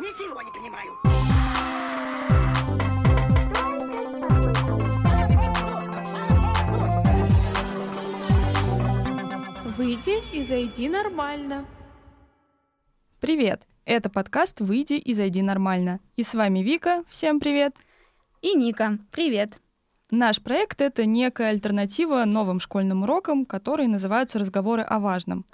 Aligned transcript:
Ничего 0.00 0.42
не 0.42 0.50
понимаю. 0.50 0.90
Выйди 9.76 10.36
и 10.36 10.42
зайди 10.42 10.88
нормально. 10.88 11.64
Привет! 13.20 13.62
Это 13.84 14.10
подкаст 14.10 14.60
«Выйди 14.60 14.94
и 14.94 15.14
зайди 15.14 15.42
нормально». 15.42 16.00
И 16.16 16.24
с 16.24 16.34
вами 16.34 16.58
Вика. 16.58 17.04
Всем 17.08 17.38
привет! 17.38 17.76
И 18.42 18.56
Ника. 18.56 18.98
Привет! 19.12 19.60
Наш 20.10 20.42
проект— 20.42 20.80
это 20.82 21.06
некая 21.06 21.50
альтернатива 21.50 22.24
новым 22.24 22.58
школьным 22.58 23.04
урокам, 23.04 23.46
которые 23.46 23.88
называются 23.88 24.40
«Разговоры 24.40 24.82
о 24.82 24.98
важном». 24.98 25.46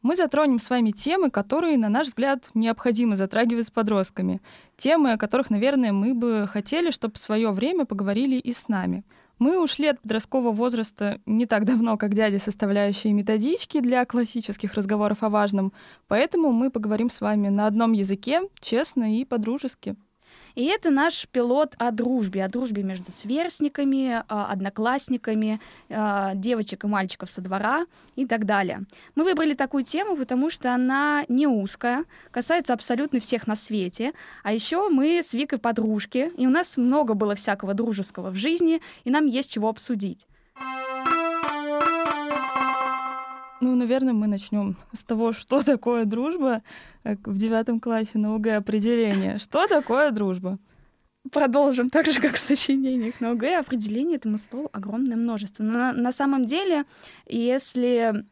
Мы 0.00 0.14
затронем 0.14 0.60
с 0.60 0.70
вами 0.70 0.92
темы, 0.92 1.28
которые, 1.28 1.76
на 1.76 1.88
наш 1.88 2.08
взгляд, 2.08 2.48
необходимо 2.54 3.16
затрагивать 3.16 3.66
с 3.66 3.70
подростками. 3.70 4.40
Темы, 4.76 5.12
о 5.12 5.18
которых, 5.18 5.50
наверное, 5.50 5.92
мы 5.92 6.14
бы 6.14 6.46
хотели, 6.46 6.92
чтобы 6.92 7.14
в 7.14 7.18
свое 7.18 7.50
время 7.50 7.84
поговорили 7.84 8.36
и 8.36 8.52
с 8.52 8.68
нами. 8.68 9.04
Мы 9.40 9.60
ушли 9.60 9.88
от 9.88 10.00
подросткового 10.00 10.52
возраста 10.52 11.20
не 11.26 11.46
так 11.46 11.64
давно, 11.64 11.96
как 11.96 12.14
дяди, 12.14 12.36
составляющие 12.36 13.12
методички 13.12 13.80
для 13.80 14.04
классических 14.04 14.74
разговоров 14.74 15.22
о 15.22 15.30
важном, 15.30 15.72
поэтому 16.06 16.52
мы 16.52 16.70
поговорим 16.70 17.10
с 17.10 17.20
вами 17.20 17.48
на 17.48 17.66
одном 17.66 17.92
языке, 17.92 18.42
честно 18.60 19.16
и 19.16 19.24
по-дружески. 19.24 19.96
И 20.58 20.64
это 20.64 20.90
наш 20.90 21.28
пилот 21.28 21.76
о 21.78 21.92
дружбе, 21.92 22.44
о 22.44 22.48
дружбе 22.48 22.82
между 22.82 23.12
сверстниками, 23.12 24.24
а, 24.26 24.46
одноклассниками, 24.50 25.60
а, 25.88 26.34
девочек 26.34 26.82
и 26.82 26.88
мальчиков 26.88 27.30
со 27.30 27.40
двора 27.40 27.86
и 28.16 28.26
так 28.26 28.44
далее. 28.44 28.80
Мы 29.14 29.22
выбрали 29.22 29.54
такую 29.54 29.84
тему, 29.84 30.16
потому 30.16 30.50
что 30.50 30.74
она 30.74 31.24
не 31.28 31.46
узкая, 31.46 32.06
касается 32.32 32.72
абсолютно 32.72 33.20
всех 33.20 33.46
на 33.46 33.54
свете. 33.54 34.14
А 34.42 34.52
еще 34.52 34.88
мы 34.88 35.22
с 35.22 35.32
Викой 35.32 35.60
подружки, 35.60 36.32
и 36.36 36.48
у 36.48 36.50
нас 36.50 36.76
много 36.76 37.14
было 37.14 37.36
всякого 37.36 37.72
дружеского 37.72 38.30
в 38.30 38.34
жизни, 38.34 38.82
и 39.04 39.10
нам 39.10 39.26
есть 39.26 39.52
чего 39.52 39.68
обсудить. 39.68 40.26
Ну, 43.60 43.74
наверное, 43.74 44.12
мы 44.12 44.26
начнем 44.26 44.76
с 44.92 45.02
того, 45.04 45.32
что 45.32 45.62
такое 45.62 46.04
дружба, 46.04 46.62
как 47.02 47.26
в 47.26 47.36
девятом 47.36 47.80
классе 47.80 48.18
на 48.18 48.34
ОГЭ 48.34 48.56
определение. 48.56 49.38
Что 49.42 49.66
такое 49.66 50.10
дружба? 50.10 50.58
Продолжим 51.32 51.90
так 51.90 52.06
же, 52.06 52.20
как 52.20 52.36
в 52.36 52.38
сочинениях 52.38 53.20
на 53.20 53.32
ОГЭ. 53.32 53.58
Определение 53.58 54.16
этому 54.16 54.38
слову 54.38 54.70
огромное 54.72 55.16
множество. 55.16 55.62
Но 55.62 55.72
на, 55.72 55.92
на 55.92 56.12
самом 56.12 56.44
деле, 56.44 56.84
если 57.26 58.24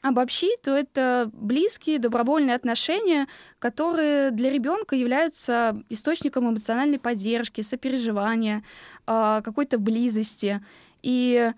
обобщить, 0.00 0.62
то 0.62 0.76
это 0.76 1.28
близкие 1.32 1.98
добровольные 1.98 2.54
отношения, 2.54 3.26
которые 3.58 4.30
для 4.30 4.50
ребенка 4.50 4.94
являются 4.94 5.82
источником 5.88 6.48
эмоциональной 6.48 7.00
поддержки, 7.00 7.60
сопереживания, 7.62 8.62
а, 9.06 9.42
какой-то 9.42 9.78
близости. 9.78 10.64
И 11.02 11.52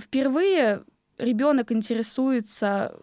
впервые 0.00 0.82
ребенок 1.18 1.72
интересуется 1.72 2.96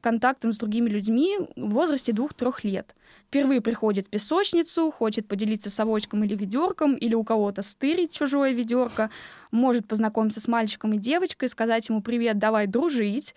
контактом 0.00 0.52
с 0.52 0.58
другими 0.58 0.88
людьми 0.88 1.38
в 1.56 1.70
возрасте 1.70 2.12
двух-трех 2.12 2.64
лет. 2.64 2.94
Впервые 3.26 3.60
приходит 3.60 4.06
в 4.06 4.10
песочницу, 4.10 4.90
хочет 4.90 5.28
поделиться 5.28 5.70
совочком 5.70 6.24
или 6.24 6.34
ведерком, 6.34 6.94
или 6.94 7.14
у 7.14 7.24
кого-то 7.24 7.62
стырить 7.62 8.12
чужое 8.12 8.52
ведерко, 8.52 9.10
может 9.52 9.86
познакомиться 9.86 10.40
с 10.40 10.48
мальчиком 10.48 10.94
и 10.94 10.98
девочкой, 10.98 11.48
сказать 11.48 11.88
ему 11.88 12.02
«привет, 12.02 12.38
давай 12.38 12.66
дружить». 12.66 13.34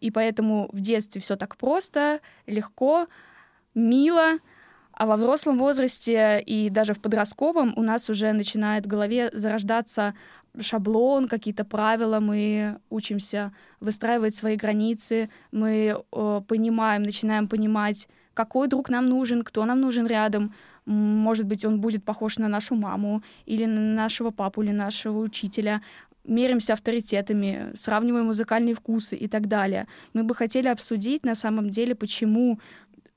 И 0.00 0.10
поэтому 0.10 0.68
в 0.72 0.80
детстве 0.80 1.20
все 1.20 1.36
так 1.36 1.56
просто, 1.56 2.20
легко, 2.46 3.06
мило, 3.74 4.38
а 4.92 5.06
во 5.06 5.16
взрослом 5.16 5.58
возрасте 5.58 6.40
и 6.40 6.70
даже 6.70 6.92
в 6.92 7.00
подростковом 7.00 7.72
у 7.76 7.82
нас 7.82 8.10
уже 8.10 8.32
начинает 8.32 8.84
в 8.84 8.88
голове 8.88 9.30
зарождаться 9.32 10.14
шаблон, 10.60 11.28
какие-то 11.28 11.64
правила, 11.64 12.20
мы 12.20 12.78
учимся 12.90 13.52
выстраивать 13.80 14.34
свои 14.34 14.56
границы, 14.56 15.30
мы 15.50 15.96
э, 16.12 16.40
понимаем, 16.46 17.02
начинаем 17.02 17.48
понимать, 17.48 18.08
какой 18.34 18.68
друг 18.68 18.88
нам 18.88 19.06
нужен, 19.08 19.42
кто 19.42 19.64
нам 19.64 19.80
нужен 19.80 20.06
рядом. 20.06 20.54
Может 20.84 21.46
быть, 21.46 21.64
он 21.64 21.80
будет 21.80 22.04
похож 22.04 22.38
на 22.38 22.48
нашу 22.48 22.74
маму 22.74 23.22
или 23.46 23.66
на 23.66 23.80
нашего 23.80 24.30
папу 24.30 24.62
или 24.62 24.72
нашего 24.72 25.18
учителя. 25.18 25.82
Меримся 26.24 26.72
авторитетами, 26.72 27.72
сравниваем 27.74 28.26
музыкальные 28.26 28.74
вкусы 28.74 29.16
и 29.16 29.28
так 29.28 29.48
далее. 29.48 29.86
Мы 30.12 30.22
бы 30.22 30.34
хотели 30.34 30.68
обсудить 30.68 31.24
на 31.24 31.34
самом 31.34 31.68
деле, 31.68 31.94
почему 31.94 32.58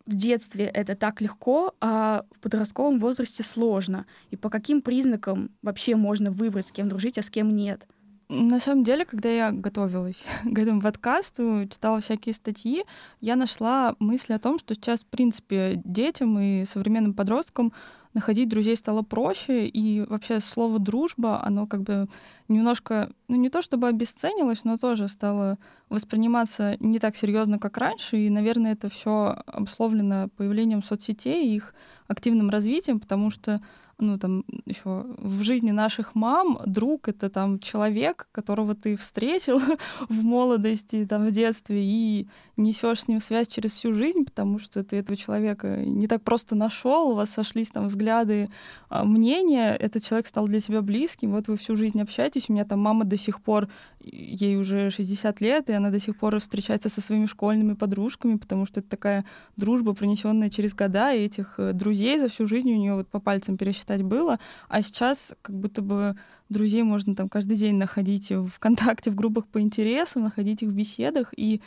в 0.05 0.15
детстве 0.15 0.65
это 0.65 0.95
так 0.95 1.21
легко, 1.21 1.73
а 1.81 2.25
в 2.31 2.39
подростковом 2.39 2.99
возрасте 2.99 3.43
сложно. 3.43 4.05
И 4.29 4.35
по 4.35 4.49
каким 4.49 4.81
признакам 4.81 5.51
вообще 5.61 5.95
можно 5.95 6.31
выбрать, 6.31 6.67
с 6.67 6.71
кем 6.71 6.89
дружить, 6.89 7.17
а 7.17 7.23
с 7.23 7.29
кем 7.29 7.55
нет? 7.55 7.87
На 8.27 8.59
самом 8.59 8.83
деле, 8.83 9.05
когда 9.05 9.29
я 9.29 9.51
готовилась 9.51 10.23
к 10.43 10.57
этому 10.57 10.81
подкасту, 10.81 11.67
читала 11.69 12.01
всякие 12.01 12.33
статьи, 12.33 12.83
я 13.21 13.35
нашла 13.35 13.95
мысли 13.99 14.33
о 14.33 14.39
том, 14.39 14.57
что 14.59 14.73
сейчас, 14.73 15.01
в 15.01 15.05
принципе, 15.05 15.81
детям 15.83 16.39
и 16.39 16.65
современным 16.65 17.13
подросткам 17.13 17.73
находить 18.15 18.49
друзей 18.49 18.75
стало 18.75 19.03
проще, 19.03 19.67
и 19.67 20.01
вообще 20.01 20.39
слово 20.39 20.79
«дружба», 20.79 21.43
оно 21.43 21.67
как 21.67 21.83
бы 21.83 22.07
немножко, 22.47 23.11
ну 23.27 23.35
не 23.35 23.49
то 23.49 23.61
чтобы 23.61 23.87
обесценилось, 23.87 24.63
но 24.63 24.77
тоже 24.77 25.07
стало 25.07 25.57
восприниматься 25.89 26.77
не 26.79 26.97
так 26.99 27.15
серьезно, 27.15 27.59
как 27.59 27.77
раньше, 27.77 28.17
и, 28.17 28.29
наверное, 28.29 28.71
это 28.71 28.89
все 28.89 29.43
обусловлено 29.45 30.29
появлением 30.37 30.81
соцсетей 30.81 31.45
и 31.45 31.55
их 31.55 31.75
активным 32.07 32.49
развитием, 32.49 32.99
потому 32.99 33.29
что 33.29 33.61
ну, 33.97 34.17
там, 34.17 34.43
еще 34.65 35.05
в 35.17 35.41
жизни 35.43 35.71
наших 35.71 36.15
мам 36.15 36.59
друг— 36.65 37.07
это 37.09 37.29
там 37.29 37.59
человек, 37.59 38.27
которого 38.31 38.75
ты 38.75 38.95
встретил 38.95 39.59
в 40.09 40.23
молодости, 40.23 41.05
там, 41.05 41.25
в 41.25 41.31
детстве, 41.31 41.81
и 41.81 42.27
несешь 42.57 43.01
с 43.01 43.07
ним 43.07 43.21
связь 43.21 43.47
через 43.47 43.71
всю 43.71 43.93
жизнь, 43.93 44.25
потому 44.25 44.59
что 44.59 44.83
ты 44.83 44.97
этого 44.97 45.17
человека 45.17 45.77
не 45.77 46.07
так 46.07 46.21
просто 46.21 46.55
нашел, 46.55 47.09
у 47.09 47.15
вас 47.15 47.29
сошлись 47.29 47.69
там 47.69 47.87
взгляды, 47.87 48.49
а, 48.89 49.03
мнения, 49.03 49.73
этот 49.73 50.03
человек 50.03 50.27
стал 50.27 50.47
для 50.47 50.59
тебя 50.59 50.81
близким, 50.81 51.31
вот 51.31 51.47
вы 51.47 51.57
всю 51.57 51.75
жизнь 51.75 52.01
общаетесь, 52.01 52.49
у 52.49 52.53
меня 52.53 52.65
там 52.65 52.79
мама 52.79 53.03
до 53.05 53.17
сих 53.17 53.41
пор, 53.41 53.67
ей 53.99 54.57
уже 54.57 54.89
60 54.89 55.41
лет, 55.41 55.69
и 55.69 55.73
она 55.73 55.89
до 55.89 55.99
сих 55.99 56.17
пор 56.17 56.39
встречается 56.39 56.89
со 56.89 57.01
своими 57.01 57.25
школьными 57.25 57.73
подружками, 57.73 58.37
потому 58.37 58.65
что 58.65 58.79
это 58.79 58.89
такая 58.89 59.25
дружба, 59.57 59.93
пронесенная 59.93 60.49
через 60.49 60.73
года, 60.73 61.13
и 61.13 61.25
этих 61.25 61.55
э, 61.57 61.73
друзей 61.73 62.19
за 62.19 62.29
всю 62.29 62.47
жизнь 62.47 62.71
у 62.71 62.75
нее 62.75 62.95
вот 62.95 63.07
по 63.07 63.19
пальцам 63.19 63.57
пересчитать 63.57 64.03
было, 64.03 64.39
а 64.69 64.81
сейчас 64.81 65.33
как 65.41 65.57
будто 65.57 65.81
бы 65.81 66.15
друзей 66.49 66.83
можно 66.83 67.15
там 67.15 67.29
каждый 67.29 67.57
день 67.57 67.75
находить 67.75 68.31
в 68.31 68.47
ВКонтакте, 68.47 69.11
в 69.11 69.15
группах 69.15 69.47
по 69.47 69.59
интересам, 69.59 70.23
находить 70.23 70.61
их 70.61 70.69
в 70.69 70.73
беседах, 70.73 71.33
и 71.35 71.61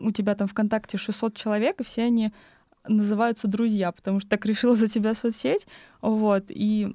у 0.00 0.10
тебя 0.10 0.34
там 0.34 0.48
ВКонтакте 0.48 0.98
600 0.98 1.34
человек, 1.34 1.80
и 1.80 1.84
все 1.84 2.04
они 2.04 2.32
называются 2.86 3.48
друзья, 3.48 3.92
потому 3.92 4.20
что 4.20 4.30
так 4.30 4.46
решила 4.46 4.74
за 4.74 4.88
тебя 4.88 5.14
соцсеть, 5.14 5.66
вот, 6.00 6.44
и 6.48 6.94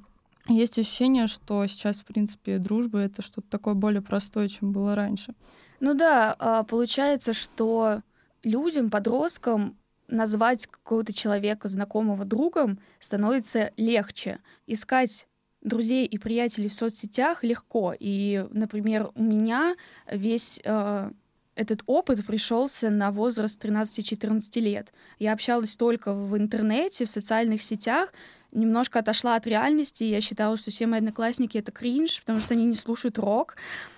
есть 0.49 0.77
ощущение, 0.77 1.27
что 1.27 1.65
сейчас, 1.67 1.97
в 1.97 2.05
принципе, 2.05 2.57
дружба— 2.57 2.99
это 2.99 3.21
что-то 3.21 3.47
такое 3.49 3.75
более 3.75 4.01
простое, 4.01 4.49
чем 4.49 4.71
было 4.71 4.95
раньше. 4.95 5.33
Ну 5.79 5.93
да, 5.93 6.35
а, 6.37 6.63
получается, 6.63 7.33
что 7.33 8.01
людям, 8.43 8.89
подросткам 8.89 9.77
назвать 10.09 10.67
какого-то 10.67 11.13
человека 11.13 11.69
знакомого 11.69 12.25
другом 12.25 12.79
становится 12.99 13.71
легче. 13.77 14.39
Искать 14.67 15.27
друзей 15.61 16.05
и 16.05 16.17
приятелей 16.17 16.67
в 16.67 16.73
соцсетях 16.73 17.43
легко. 17.43 17.95
И, 17.97 18.45
например, 18.51 19.11
у 19.15 19.23
меня 19.23 19.75
весь 20.11 20.59
э, 20.63 21.11
этот 21.55 21.83
опыт 21.85 22.25
пришелся 22.25 22.89
на 22.89 23.11
возраст 23.11 23.63
13-14 23.63 24.59
лет. 24.59 24.91
Я 25.19 25.33
общалась 25.33 25.75
только 25.75 26.13
в 26.13 26.35
интернете, 26.37 27.05
в 27.05 27.09
социальных 27.09 27.61
сетях, 27.61 28.11
немножко 28.51 28.99
отошла 28.99 29.35
от 29.35 29.47
реальности. 29.47 30.03
Я 30.03 30.21
считала, 30.21 30.57
что 30.57 30.71
все 30.71 30.87
мои 30.87 30.99
одноклассники— 30.99 31.57
это 31.59 31.71
кринж, 31.71 32.21
потому 32.21 32.39
что 32.39 32.53
они 32.53 32.65
не 32.65 32.75
слушают 32.75 33.17
рок. 33.17 33.55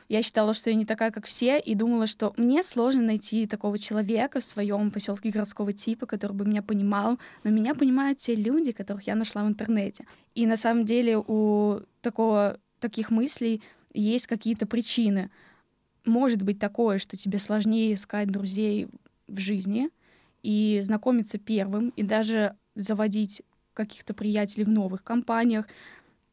Я 0.08 0.22
считала, 0.22 0.54
что 0.54 0.70
я 0.70 0.76
не 0.76 0.86
такая, 0.86 1.12
как 1.12 1.26
все, 1.26 1.60
и 1.60 1.76
думала, 1.76 2.08
что 2.08 2.34
мне 2.38 2.64
сложно 2.64 3.02
найти 3.02 3.48
такого 3.48 3.78
человека 3.78 4.40
в 4.40 4.46
своем 4.46 4.92
поселке 4.92 5.30
городского 5.30 5.74
типа, 5.74 6.06
который 6.06 6.34
бы 6.34 6.46
меня 6.46 6.62
понимал, 6.62 7.20
но 7.44 7.52
меня 7.52 7.76
понимают 7.76 8.20
те 8.20 8.36
люди, 8.36 8.72
которых 8.72 9.08
я 9.08 9.16
нашла 9.16 9.44
в 9.44 9.48
интернете. 9.48 10.06
И 10.36 10.46
на 10.46 10.58
самом 10.58 10.86
деле 10.86 11.18
у 11.18 11.82
такого, 12.02 12.60
таких 12.80 13.10
мыслей 13.10 13.62
есть 13.94 14.28
какие-то 14.28 14.66
причины— 14.66 15.32
может 16.06 16.42
быть 16.42 16.60
такое, 16.60 16.98
что 16.98 17.18
тебе 17.18 17.40
сложнее 17.40 17.96
искать 17.96 18.30
друзей 18.30 18.88
в 19.28 19.38
жизни 19.38 19.90
и 20.44 20.82
знакомиться 20.84 21.38
первым, 21.38 21.90
и 21.90 22.04
даже 22.04 22.56
заводить 22.76 23.42
каких-то 23.74 24.14
приятелей 24.14 24.64
в 24.64 24.70
новых 24.70 25.04
компаниях. 25.04 25.68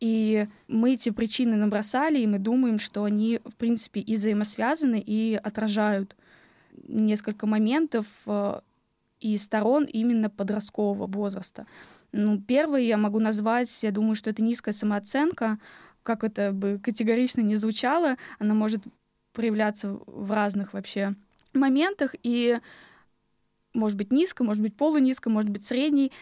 И 0.00 0.46
мы 0.68 0.94
эти 0.94 1.10
причины 1.10 1.56
набросали, 1.56 2.20
и 2.20 2.26
мы 2.26 2.38
думаем, 2.38 2.78
что 2.78 3.04
они, 3.04 3.40
в 3.44 3.54
принципе, 3.56 4.00
и 4.00 4.16
взаимосвязаны, 4.16 5.02
и 5.04 5.40
отражают 5.42 6.16
несколько 6.88 7.46
моментов. 7.46 8.06
и 9.20 9.38
сторон 9.38 9.84
именно 9.84 10.28
подросткового 10.28 11.06
возраста. 11.06 11.66
Ну, 12.10 12.40
первый 12.40 12.86
я 12.86 12.96
могу 12.96 13.20
назвать, 13.20 13.82
я 13.82 13.92
думаю, 13.92 14.16
что 14.16 14.30
это 14.30 14.42
низкая 14.42 14.74
самооценка, 14.74 15.58
как 16.02 16.24
это 16.24 16.52
бы 16.52 16.80
категорично 16.82 17.40
не 17.40 17.54
звучало, 17.56 18.16
она 18.40 18.54
может 18.54 18.82
проявляться 19.32 19.98
в 20.06 20.30
разных 20.30 20.72
вообще 20.72 21.14
моментах, 21.52 22.14
и 22.22 22.58
может 23.74 23.96
быть 23.96 24.12
низко, 24.12 24.44
может 24.44 24.62
быть 24.62 24.76
полунизко, 24.76 25.30
может 25.30 25.50
быть 25.50 25.64
средний. 25.64 26.12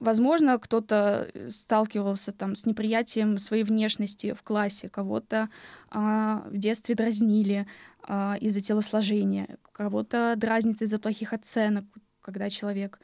Возможно, 0.00 0.58
кто-то 0.58 1.30
сталкивался 1.48 2.32
там 2.32 2.56
с 2.56 2.66
неприятием 2.66 3.38
своей 3.38 3.62
внешности 3.62 4.32
в 4.32 4.42
классе, 4.42 4.88
кого-то 4.88 5.48
а, 5.90 6.44
в 6.48 6.58
детстве 6.58 6.96
дразнили 6.96 7.68
а, 8.02 8.36
из-за 8.40 8.60
телосложения, 8.60 9.58
кого-то 9.70 10.34
дразнит 10.36 10.82
из-за 10.82 10.98
плохих 10.98 11.32
оценок, 11.32 11.84
когда 12.20 12.50
человек 12.50 12.98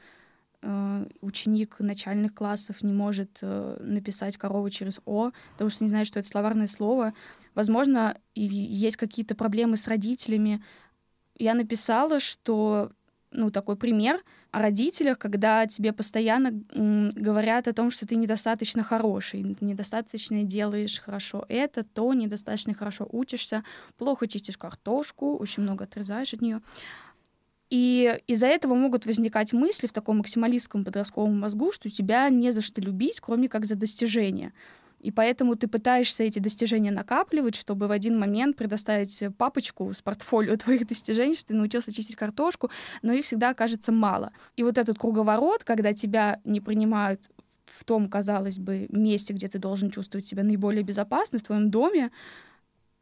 а, 0.61 1.07
ученик 1.21 1.79
начальных 1.79 2.33
классов 2.33 2.83
не 2.83 2.91
может 2.91 3.37
а, 3.41 3.81
написать 3.81 4.35
корову 4.37 4.69
через 4.69 4.99
О, 5.05 5.31
потому 5.53 5.69
что 5.69 5.85
не 5.85 5.89
знает, 5.89 6.07
что 6.07 6.19
это 6.19 6.27
словарное 6.27 6.67
слово. 6.67 7.13
Возможно, 7.55 8.17
есть 8.35 8.97
какие-то 8.97 9.35
проблемы 9.35 9.77
с 9.77 9.87
родителями. 9.87 10.63
Я 11.35 11.53
написала, 11.53 12.19
что 12.19 12.91
ну, 13.31 13.51
такой 13.51 13.75
пример 13.75 14.23
о 14.51 14.61
родителях, 14.61 15.19
когда 15.19 15.67
тебе 15.67 15.93
постоянно 15.93 16.51
говорят 16.51 17.67
о 17.67 17.73
том, 17.73 17.91
что 17.91 18.07
ты 18.07 18.15
недостаточно 18.15 18.83
хороший, 18.83 19.55
недостаточно 19.61 20.43
делаешь 20.43 20.99
хорошо 20.99 21.45
это, 21.47 21.83
то, 21.83 22.13
недостаточно 22.13 22.73
хорошо 22.73 23.07
учишься, 23.11 23.63
плохо 23.97 24.27
чистишь 24.27 24.57
картошку, 24.57 25.37
очень 25.37 25.63
много 25.63 25.83
отрезаешь 25.83 26.33
от 26.33 26.41
нее. 26.41 26.61
И 27.69 28.19
из-за 28.25 28.47
этого 28.47 28.73
могут 28.73 29.05
возникать 29.05 29.53
мысли 29.53 29.85
в 29.85 29.93
таком 29.93 30.17
максималистском 30.17 30.83
подростковом 30.83 31.39
мозгу, 31.39 31.71
что 31.71 31.87
тебя 31.89 32.27
не 32.29 32.51
за 32.51 32.61
что 32.61 32.81
любить, 32.81 33.19
кроме 33.19 33.47
как 33.47 33.65
за 33.65 33.75
достижения. 33.75 34.53
И 34.99 35.11
поэтому 35.11 35.55
ты 35.55 35.67
пытаешься 35.67 36.23
эти 36.23 36.39
достижения 36.39 36.91
накапливать, 36.91 37.55
чтобы 37.55 37.87
в 37.87 37.91
один 37.91 38.19
момент 38.19 38.57
предоставить 38.57 39.23
папочку 39.37 39.93
с 39.93 40.01
портфолио 40.01 40.57
твоих 40.57 40.87
достижений, 40.87 41.35
что 41.35 41.47
ты 41.47 41.53
научился 41.53 41.91
чистить 41.91 42.15
картошку, 42.15 42.69
но 43.01 43.13
их 43.13 43.25
всегда 43.25 43.49
окажется 43.49 43.91
мало. 43.91 44.31
И 44.55 44.63
вот 44.63 44.77
этот 44.77 44.97
круговорот, 44.97 45.63
когда 45.63 45.93
тебя 45.93 46.41
не 46.43 46.59
принимают 46.59 47.29
в 47.65 47.85
том, 47.85 48.09
казалось 48.09 48.59
бы, 48.59 48.87
месте, 48.89 49.33
где 49.33 49.47
ты 49.47 49.57
должен 49.59 49.89
чувствовать 49.89 50.25
себя 50.25 50.43
наиболее 50.43 50.83
безопасно, 50.83 51.39
в 51.39 51.43
твоем 51.43 51.69
доме, 51.69 52.11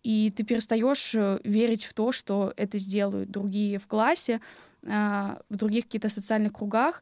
и 0.03 0.31
ты 0.31 0.43
перестаешь 0.43 1.15
э, 1.15 1.39
верить 1.43 1.83
в 1.83 1.93
то, 1.93 2.11
что 2.11 2.53
это 2.55 2.77
сделают 2.77 3.31
другие 3.31 3.79
в 3.79 3.87
классе, 3.87 4.39
а, 4.85 5.41
в 5.49 5.55
других 5.57 5.85
каких-то 5.85 6.09
социальных 6.09 6.53
кругах, 6.53 7.01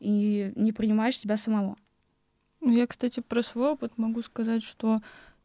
и 0.00 0.52
не 0.56 0.72
принимаешь 0.72 1.18
себя 1.18 1.36
самого. 1.36 1.76
Ну, 2.64 2.72
я, 2.72 2.86
кстати, 2.86 3.20
про 3.20 3.42
свой 3.42 3.72
опыт 3.72 3.92
могу 3.98 4.22
сказать, 4.22 4.62
что 4.64 5.02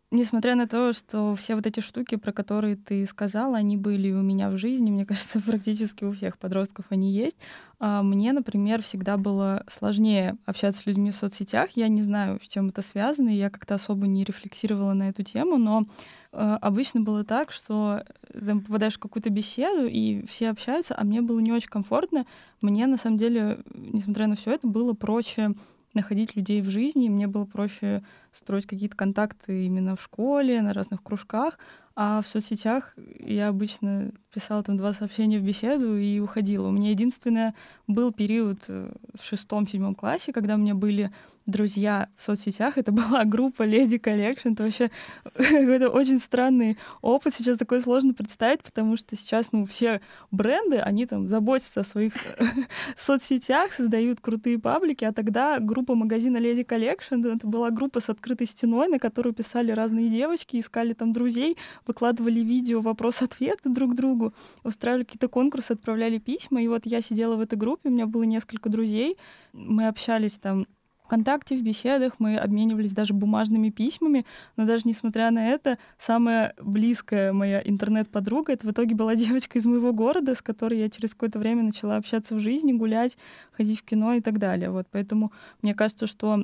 несмотря 0.10 0.56
на 0.56 0.70
то, 0.70 0.94
что 0.94 1.36
все 1.36 1.56
вот 1.56 1.68
эти 1.68 1.82
штуки, 1.82 2.16
про 2.16 2.32
которые 2.32 2.78
ты 2.78 3.06
сказала, 3.06 3.58
они 3.58 3.76
были 3.76 4.10
у 4.14 4.22
меня 4.22 4.50
в 4.50 4.58
жизни, 4.58 4.90
мне 4.90 5.06
кажется, 5.06 5.42
практически 5.42 6.06
у 6.06 6.14
всех 6.14 6.38
подростков 6.38 6.86
они 6.92 7.12
есть. 7.12 7.36
А 7.78 8.04
мне, 8.04 8.32
например, 8.32 8.82
всегда 8.82 9.18
было 9.18 9.66
сложнее 9.68 10.38
общаться 10.46 10.82
с 10.82 10.86
людьми 10.86 11.12
в 11.12 11.16
соцсетях. 11.18 11.72
Я 11.76 11.90
не 11.90 12.02
знаю, 12.02 12.40
с 12.42 12.48
чем 12.48 12.70
это 12.70 12.82
связано, 12.82 13.28
и 13.28 13.38
я 13.38 13.50
как-то 13.50 13.76
особо 13.76 14.08
не 14.08 14.24
рефлексировала 14.24 14.94
на 14.94 15.10
эту 15.10 15.24
тему, 15.24 15.58
но 15.58 15.84
э, 16.32 16.58
обычно 16.62 17.02
было 17.02 17.26
так, 17.26 17.52
что 17.52 18.06
ты 18.32 18.58
попадаешь 18.62 18.96
в 18.96 19.00
какую-то 19.00 19.30
беседу, 19.30 19.88
и 19.88 20.26
все 20.26 20.52
общаются, 20.52 20.96
а 20.98 21.04
мне 21.04 21.22
было 21.22 21.40
не 21.40 21.52
очень 21.52 21.70
комфортно. 21.70 22.26
Мне, 22.62 22.88
на 22.88 22.96
самом 22.96 23.18
деле, 23.18 23.60
несмотря 23.74 24.28
на 24.28 24.38
все 24.38 24.54
это, 24.54 24.68
было 24.68 24.94
проще 24.94 25.52
находить 25.94 26.36
людей 26.36 26.62
в 26.62 26.70
жизни, 26.70 27.06
и 27.06 27.10
мне 27.10 27.28
было 27.28 27.46
проще 27.46 28.04
строить 28.34 28.66
какие-то 28.66 28.96
контакты 28.96 29.66
именно 29.66 29.96
в 29.96 30.02
школе, 30.02 30.62
на 30.62 30.74
разных 30.74 31.04
кружках, 31.04 31.58
а 31.96 32.22
в 32.22 32.28
соцсетях 32.28 32.96
я 33.20 33.50
обычно 33.50 34.12
писала 34.34 34.64
там 34.64 34.78
два 34.78 34.94
сообщения 34.94 35.38
в 35.38 35.44
беседу 35.44 35.98
и 35.98 36.20
уходила. 36.20 36.68
У 36.68 36.72
меня 36.72 36.92
единственное 36.92 37.56
был 37.88 38.14
период 38.14 38.60
э, 38.70 38.92
в 39.20 39.26
шестом-седьмом 39.26 39.96
классе, 39.96 40.32
когда 40.32 40.56
у 40.56 40.58
меня 40.58 40.76
были 40.76 41.12
друзья 41.50 42.10
в 42.16 42.24
соцсетях. 42.24 42.78
Это 42.78 42.92
была 42.94 43.26
группа 43.26 43.64
Lady 43.64 44.00
Collection. 44.00 44.54
Это 44.54 44.64
вообще 44.64 44.92
это 45.36 45.90
очень 45.90 46.20
странный 46.20 46.78
опыт. 47.02 47.34
Сейчас 47.34 47.58
такое 47.58 47.82
сложно 47.82 48.14
представить, 48.14 48.64
потому 48.64 48.96
что 48.98 49.16
сейчас, 49.16 49.52
ну, 49.52 49.66
все 49.66 50.02
бренды, 50.32 50.78
они 50.78 51.06
там 51.06 51.28
заботятся 51.28 51.82
о 51.82 51.84
своих 51.84 52.14
соцсетях, 52.96 53.74
создают 53.74 54.20
крутые 54.22 54.60
паблики, 54.60 55.04
а 55.04 55.12
тогда 55.12 55.60
группа 55.60 55.96
магазина 55.96 56.38
Lady 56.38 56.66
Collection, 56.66 57.36
это 57.36 57.46
была 57.46 57.72
группа 57.72 58.00
с 58.00 58.10
открытой 58.20 58.48
стеной, 58.48 58.88
на 58.90 59.00
которую 59.00 59.34
писали 59.34 59.72
разные 59.72 60.10
девочки, 60.10 60.60
искали 60.60 60.94
там 60.94 61.14
друзей, 61.14 61.58
выкладывали 61.88 62.42
видео, 62.42 62.82
вопрос-ответы 62.82 63.70
друг 63.70 63.96
другу, 63.96 64.34
устраивали 64.64 65.06
какие-то 65.06 65.30
конкурсы, 65.30 65.72
отправляли 65.72 66.18
письма. 66.18 66.62
И 66.62 66.68
вот 66.68 66.86
я 66.86 67.02
сидела 67.02 67.36
в 67.36 67.42
этой 67.42 67.58
группе, 67.58 67.90
у 67.90 67.92
меня 67.92 68.06
было 68.06 68.24
несколько 68.24 68.70
друзей, 68.70 69.18
мы 69.54 69.88
общались 69.88 70.34
там 70.34 70.66
ВКонтакте, 71.10 71.58
в 71.58 71.64
беседах 71.64 72.14
мы 72.20 72.38
обменивались 72.38 72.92
даже 72.92 73.16
бумажными 73.16 73.72
письмами, 73.72 74.28
но 74.58 74.66
даже 74.66 74.84
несмотря 74.86 75.32
на 75.32 75.48
это, 75.48 75.80
самая 75.98 76.54
близкая 76.62 77.34
моя 77.34 77.62
интернет-подруга, 77.66 78.54
это 78.54 78.68
в 78.68 78.72
итоге 78.72 78.94
была 78.94 79.16
девочка 79.26 79.58
из 79.58 79.66
моего 79.66 79.92
города, 79.92 80.36
с 80.36 80.44
которой 80.44 80.78
я 80.78 80.90
через 80.90 81.16
какое-то 81.16 81.40
время 81.40 81.64
начала 81.64 81.96
общаться 81.96 82.36
в 82.36 82.40
жизни, 82.40 82.74
гулять, 82.74 83.18
ходить 83.52 83.80
в 83.80 83.84
кино 83.84 84.14
и 84.14 84.22
так 84.22 84.38
далее. 84.38 84.70
Вот, 84.70 84.86
поэтому 84.92 85.32
мне 85.64 85.74
кажется, 85.74 86.06
что 86.06 86.44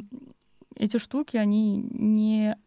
эти 0.76 0.98
штуки, 0.98 1.38
они 1.38 1.88
не 1.92 2.58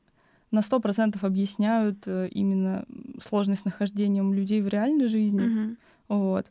на 0.50 0.62
сто 0.62 0.80
процентов 0.80 1.24
объясняют 1.24 1.98
э, 2.06 2.28
именно 2.30 2.86
сложность 3.20 3.64
нахождения 3.64 4.22
людей 4.22 4.62
в 4.62 4.68
реальной 4.68 5.08
жизни. 5.08 5.42
Mm-hmm. 5.42 5.76
Вот. 6.08 6.50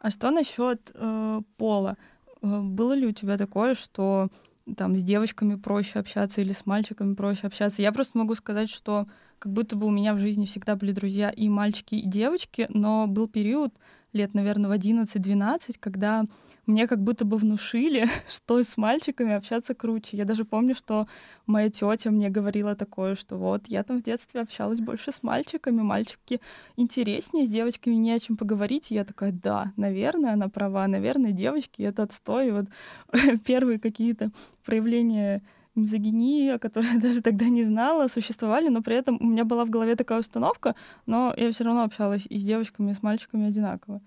А 0.00 0.10
что 0.10 0.32
насчет 0.32 0.90
э, 0.94 1.40
пола? 1.56 1.96
Э, 2.42 2.60
было 2.60 2.92
ли 2.94 3.06
у 3.06 3.12
тебя 3.12 3.38
такое, 3.38 3.74
что 3.74 4.28
там 4.76 4.96
с 4.96 5.02
девочками 5.02 5.54
проще 5.54 6.00
общаться 6.00 6.40
или 6.40 6.52
с 6.52 6.66
мальчиками 6.66 7.14
проще 7.14 7.46
общаться? 7.46 7.82
Я 7.82 7.92
просто 7.92 8.18
могу 8.18 8.34
сказать, 8.34 8.70
что 8.70 9.06
как 9.38 9.52
будто 9.52 9.76
бы 9.76 9.86
у 9.86 9.90
меня 9.90 10.14
в 10.14 10.18
жизни 10.18 10.46
всегда 10.46 10.74
были 10.74 10.90
друзья 10.90 11.30
и 11.30 11.48
мальчики, 11.48 11.94
и 11.94 12.06
девочки, 12.06 12.66
но 12.70 13.06
был 13.06 13.28
период 13.28 13.72
лет, 14.12 14.34
наверное, 14.34 14.68
в 14.68 14.72
11-12, 14.72 15.76
когда 15.78 16.24
мне 16.66 16.86
как 16.86 17.02
будто 17.02 17.24
бы 17.24 17.36
внушили, 17.36 18.06
что 18.28 18.62
с 18.62 18.76
мальчиками 18.76 19.32
общаться 19.34 19.74
круче. 19.74 20.16
Я 20.16 20.24
даже 20.24 20.44
помню, 20.44 20.74
что 20.74 21.06
моя 21.46 21.70
тетя 21.70 22.10
мне 22.10 22.30
говорила 22.30 22.76
такое, 22.76 23.14
что 23.14 23.36
вот 23.36 23.62
я 23.66 23.82
там 23.82 23.98
в 24.00 24.02
детстве 24.02 24.40
общалась 24.40 24.80
больше 24.80 25.12
с 25.12 25.22
мальчиками, 25.22 25.82
мальчики 25.82 26.40
интереснее, 26.76 27.46
с 27.46 27.50
девочками 27.50 27.94
не 27.94 28.12
о 28.12 28.18
чем 28.18 28.36
поговорить. 28.36 28.90
И 28.90 28.94
я 28.94 29.04
такая, 29.04 29.32
да, 29.32 29.72
наверное, 29.76 30.34
она 30.34 30.48
права, 30.48 30.86
наверное, 30.86 31.32
девочки— 31.32 31.82
это 31.82 32.04
отстой. 32.04 32.48
И 32.48 32.52
вот 32.52 32.66
первые 33.44 33.78
какие-то 33.78 34.30
проявления 34.64 35.42
мизогинии, 35.74 36.50
о 36.50 36.58
которой 36.58 36.92
я 36.94 37.00
даже 37.00 37.22
тогда 37.22 37.46
не 37.46 37.64
знала, 37.64 38.08
существовали, 38.08 38.68
но 38.68 38.82
при 38.82 38.96
этом 38.96 39.18
у 39.20 39.26
меня 39.26 39.44
была 39.44 39.64
в 39.64 39.70
голове 39.70 39.96
такая 39.96 40.20
установка, 40.20 40.74
но 41.06 41.34
я 41.36 41.50
все 41.50 41.64
равно 41.64 41.82
общалась 41.82 42.26
и 42.28 42.38
с 42.38 42.44
девочками, 42.44 42.90
и 42.90 42.94
с 42.94 43.02
мальчиками 43.02 43.48
одинаково. 43.48 44.00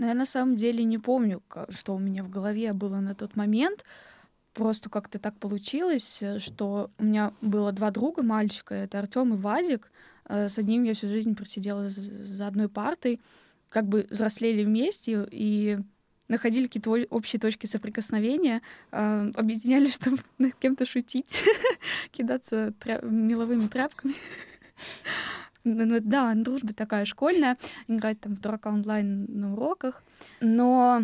Но 0.00 0.06
я 0.06 0.14
на 0.14 0.24
самом 0.24 0.56
деле 0.56 0.82
не 0.84 0.96
помню, 0.96 1.42
что 1.68 1.94
у 1.94 1.98
меня 1.98 2.24
в 2.24 2.30
голове 2.30 2.72
было 2.72 3.00
на 3.00 3.14
тот 3.14 3.36
момент. 3.36 3.84
Просто 4.54 4.88
как-то 4.88 5.18
так 5.18 5.36
получилось, 5.36 6.22
э, 6.22 6.38
что 6.38 6.90
у 6.98 7.04
меня 7.04 7.34
было 7.42 7.70
два 7.70 7.90
друга 7.90 8.22
мальчика, 8.22 8.74
это 8.74 8.98
Артем 8.98 9.34
и 9.34 9.36
Вадик. 9.36 9.92
Э, 10.24 10.48
с 10.48 10.56
одним 10.56 10.84
я 10.84 10.94
всю 10.94 11.06
жизнь 11.06 11.36
просидела 11.36 11.90
за 11.90 12.46
одной 12.46 12.70
партой, 12.70 13.20
как 13.68 13.88
бы 13.88 14.06
взрослели 14.08 14.64
вместе 14.64 15.28
и 15.30 15.76
находили 16.28 16.64
какие-то 16.64 16.96
общие 17.10 17.38
точки 17.38 17.66
соприкосновения, 17.66 18.62
э, 18.92 19.30
объединяли, 19.34 19.90
чтобы 19.90 20.20
над 20.38 20.54
кем-то 20.54 20.86
шутить, 20.86 21.44
кидаться 22.10 22.72
меловыми 23.02 23.66
тряпками. 23.66 24.14
Да, 25.74 26.34
дружба 26.34 26.72
такая 26.72 27.04
школьная, 27.04 27.56
играть 27.88 28.20
там 28.20 28.36
в 28.36 28.40
дурака 28.40 28.70
онлайн 28.70 29.26
на 29.28 29.52
уроках. 29.52 30.02
Но 30.40 31.02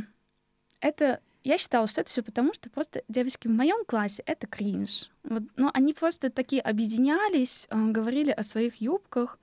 это 0.81 1.21
я 1.47 1.59
считала, 1.59 1.87
что 1.87 2.01
это 2.01 2.11
все 2.11 2.23
потому, 2.23 2.55
что 2.55 2.69
просто 2.71 3.03
девочки 3.09 3.47
в 3.47 3.53
моем 3.53 3.85
классе 3.85 4.23
это 4.27 4.49
кринж. 4.49 5.11
Вот, 5.23 5.45
ну, 5.55 5.71
они 5.73 5.93
просто 5.93 6.29
такие 6.29 6.61
объединялись, 6.61 7.69
э, 7.71 7.91
говорили 7.93 8.33
о 8.33 8.43
своих 8.43 8.81
юбках. 8.81 9.39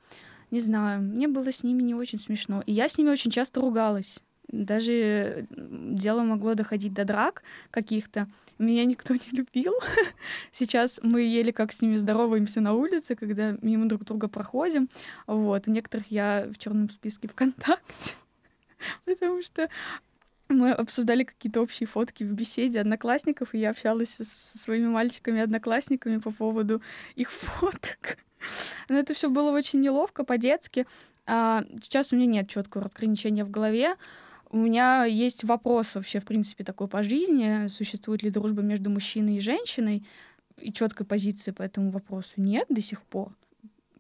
Не 0.51 0.60
знаю, 0.60 1.01
мне 1.01 1.30
было 1.30 1.50
с 1.51 1.63
ними 1.63 1.82
не 1.82 1.96
очень 1.96 2.20
смешно. 2.20 2.62
И 2.65 2.74
я 2.74 2.89
с 2.89 2.98
ними 2.98 3.10
очень 3.10 3.32
часто 3.32 3.62
ругалась. 3.62 4.20
Даже 4.50 5.48
дело 5.50 6.24
могло 6.24 6.56
доходить 6.56 6.94
до 6.94 7.06
драк 7.06 7.42
каких-то. 7.72 8.27
Меня 8.60 8.86
никто 8.86 9.13
не 9.13 9.29
любил. 9.31 9.74
Сейчас 10.51 11.00
мы 11.03 11.22
еле 11.22 11.51
как 11.51 11.72
с 11.74 11.81
ними 11.81 11.95
здороваемся 11.95 12.62
на 12.62 12.74
улице, 12.74 13.15
когда 13.15 13.55
мимо 13.62 13.88
друг 13.88 14.05
друга 14.05 14.27
проходим. 14.27 14.89
Вот. 15.27 15.67
У 15.67 15.72
некоторых 15.72 16.07
я 16.10 16.48
в 16.53 16.57
черном 16.57 16.89
списке 16.89 17.27
ВКонтакте, 17.27 18.13
потому 19.05 19.41
что 19.41 19.69
мы 20.50 20.72
обсуждали 20.72 21.24
какие-то 21.24 21.62
общие 21.62 21.88
фотки 21.88 22.24
в 22.24 22.31
беседе 22.31 22.79
одноклассников, 22.81 23.53
и 23.53 23.60
я 23.60 23.72
общалась 23.72 24.12
со 24.12 24.57
своими 24.57 24.88
мальчиками-одноклассниками 24.88 26.17
по 26.17 26.31
поводу 26.31 26.81
их 27.15 27.31
фоток. 27.31 28.17
Но 28.89 28.98
это 28.98 29.13
все 29.13 29.29
было 29.29 29.51
очень 29.51 29.79
неловко, 29.79 30.24
по-детски. 30.24 30.86
А 31.25 31.63
сейчас 31.81 32.12
у 32.12 32.17
меня 32.17 32.27
нет 32.27 32.50
четкого 32.50 32.83
разграничения 32.83 33.45
в 33.45 33.50
голове. 33.50 33.95
У 34.53 34.57
меня 34.57 35.05
есть 35.05 35.43
вопрос 35.43 35.95
вообще, 35.95 36.19
в 36.19 36.25
принципе, 36.25 36.63
такой 36.63 36.88
по 36.88 37.01
жизни. 37.01 37.65
Существует 37.69 38.22
ли 38.22 38.29
дружба 38.29 38.62
между 38.62 38.91
мужчиной 38.91 39.38
и 39.38 39.39
женщиной? 39.39 40.05
И 40.57 40.72
четкой 40.72 41.07
позиции 41.07 41.50
по 41.50 41.63
этому 41.63 41.89
вопросу 41.89 42.33
нет 42.38 42.67
до 42.69 42.79
сих 42.79 43.01
пор. 43.01 43.36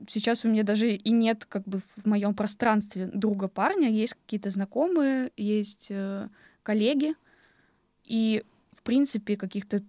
Сейчас 0.07 0.45
у 0.45 0.49
меня 0.49 0.61
даже 0.61 0.93
и 0.93 1.09
нет 1.09 1.45
как 1.45 1.63
бы 1.63 1.79
в 1.95 2.05
моем 2.05 2.35
пространстве 2.35 3.09
друга 3.11 3.47
парня. 3.47 3.89
Есть 3.89 4.13
какие-то 4.13 4.51
знакомые, 4.51 5.31
есть 5.37 5.87
э, 5.89 6.29
коллеги. 6.61 7.15
И, 8.03 8.43
в 8.73 8.83
принципе, 8.83 9.37
каких-то 9.37 9.81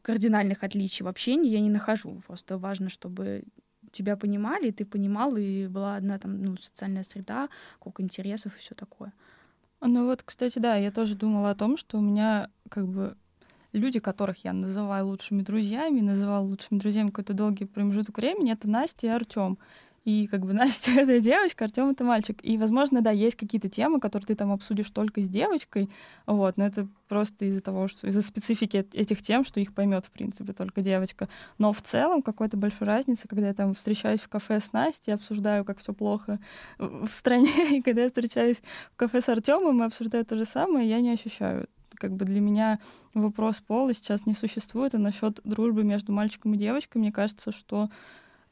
кардинальных 0.00 0.64
отличий 0.64 1.04
в 1.04 1.08
общении 1.08 1.50
я 1.50 1.60
не 1.60 1.68
нахожу. 1.68 2.22
Просто 2.26 2.56
важно, 2.56 2.88
чтобы 2.88 3.42
тебя 3.92 4.16
понимали, 4.16 4.68
и 4.68 4.72
ты 4.72 4.86
понимал, 4.86 5.36
и 5.36 5.66
была 5.66 5.96
одна 5.96 6.18
там, 6.18 6.42
ну, 6.42 6.56
социальная 6.56 7.02
среда, 7.02 7.50
круг 7.80 8.00
интересов 8.00 8.56
и 8.56 8.58
все 8.60 8.74
такое. 8.74 9.12
Ну 9.80 10.06
вот, 10.06 10.22
кстати, 10.22 10.58
да, 10.58 10.76
я 10.76 10.90
тоже 10.90 11.14
думала 11.14 11.50
о 11.50 11.54
том, 11.54 11.76
что 11.76 11.98
у 11.98 12.02
меня 12.02 12.50
как 12.68 12.86
бы 12.86 13.16
люди, 13.72 13.98
которых 13.98 14.44
я 14.44 14.52
называю 14.52 15.06
лучшими 15.06 15.42
друзьями, 15.42 16.00
называла 16.00 16.44
лучшими 16.44 16.78
друзьями 16.78 17.08
какой-то 17.08 17.32
долгий 17.32 17.64
промежуток 17.64 18.18
времени, 18.18 18.52
это 18.52 18.68
Настя 18.68 19.06
и 19.06 19.10
Артем. 19.10 19.58
И 20.04 20.26
как 20.26 20.46
бы 20.46 20.52
Настя— 20.54 20.90
это 20.96 21.20
девочка, 21.20 21.64
Артем 21.64 21.90
это 21.90 22.04
мальчик. 22.04 22.38
И, 22.42 22.56
возможно, 22.56 23.00
да, 23.02 23.10
есть 23.10 23.36
какие-то 23.36 23.68
темы, 23.68 24.00
которые 24.00 24.26
ты 24.26 24.34
там 24.34 24.52
обсудишь 24.52 24.90
только 24.90 25.20
с 25.20 25.28
девочкой, 25.28 25.90
вот, 26.26 26.56
но 26.56 26.66
это 26.66 26.88
просто 27.08 27.44
из-за 27.46 27.60
того, 27.60 27.88
что 27.88 28.06
из-за 28.06 28.22
специфики 28.22 28.86
этих 28.92 29.20
тем, 29.22 29.44
что 29.44 29.60
их 29.60 29.74
поймет, 29.74 30.06
в 30.06 30.10
принципе, 30.10 30.52
только 30.52 30.80
девочка. 30.80 31.28
Но 31.58 31.72
в 31.72 31.82
целом 31.82 32.22
какой-то 32.22 32.56
большой 32.56 32.86
разницы, 32.86 33.28
когда 33.28 33.48
я 33.48 33.54
там 33.54 33.74
встречаюсь 33.74 34.20
в 34.20 34.28
кафе 34.28 34.60
с 34.60 34.72
Настей, 34.72 35.14
обсуждаю, 35.14 35.64
как 35.64 35.78
все 35.78 35.92
плохо 35.92 36.38
в 36.78 37.08
стране, 37.12 37.50
и 37.78 37.82
когда 37.82 38.02
я 38.02 38.08
встречаюсь 38.08 38.62
в 38.92 38.96
кафе 38.96 39.20
с 39.20 39.28
Артемом 39.28 39.82
и 39.82 39.86
обсуждаю 39.86 40.24
то 40.24 40.36
же 40.36 40.44
самое, 40.44 40.88
я 40.88 41.00
не 41.00 41.10
ощущаю 41.10 41.66
как 42.00 42.16
бы 42.16 42.24
для 42.24 42.40
меня 42.40 42.78
вопрос 43.12 43.60
пола 43.60 43.92
сейчас 43.92 44.24
не 44.24 44.32
существует. 44.32 44.94
А 44.94 44.98
насчет 44.98 45.40
дружбы 45.44 45.84
между 45.84 46.12
мальчиком 46.12 46.54
и 46.54 46.56
девочкой, 46.56 47.00
мне 47.00 47.12
кажется, 47.12 47.52
что 47.52 47.90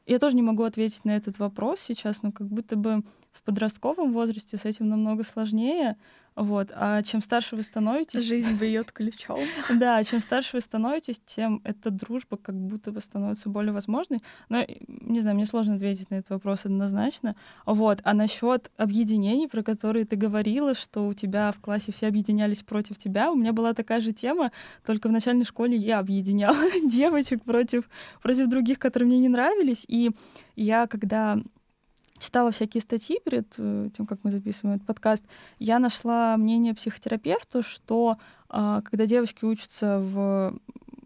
я 0.09 0.19
тоже 0.19 0.35
не 0.35 0.41
могу 0.41 0.63
ответить 0.63 1.05
на 1.05 1.15
этот 1.15 1.37
вопрос 1.39 1.79
сейчас, 1.79 2.23
но 2.23 2.31
как 2.31 2.47
будто 2.47 2.75
бы 2.75 3.03
в 3.31 3.43
подростковом 3.43 4.11
возрасте 4.13 4.57
с 4.57 4.65
этим 4.65 4.89
намного 4.89 5.23
сложнее. 5.23 5.97
Вот. 6.35 6.71
А 6.73 7.03
чем 7.03 7.21
старше 7.21 7.57
вы 7.57 7.63
становитесь... 7.63 8.23
Жизнь 8.23 8.53
бьет 8.59 8.91
ключом. 8.93 9.41
Да, 9.69 10.01
чем 10.03 10.21
старше 10.21 10.51
вы 10.53 10.61
становитесь, 10.61 11.21
тем 11.25 11.59
эта 11.65 11.91
дружба 11.91 12.37
как 12.37 12.55
будто 12.55 12.91
бы 12.91 13.01
становится 13.01 13.49
более 13.49 13.73
возможной. 13.73 14.19
Но, 14.47 14.65
не 14.87 15.19
знаю, 15.19 15.35
мне 15.35 15.45
сложно 15.45 15.75
ответить 15.75 16.09
на 16.09 16.15
этот 16.15 16.29
вопрос 16.29 16.65
однозначно. 16.65 17.35
Вот. 17.65 17.99
А 18.03 18.13
насчет 18.13 18.71
объединений, 18.77 19.47
про 19.47 19.63
которые 19.63 20.05
ты 20.05 20.15
говорила, 20.15 20.75
что 20.75 21.07
у 21.07 21.13
тебя 21.13 21.51
в 21.51 21.59
классе 21.59 21.91
все 21.91 22.07
объединялись 22.07 22.63
против 22.63 22.97
тебя, 22.97 23.31
у 23.31 23.35
меня 23.35 23.51
была 23.51 23.73
такая 23.73 23.99
же 23.99 24.13
тема, 24.13 24.51
только 24.85 25.09
в 25.09 25.11
начальной 25.11 25.45
школе 25.45 25.75
я 25.75 25.99
объединяла 25.99 26.57
девочек 26.85 27.43
против, 27.43 27.89
против 28.21 28.47
других, 28.47 28.79
которые 28.79 29.07
мне 29.07 29.19
не 29.19 29.29
нравились. 29.29 29.83
И 29.89 30.11
я, 30.55 30.87
когда 30.87 31.37
читала 32.19 32.51
всякие 32.51 32.81
статьи 32.81 33.19
перед 33.23 33.47
э, 33.57 33.89
тем, 33.95 34.05
как 34.05 34.19
мы 34.23 34.31
записываем 34.31 34.75
этот 34.75 34.87
подкаст, 34.87 35.23
я 35.57 35.79
нашла 35.79 36.37
мнение 36.37 36.73
психотерапевта, 36.73 37.63
что 37.63 38.17
а, 38.49 38.81
когда 38.81 39.05
девочки 39.05 39.45
учатся 39.45 39.99
в 39.99 40.59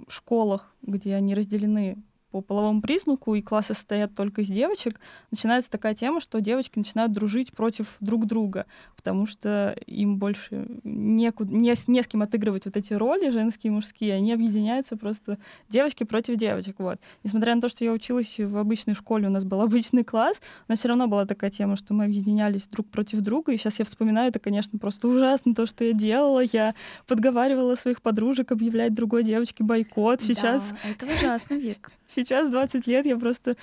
школах, 0.08 0.74
где 0.82 1.16
они 1.16 1.36
разделены 1.36 1.98
по 2.34 2.42
половому 2.42 2.82
признаку, 2.82 3.36
и 3.36 3.44
классы 3.44 3.76
состоят 3.76 4.16
только 4.16 4.42
из 4.42 4.48
девочек, 4.48 5.00
начинается 5.30 5.70
такая 5.70 5.94
тема, 5.94 6.20
что 6.20 6.42
девочки 6.42 6.80
начинают 6.80 7.12
дружить 7.12 7.54
против 7.54 7.96
друг 8.00 8.26
друга, 8.26 8.66
потому 8.96 9.28
что 9.28 9.76
им 9.86 10.18
больше 10.18 10.66
некуда, 10.84 11.54
не, 11.54 11.76
не 11.88 12.02
с 12.02 12.08
кем 12.08 12.24
отыгрывать 12.24 12.66
вот 12.66 12.76
эти 12.76 12.92
роли 12.94 13.30
женские 13.30 13.72
и 13.72 13.76
мужские, 13.76 14.16
они 14.16 14.34
объединяются 14.34 14.98
просто 14.98 15.38
девочки 15.70 16.06
против 16.06 16.38
девочек. 16.38 16.78
Вот. 16.80 17.00
Несмотря 17.24 17.54
на 17.54 17.62
то, 17.62 17.70
что 17.70 17.86
я 17.86 17.92
училась 17.92 18.40
в 18.40 18.58
обычной 18.58 18.96
школе, 18.96 19.28
у 19.28 19.32
нас 19.32 19.44
был 19.44 19.62
обычный 19.84 20.04
класс, 20.04 20.42
но 20.68 20.76
все 20.76 20.88
равно 20.88 21.08
была 21.08 21.28
такая 21.28 21.52
тема, 21.52 21.76
что 21.76 21.94
мы 21.94 22.06
объединялись 22.06 22.64
друг 22.64 22.90
против 22.90 23.20
друга, 23.20 23.52
и 23.52 23.58
сейчас 23.58 23.78
я 23.78 23.86
вспоминаю, 23.86 24.30
это, 24.30 24.40
конечно, 24.40 24.80
просто 24.80 25.08
ужасно 25.08 25.54
то, 25.54 25.68
что 25.68 25.84
я 25.86 25.94
делала. 25.94 26.42
Я 26.52 26.74
подговаривала 27.06 27.76
своих 27.76 28.02
подружек 28.02 28.52
объявлять 28.52 28.96
другой 28.96 29.24
девочке 29.24 29.64
бойкот. 29.64 30.24
Сейчас... 30.24 30.70
Да, 30.70 30.90
это 30.90 31.14
ужасно, 31.14 31.54
Вик 31.54 31.92
сейчас 32.24 32.50
20 32.50 32.88
лет 32.88 33.06
я 33.06 33.18
просто 33.18 33.56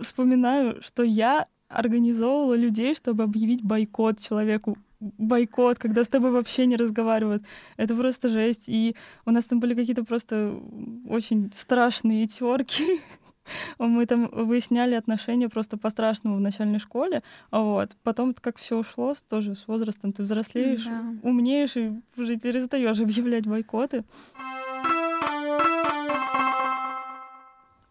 вспоминаю, 0.00 0.80
что 0.82 1.02
я 1.02 1.46
организовывала 1.68 2.54
людей, 2.54 2.94
чтобы 2.94 3.24
объявить 3.24 3.62
бойкот 3.62 4.20
человеку 4.20 4.76
бойкот, 5.18 5.78
когда 5.78 6.04
с 6.04 6.08
тобой 6.08 6.30
вообще 6.30 6.66
не 6.66 6.76
разговаривают. 6.76 7.42
Это 7.76 7.96
просто 7.96 8.28
жесть. 8.28 8.68
И 8.68 8.94
у 9.26 9.30
нас 9.30 9.44
там 9.44 9.60
были 9.60 9.74
какие-то 9.74 10.04
просто 10.04 10.54
очень 11.08 11.50
страшные 11.52 12.26
терки. 12.26 13.00
Мы 13.78 14.06
там 14.06 14.28
выясняли 14.28 14.94
отношения 14.94 15.48
просто 15.48 15.76
по-страшному 15.76 16.36
в 16.36 16.40
начальной 16.40 16.78
школе. 16.78 17.22
Вот. 17.50 17.96
Потом, 18.04 18.34
как 18.34 18.58
все 18.58 18.78
ушло, 18.78 19.14
тоже 19.28 19.56
с 19.56 19.66
возрастом 19.66 20.12
ты 20.12 20.22
взрослеешь, 20.22 20.84
да. 20.84 21.02
умнеешь 21.22 21.76
и 21.76 22.00
уже 22.16 22.36
перестаешь 22.36 23.00
объявлять 23.00 23.46
бойкоты. 23.46 24.04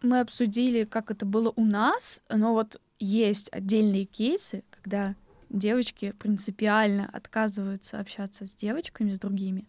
Мы 0.01 0.19
обсудили, 0.19 0.83
как 0.83 1.11
это 1.11 1.25
было 1.25 1.53
у 1.55 1.65
нас, 1.65 2.21
но 2.29 2.53
вот 2.53 2.79
есть 2.99 3.49
отдельные 3.51 4.05
кейсы, 4.05 4.63
когда 4.71 5.15
девочки 5.49 6.13
принципиально 6.17 7.09
отказываются 7.11 7.99
общаться 7.99 8.45
с 8.45 8.51
девочками, 8.51 9.13
с 9.13 9.19
другими, 9.19 9.65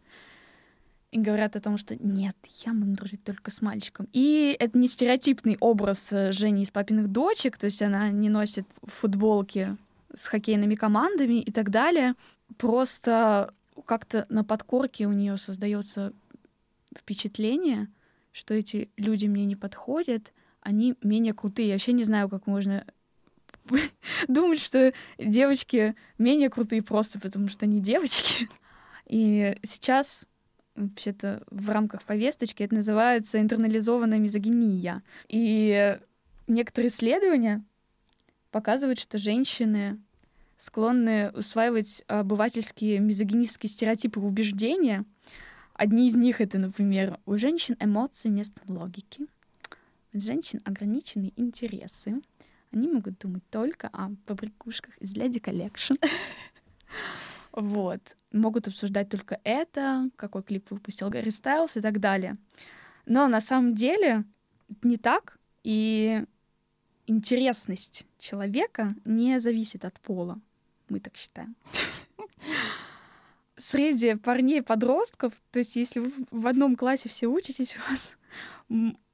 и 1.10 1.18
говорят 1.18 1.56
о 1.56 1.60
том, 1.60 1.76
что 1.76 1.94
нет, 1.96 2.36
я 2.64 2.72
буду 2.72 2.92
дружить 2.92 3.22
только 3.22 3.50
с 3.50 3.60
мальчиком. 3.60 4.08
И 4.12 4.56
это 4.58 4.78
не 4.78 4.88
стереотипный 4.88 5.58
образ 5.60 6.10
э, 6.10 6.32
Жени 6.32 6.62
из 6.62 6.70
папиных 6.70 7.08
дочек, 7.08 7.58
то 7.58 7.66
есть 7.66 7.82
она 7.82 8.08
не 8.08 8.30
носит 8.30 8.66
футболки 8.82 9.76
с 10.14 10.26
хоккейными 10.26 10.74
командами 10.74 11.40
и 11.40 11.52
так 11.52 11.70
далее. 11.70 12.14
Просто 12.56 13.52
как-то 13.84 14.26
на 14.30 14.42
подкорке 14.42 15.06
у 15.06 15.12
нее 15.12 15.36
создается 15.36 16.14
впечатление, 16.96 17.88
что 18.32 18.54
эти 18.54 18.90
люди 18.96 19.26
мне 19.26 19.44
не 19.44 19.56
подходят, 19.56 20.32
они 20.60 20.94
менее 21.02 21.34
крутые. 21.34 21.68
Я 21.68 21.74
вообще 21.74 21.92
не 21.92 22.04
знаю, 22.04 22.28
как 22.28 22.46
можно 22.46 22.84
думать, 24.28 24.60
что 24.60 24.92
девочки 25.18 25.94
менее 26.18 26.50
крутые 26.50 26.82
просто 26.82 27.20
потому, 27.20 27.48
что 27.48 27.66
они 27.66 27.80
девочки. 27.80 28.48
И 29.06 29.56
сейчас 29.62 30.26
вообще-то 30.74 31.42
в 31.50 31.68
рамках 31.68 32.02
повесточки 32.02 32.62
это 32.62 32.74
называется 32.74 33.40
интернализованная 33.40 34.18
мизогиния. 34.18 35.02
И 35.28 35.98
некоторые 36.46 36.88
исследования 36.88 37.62
показывают, 38.50 38.98
что 38.98 39.18
женщины 39.18 40.00
склонны 40.56 41.30
усваивать 41.32 42.04
обывательские 42.06 43.00
мизогинистские 43.00 43.68
стереотипы 43.68 44.20
и 44.20 44.22
убеждения, 44.22 45.04
Одни 45.82 46.06
из 46.06 46.14
них 46.14 46.40
это, 46.40 46.60
например, 46.60 47.18
у 47.26 47.36
женщин 47.36 47.76
эмоции 47.80 48.28
вместо 48.28 48.60
логики, 48.68 49.26
у 50.12 50.20
женщин 50.20 50.60
ограниченные 50.64 51.32
интересы. 51.34 52.22
Они 52.70 52.86
могут 52.86 53.18
думать 53.18 53.42
только 53.50 53.88
о 53.88 54.10
побрякушках 54.26 54.96
из 54.98 55.12
Lady 55.16 55.40
Collection. 55.40 55.96
Вот. 57.50 58.16
Могут 58.30 58.68
обсуждать 58.68 59.08
только 59.08 59.40
это, 59.42 60.08
какой 60.14 60.44
клип 60.44 60.70
выпустил 60.70 61.10
Гарри 61.10 61.30
Стайлз 61.30 61.76
и 61.76 61.80
так 61.80 61.98
далее. 61.98 62.36
Но 63.04 63.26
на 63.26 63.40
самом 63.40 63.74
деле 63.74 64.22
не 64.82 64.98
так, 64.98 65.36
и 65.64 66.24
интересность 67.08 68.06
человека 68.18 68.94
не 69.04 69.40
зависит 69.40 69.84
от 69.84 69.98
пола. 69.98 70.40
Мы 70.88 71.00
так 71.00 71.16
считаем 71.16 71.56
среди 73.62 74.14
парней-подростков, 74.14 75.32
то 75.50 75.58
есть 75.60 75.76
если 75.76 76.00
вы 76.00 76.12
в 76.30 76.46
одном 76.46 76.76
классе 76.76 77.08
все 77.08 77.28
учитесь, 77.28 77.76
у 77.88 77.90
вас 77.90 78.12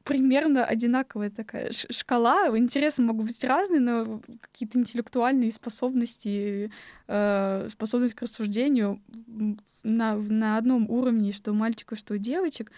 примерно 0.05 0.65
одинаковая 0.65 1.31
такая 1.31 1.71
шкала. 1.73 2.57
Интересы 2.57 3.03
могут 3.03 3.27
быть 3.27 3.45
разные, 3.45 3.81
но 3.81 4.23
какие-то 4.41 4.79
интеллектуальные 4.79 5.53
способности, 5.53 6.71
э, 7.09 7.69
способность 7.71 8.15
к 8.15 8.23
рассуждению 8.23 9.03
на, 9.83 10.17
на 10.17 10.57
одном 10.57 10.89
уровне, 10.89 11.33
что 11.33 11.53
у 11.53 11.55
мальчиков, 11.55 11.99
что 11.99 12.15
у 12.15 12.17
девочек. 12.17 12.73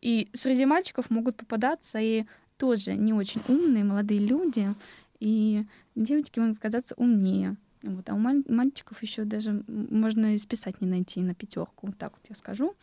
И 0.00 0.30
среди 0.32 0.64
мальчиков 0.64 1.10
могут 1.10 1.36
попадаться 1.36 1.98
и 1.98 2.24
тоже 2.56 2.94
не 2.94 3.12
очень 3.12 3.42
умные 3.46 3.84
молодые 3.84 4.20
люди, 4.20 4.74
и 5.18 5.66
девочки 5.94 6.40
могут 6.40 6.58
казаться 6.58 6.94
умнее. 6.96 7.56
Вот. 7.82 8.08
А 8.10 8.14
у 8.14 8.18
мальчиков 8.18 9.02
еще 9.02 9.24
даже 9.24 9.64
можно 9.68 10.36
списать 10.38 10.80
не 10.80 10.88
найти 10.88 11.20
на 11.20 11.34
пятерку, 11.34 11.86
вот 11.86 11.98
так 11.98 12.12
вот 12.12 12.26
я 12.28 12.34
скажу. 12.34 12.74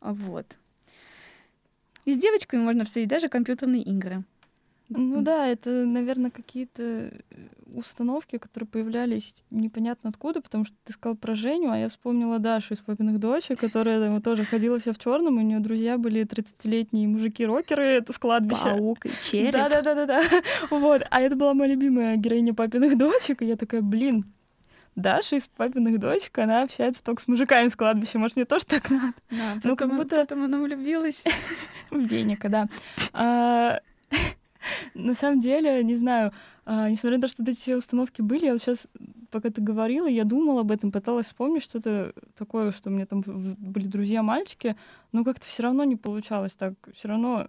Вот. 0.00 0.56
И 2.04 2.12
с 2.12 2.18
девочками 2.18 2.62
можно 2.62 2.82
обсудить 2.82 3.08
даже 3.08 3.28
компьютерные 3.28 3.82
игры. 3.82 4.24
Ну 4.90 5.22
да, 5.22 5.46
это, 5.46 5.70
наверное, 5.70 6.30
какие-то 6.30 6.82
э, 6.82 7.10
установки, 7.72 8.36
которые 8.36 8.68
появлялись 8.68 9.34
непонятно 9.50 10.10
откуда, 10.10 10.42
потому 10.42 10.66
что 10.66 10.74
ты 10.84 10.92
сказал 10.92 11.16
про 11.16 11.34
Женю, 11.34 11.70
а 11.70 11.78
я 11.78 11.88
вспомнила 11.88 12.38
Дашу 12.38 12.74
из 12.74 12.80
папиных 12.80 13.18
дочек, 13.18 13.58
которая 13.58 13.98
там, 13.98 14.20
тоже 14.20 14.44
ходила 14.44 14.78
вся 14.78 14.92
в 14.92 14.98
черном, 14.98 15.40
и 15.40 15.42
у 15.42 15.46
нее 15.46 15.60
друзья 15.60 15.96
были 15.96 16.24
30-летние 16.24 17.08
мужики-рокеры, 17.08 17.82
это 17.82 18.12
с 18.12 18.18
кладбища. 18.18 18.74
Паук 18.74 19.06
и 19.06 19.10
череп. 19.22 19.52
Да-да-да-да-да. 19.52 20.22
Вот. 20.70 21.02
А 21.10 21.20
это 21.20 21.34
была 21.34 21.54
моя 21.54 21.72
любимая 21.72 22.16
героиня 22.16 22.52
папиных 22.52 22.98
дочек, 22.98 23.40
и 23.40 23.46
я 23.46 23.56
такая, 23.56 23.80
блин, 23.80 24.33
Даша 24.96 25.36
из 25.36 25.48
папиных 25.48 25.98
дочек, 25.98 26.38
она 26.38 26.62
общается 26.62 27.02
только 27.02 27.22
с 27.22 27.28
мужиками 27.28 27.68
с 27.68 27.76
кладбища. 27.76 28.18
Может, 28.18 28.36
мне 28.36 28.44
тоже 28.44 28.64
так 28.64 28.88
надо? 28.90 29.14
Да, 29.30 29.58
ну, 29.62 29.76
как 29.76 29.94
будто... 29.94 30.16
Потом 30.16 30.44
она 30.44 30.60
влюбилась. 30.60 31.24
В 31.90 31.98
Веника, 31.98 32.48
да. 32.48 32.68
А, 33.12 33.80
на 34.94 35.14
самом 35.14 35.40
деле, 35.40 35.82
не 35.82 35.96
знаю, 35.96 36.32
а, 36.64 36.88
несмотря 36.88 37.18
на 37.18 37.22
то, 37.22 37.28
что 37.28 37.42
эти 37.42 37.56
все 37.56 37.76
установки 37.76 38.22
были, 38.22 38.46
я 38.46 38.52
вот 38.52 38.62
сейчас, 38.62 38.86
пока 39.30 39.50
ты 39.50 39.60
говорила, 39.60 40.06
я 40.06 40.24
думала 40.24 40.60
об 40.60 40.70
этом, 40.70 40.92
пыталась 40.92 41.26
вспомнить 41.26 41.62
что-то 41.62 42.12
такое, 42.38 42.70
что 42.72 42.88
у 42.88 42.92
меня 42.92 43.06
там 43.06 43.22
были 43.26 43.86
друзья-мальчики, 43.86 44.76
но 45.12 45.24
как-то 45.24 45.46
все 45.46 45.64
равно 45.64 45.84
не 45.84 45.96
получалось 45.96 46.52
так. 46.52 46.74
Все 46.94 47.08
равно 47.08 47.48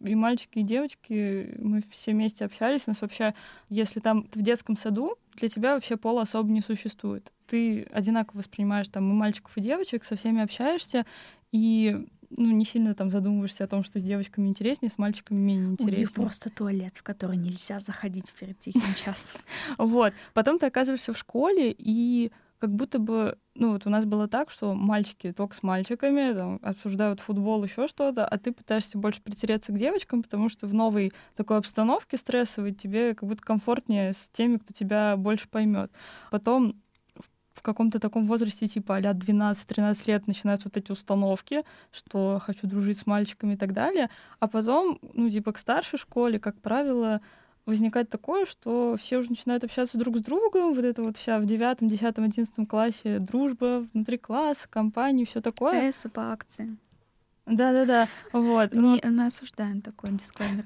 и 0.00 0.14
мальчики, 0.14 0.58
и 0.58 0.62
девочки, 0.62 1.54
мы 1.58 1.82
все 1.90 2.12
вместе 2.12 2.44
общались. 2.44 2.82
У 2.86 2.90
нас 2.90 3.00
вообще, 3.00 3.34
если 3.68 4.00
там 4.00 4.28
в 4.34 4.42
детском 4.42 4.76
саду, 4.76 5.16
для 5.34 5.48
тебя 5.48 5.74
вообще 5.74 5.96
пола 5.96 6.22
особо 6.22 6.50
не 6.50 6.60
существует. 6.60 7.32
Ты 7.46 7.84
одинаково 7.92 8.38
воспринимаешь 8.38 8.88
там 8.88 9.10
и 9.10 9.14
мальчиков, 9.14 9.56
и 9.56 9.60
девочек, 9.60 10.04
со 10.04 10.16
всеми 10.16 10.42
общаешься, 10.42 11.06
и 11.52 12.06
ну, 12.30 12.50
не 12.50 12.64
сильно 12.64 12.94
там 12.94 13.10
задумываешься 13.10 13.64
о 13.64 13.68
том, 13.68 13.84
что 13.84 14.00
с 14.00 14.02
девочками 14.02 14.48
интереснее, 14.48 14.90
с 14.90 14.98
мальчиками 14.98 15.38
менее 15.38 15.70
интереснее. 15.70 15.98
У 15.98 16.00
них 16.00 16.12
просто 16.12 16.50
туалет, 16.50 16.94
в 16.96 17.02
который 17.02 17.36
нельзя 17.36 17.78
заходить 17.78 18.32
перед 18.32 18.58
тихим 18.58 18.94
часом. 18.96 19.40
Вот. 19.78 20.12
Потом 20.34 20.58
ты 20.58 20.66
оказываешься 20.66 21.12
в 21.12 21.18
школе, 21.18 21.74
и 21.76 22.32
как 22.58 22.70
будто 22.70 22.98
бы, 22.98 23.38
ну 23.54 23.72
вот 23.72 23.86
у 23.86 23.90
нас 23.90 24.04
было 24.04 24.28
так, 24.28 24.50
что 24.50 24.74
мальчики 24.74 25.32
только 25.32 25.54
с 25.54 25.62
мальчиками 25.62 26.32
там, 26.32 26.58
обсуждают 26.62 27.20
футбол, 27.20 27.62
еще 27.64 27.86
что-то, 27.86 28.26
а 28.26 28.38
ты 28.38 28.52
пытаешься 28.52 28.98
больше 28.98 29.22
притереться 29.22 29.72
к 29.72 29.78
девочкам, 29.78 30.22
потому 30.22 30.48
что 30.48 30.66
в 30.66 30.74
новой 30.74 31.12
такой 31.36 31.58
обстановке 31.58 32.16
стрессовой 32.16 32.72
тебе 32.72 33.14
как 33.14 33.28
будто 33.28 33.42
комфортнее 33.42 34.12
с 34.12 34.28
теми, 34.32 34.56
кто 34.56 34.72
тебя 34.72 35.16
больше 35.16 35.48
поймет. 35.48 35.90
Потом 36.30 36.74
в 37.56 37.62
каком-то 37.62 37.98
таком 37.98 38.26
возрасте, 38.26 38.68
типа 38.68 38.96
а 38.96 39.00
12-13 39.00 40.02
лет, 40.06 40.26
начинаются 40.26 40.68
вот 40.68 40.76
эти 40.76 40.92
установки, 40.92 41.64
что 41.90 42.40
хочу 42.44 42.66
дружить 42.66 42.98
с 42.98 43.06
мальчиками 43.06 43.54
и 43.54 43.56
так 43.56 43.72
далее. 43.72 44.10
А 44.40 44.46
потом, 44.46 44.98
ну, 45.14 45.30
типа, 45.30 45.52
к 45.52 45.58
старшей 45.58 45.98
школе, 45.98 46.38
как 46.38 46.60
правило, 46.60 47.22
возникает 47.66 48.08
такое, 48.08 48.46
что 48.46 48.96
все 48.98 49.18
уже 49.18 49.30
начинают 49.30 49.64
общаться 49.64 49.98
друг 49.98 50.16
с 50.18 50.20
другом, 50.20 50.74
вот 50.74 50.84
это 50.84 51.02
вот 51.02 51.16
вся 51.16 51.38
в 51.38 51.44
девятом, 51.44 51.88
десятом, 51.88 52.24
одиннадцатом 52.24 52.64
классе 52.64 53.18
дружба 53.18 53.86
внутри 53.92 54.16
класса, 54.16 54.68
компании, 54.68 55.24
все 55.24 55.42
такое. 55.42 55.90
Эсса 55.90 56.08
по 56.08 56.32
акции. 56.32 56.76
Да-да-да, 57.44 58.08
вот. 58.32 58.72
Не, 58.72 59.00
мы 59.04 59.26
осуждаем 59.26 59.82
такой 59.82 60.10
дисклеймер. 60.12 60.64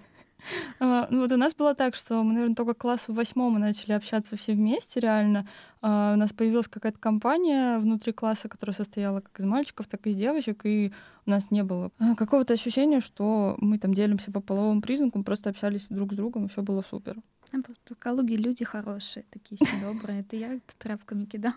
А, 0.79 1.07
ну 1.11 1.21
вот 1.21 1.33
у 1.33 1.37
нас 1.37 1.55
было 1.55 1.75
так, 1.75 1.95
что 1.95 2.23
мы, 2.23 2.33
наверное, 2.33 2.57
только 2.57 2.75
к 2.75 2.79
классу 2.79 3.13
восьмом 3.13 3.55
мы 3.55 3.59
начали 3.59 3.93
общаться 3.93 4.37
все 4.37 4.53
вместе 4.53 5.01
реально. 5.01 5.47
А, 5.83 6.15
у 6.15 6.17
нас 6.17 6.33
появилась 6.33 6.69
какая-то 6.69 6.99
компания 6.99 7.79
внутри 7.79 8.13
класса, 8.13 8.49
которая 8.49 8.75
состояла 8.75 9.21
как 9.21 9.39
из 9.39 9.45
мальчиков, 9.45 9.87
так 9.87 10.07
и 10.07 10.11
из 10.11 10.17
девочек, 10.17 10.65
и 10.65 10.93
у 11.27 11.31
нас 11.31 11.51
не 11.51 11.63
было 11.63 11.91
а, 11.99 12.15
какого-то 12.15 12.55
ощущения, 12.55 13.01
что 13.01 13.57
мы 13.59 13.79
там 13.79 13.95
делимся 13.95 14.33
по 14.33 14.41
половым 14.41 14.83
признакам, 14.83 15.25
просто 15.25 15.51
общались 15.51 15.87
друг 15.89 16.13
с 16.13 16.17
другом, 16.17 16.47
и 16.47 16.49
все 16.49 16.63
было 16.63 16.83
супер. 16.83 17.17
А 17.53 17.61
просто 17.63 17.95
в 17.95 17.99
Калуге 17.99 18.37
люди 18.37 18.65
хорошие, 18.65 19.25
такие 19.31 19.59
все 19.61 19.81
добрые. 19.81 20.21
Это 20.21 20.37
я 20.37 20.61
тряпками 20.79 21.25
кидалась. 21.25 21.57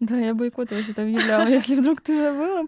Да, 0.00 0.16
я 0.16 0.34
бойкот 0.34 0.70
вообще 0.70 0.92
там 0.92 1.08
являла, 1.08 1.48
если 1.48 1.76
вдруг 1.76 2.00
ты 2.00 2.18
забыла. 2.18 2.66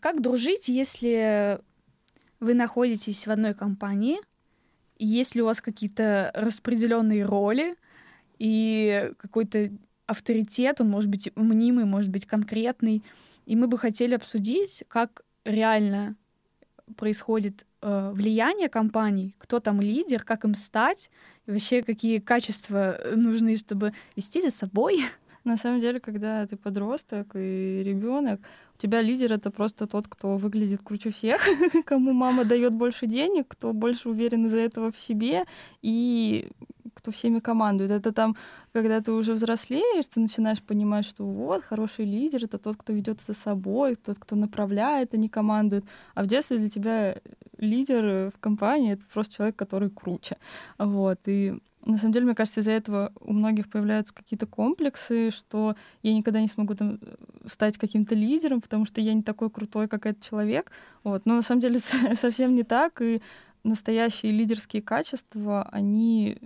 Как 0.00 0.20
дружить, 0.20 0.68
если 0.68 1.60
вы 2.40 2.54
находитесь 2.54 3.26
в 3.26 3.30
одной 3.30 3.54
компании, 3.54 4.18
если 4.98 5.40
у 5.40 5.46
вас 5.46 5.60
какие-то 5.60 6.30
распределенные 6.34 7.24
роли 7.24 7.76
и 8.38 9.12
какой-то 9.18 9.70
авторитет, 10.06 10.80
он 10.80 10.88
может 10.88 11.10
быть 11.10 11.30
мнимый, 11.36 11.84
может 11.84 12.10
быть 12.10 12.26
конкретный, 12.26 13.02
и 13.44 13.56
мы 13.56 13.68
бы 13.68 13.78
хотели 13.78 14.14
обсудить, 14.14 14.84
как 14.88 15.22
реально 15.44 16.16
происходит 16.96 17.66
э, 17.82 18.10
влияние 18.12 18.68
компаний, 18.68 19.34
кто 19.38 19.60
там 19.60 19.80
лидер, 19.80 20.22
как 20.22 20.44
им 20.44 20.54
стать, 20.54 21.10
и 21.46 21.50
вообще 21.50 21.82
какие 21.82 22.18
качества 22.18 22.98
нужны, 23.14 23.56
чтобы 23.56 23.92
вести 24.14 24.42
за 24.42 24.50
собой. 24.50 25.04
На 25.46 25.56
самом 25.56 25.80
деле, 25.80 26.00
когда 26.00 26.44
ты 26.44 26.56
подросток 26.56 27.36
и 27.36 27.80
ребенок, 27.84 28.40
у 28.74 28.78
тебя 28.78 29.00
лидер 29.00 29.32
это 29.32 29.52
просто 29.52 29.86
тот, 29.86 30.08
кто 30.08 30.36
выглядит 30.38 30.82
круче 30.82 31.10
всех, 31.10 31.40
кому 31.84 32.12
мама 32.12 32.44
дает 32.44 32.72
больше 32.72 33.06
денег, 33.06 33.46
кто 33.46 33.72
больше 33.72 34.08
уверен 34.08 34.46
из-за 34.46 34.58
этого 34.58 34.90
в 34.90 34.98
себе 34.98 35.44
и 35.82 36.48
кто 36.94 37.12
всеми 37.12 37.38
командует. 37.38 37.92
Это 37.92 38.12
там, 38.12 38.36
когда 38.72 39.00
ты 39.00 39.12
уже 39.12 39.34
взрослеешь, 39.34 40.08
ты 40.08 40.18
начинаешь 40.18 40.60
понимать, 40.60 41.06
что 41.06 41.24
вот 41.24 41.62
хороший 41.62 42.06
лидер 42.06 42.44
это 42.44 42.58
тот, 42.58 42.76
кто 42.76 42.92
ведет 42.92 43.20
за 43.24 43.34
собой, 43.34 43.94
тот, 43.94 44.18
кто 44.18 44.34
направляет, 44.34 45.14
а 45.14 45.16
не 45.16 45.28
командует. 45.28 45.84
А 46.16 46.24
в 46.24 46.26
детстве 46.26 46.58
для 46.58 46.70
тебя 46.70 47.16
лидер 47.58 48.32
в 48.32 48.40
компании 48.40 48.94
это 48.94 49.04
просто 49.12 49.36
человек, 49.36 49.54
который 49.54 49.90
круче. 49.90 50.38
Вот. 50.76 51.20
И 51.26 51.54
на 51.86 51.98
самом 51.98 52.12
деле, 52.12 52.26
мне 52.26 52.34
кажется, 52.34 52.60
из-за 52.60 52.72
этого 52.72 53.12
у 53.20 53.32
многих 53.32 53.70
появляются 53.70 54.12
какие-то 54.12 54.46
комплексы, 54.46 55.30
что 55.30 55.76
я 56.02 56.12
никогда 56.12 56.40
не 56.40 56.48
смогу 56.48 56.74
там 56.74 56.98
стать 57.46 57.78
каким-то 57.78 58.16
лидером, 58.16 58.60
потому 58.60 58.86
что 58.86 59.00
я 59.00 59.14
не 59.14 59.22
такой 59.22 59.50
крутой, 59.50 59.86
как 59.86 60.04
этот 60.04 60.22
человек. 60.24 60.72
Вот. 61.04 61.26
Но 61.26 61.36
на 61.36 61.42
самом 61.42 61.60
деле 61.60 61.78
совсем 62.14 62.56
не 62.56 62.64
так, 62.64 63.00
и 63.00 63.22
настоящие 63.62 64.32
лидерские 64.32 64.82
качества, 64.82 65.62
они 65.70 66.38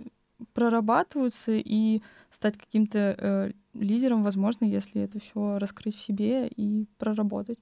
прорабатываются, 0.53 1.53
и 1.53 2.01
стать 2.29 2.57
каким-то 2.57 3.15
э, 3.17 3.51
лидером 3.73 4.23
возможно, 4.23 4.65
если 4.65 5.01
это 5.01 5.19
все 5.19 5.57
раскрыть 5.57 5.95
в 5.95 6.01
себе 6.01 6.47
и 6.47 6.85
проработать. 6.97 7.59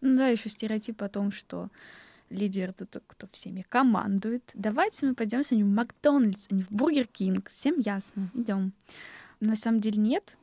Ну 0.00 0.16
да, 0.16 0.28
еще 0.28 0.48
стереотип 0.48 1.02
о 1.02 1.08
том, 1.08 1.32
что 1.32 1.70
лидер— 2.30 2.70
это 2.70 2.86
тот, 2.86 3.04
кто 3.06 3.28
всеми 3.32 3.62
командует. 3.68 4.50
Давайте 4.54 5.06
мы 5.06 5.14
пойдем 5.14 5.42
сегодня 5.42 5.66
в 5.66 5.74
Макдональдс, 5.74 6.46
а 6.50 6.54
не 6.54 6.62
в 6.62 6.70
Бургер 6.70 7.06
Кинг. 7.06 7.50
Всем 7.50 7.78
ясно. 7.78 8.30
Идем. 8.34 8.72
На 9.40 9.56
самом 9.56 9.80
деле 9.80 9.98
нет. 9.98 10.36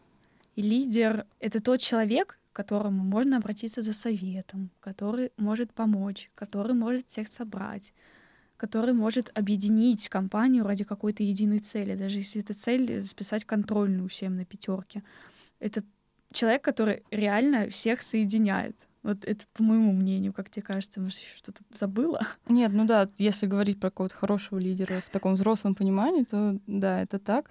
И 0.56 0.62
лидер— 0.62 1.26
это 1.39 1.62
тот 1.62 1.80
человек, 1.80 2.38
к 2.52 2.56
которому 2.56 3.04
можно 3.04 3.38
обратиться 3.38 3.82
за 3.82 3.93
советом, 3.93 4.69
который 4.80 5.32
может 5.38 5.74
помочь, 5.74 6.30
который 6.36 6.76
может 6.76 7.08
всех 7.08 7.28
собрать, 7.28 7.93
который 8.58 8.93
может 8.93 9.32
объединить 9.34 10.10
компанию 10.10 10.63
ради 10.63 10.84
какой-то 10.84 11.24
единой 11.24 11.60
цели, 11.60 11.96
даже 11.96 12.19
если 12.19 12.41
эта 12.41 12.54
цель 12.54 13.04
списать 13.06 13.46
контрольную 13.46 14.08
всем 14.10 14.36
на 14.36 14.46
пятерке. 14.46 15.04
Это 15.60 15.84
человек, 16.32 16.63
который 16.63 17.04
реально 17.10 17.69
всех 17.69 18.02
соединяет. 18.02 18.76
Вот 19.03 19.25
это 19.25 19.45
по 19.53 19.63
моему 19.63 19.91
мнению, 19.91 20.33
как 20.33 20.49
тебе 20.49 20.63
кажется, 20.63 21.01
может, 21.01 21.19
еще 21.19 21.37
что-то 21.37 21.61
забыла? 21.73 22.21
Нет, 22.47 22.71
ну 22.73 22.85
да, 22.85 23.09
если 23.17 23.45
говорить 23.47 23.79
про 23.79 23.89
какого-то 23.89 24.15
хорошего 24.15 24.59
лидера 24.59 25.01
в 25.05 25.09
таком 25.09 25.35
взрослом 25.35 25.75
понимании, 25.75 26.23
то 26.23 26.57
да, 26.67 27.01
это 27.01 27.19
так. 27.19 27.49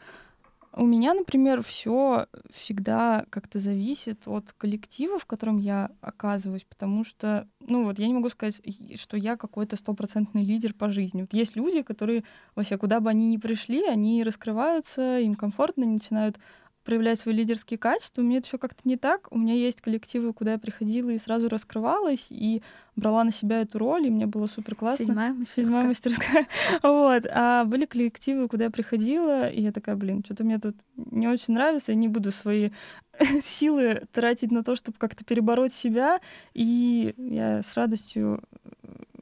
У 0.74 0.86
меня, 0.86 1.12
например, 1.12 1.62
все 1.62 2.28
всегда 2.50 3.26
как-то 3.28 3.60
зависит 3.60 4.22
от 4.24 4.52
коллектива, 4.56 5.18
в 5.18 5.26
котором 5.26 5.58
я 5.58 5.90
оказываюсь, 6.00 6.64
потому 6.64 7.04
что, 7.04 7.46
ну 7.60 7.84
вот, 7.84 7.98
я 7.98 8.06
не 8.06 8.14
могу 8.14 8.30
сказать, 8.30 8.62
что 8.98 9.18
я 9.18 9.36
какой-то 9.36 9.76
стопроцентный 9.76 10.42
лидер 10.42 10.72
по 10.72 10.90
жизни. 10.90 11.20
Вот 11.20 11.34
есть 11.34 11.56
люди, 11.56 11.82
которые 11.82 12.24
вообще, 12.54 12.78
куда 12.78 13.00
бы 13.00 13.10
они 13.10 13.26
ни 13.26 13.36
пришли, 13.36 13.86
они 13.86 14.24
раскрываются, 14.24 15.18
им 15.18 15.34
комфортно, 15.34 15.82
они 15.82 15.94
начинают 15.94 16.38
проявлять 16.85 17.21
свои 17.21 17.35
лидерские 17.35 17.79
качества. 17.79 18.23
У 18.23 18.25
меня 18.25 18.38
это 18.38 18.49
все 18.49 18.59
как-то 18.59 18.81
не 18.85 18.97
так. 18.97 19.29
У 19.31 19.38
меня 19.38 19.55
есть 19.55 19.81
коллективы, 19.81 20.33
куда 20.33 20.53
я 20.53 20.59
приходила 20.59 21.11
и 21.11 21.18
сразу 21.18 21.49
раскрывалась, 21.49 22.27
и 22.31 22.62
брала 22.97 23.25
на 23.25 23.33
себя 23.33 23.62
эту 23.62 23.79
роль, 23.79 24.07
и 24.07 24.11
мне 24.11 24.27
было 24.27 24.47
супер 24.47 24.75
классно. 24.75 25.07
Седьмая 25.07 25.33
мастерская. 25.33 25.64
Седьмая 25.64 25.87
мастерская. 25.87 26.47
вот. 26.83 27.27
А 27.31 27.64
были 27.64 27.87
коллективы, 27.87 28.49
куда 28.49 28.64
я 28.64 28.71
приходила, 28.71 29.49
и 29.49 29.62
я 29.62 29.73
такая, 29.73 29.97
блин, 29.97 30.23
что-то 30.25 30.45
мне 30.45 30.59
тут 30.59 30.77
не 30.97 31.29
очень 31.29 31.55
нравится, 31.55 31.92
я 31.92 31.97
не 31.97 32.09
буду 32.09 32.31
свои 32.31 32.71
силы 33.42 34.03
тратить 34.12 34.51
на 34.51 34.62
то, 34.62 34.77
чтобы 34.77 34.99
как-то 34.99 35.25
перебороть 35.25 35.75
себя. 35.75 36.21
И 36.55 37.14
я 37.16 37.62
с 37.62 37.75
радостью 37.75 38.42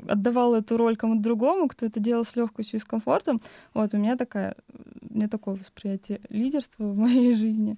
отдавала 0.07 0.57
эту 0.57 0.77
роль 0.77 0.97
кому-то 0.97 1.23
другому, 1.23 1.69
кто 1.69 1.87
это 1.87 2.01
делал 2.01 2.25
с 2.25 2.37
легкостью 2.37 2.79
и 2.79 2.83
с 2.83 2.85
комфортом. 2.85 3.41
Вот 3.75 3.95
у 3.95 3.99
меня 3.99 4.17
такая, 4.17 4.57
у 5.09 5.15
меня 5.15 5.29
такое 5.29 5.57
восприятие 5.57 6.21
лидерства 6.29 6.85
в 6.85 6.97
моей 6.97 7.35
жизни. 7.37 7.77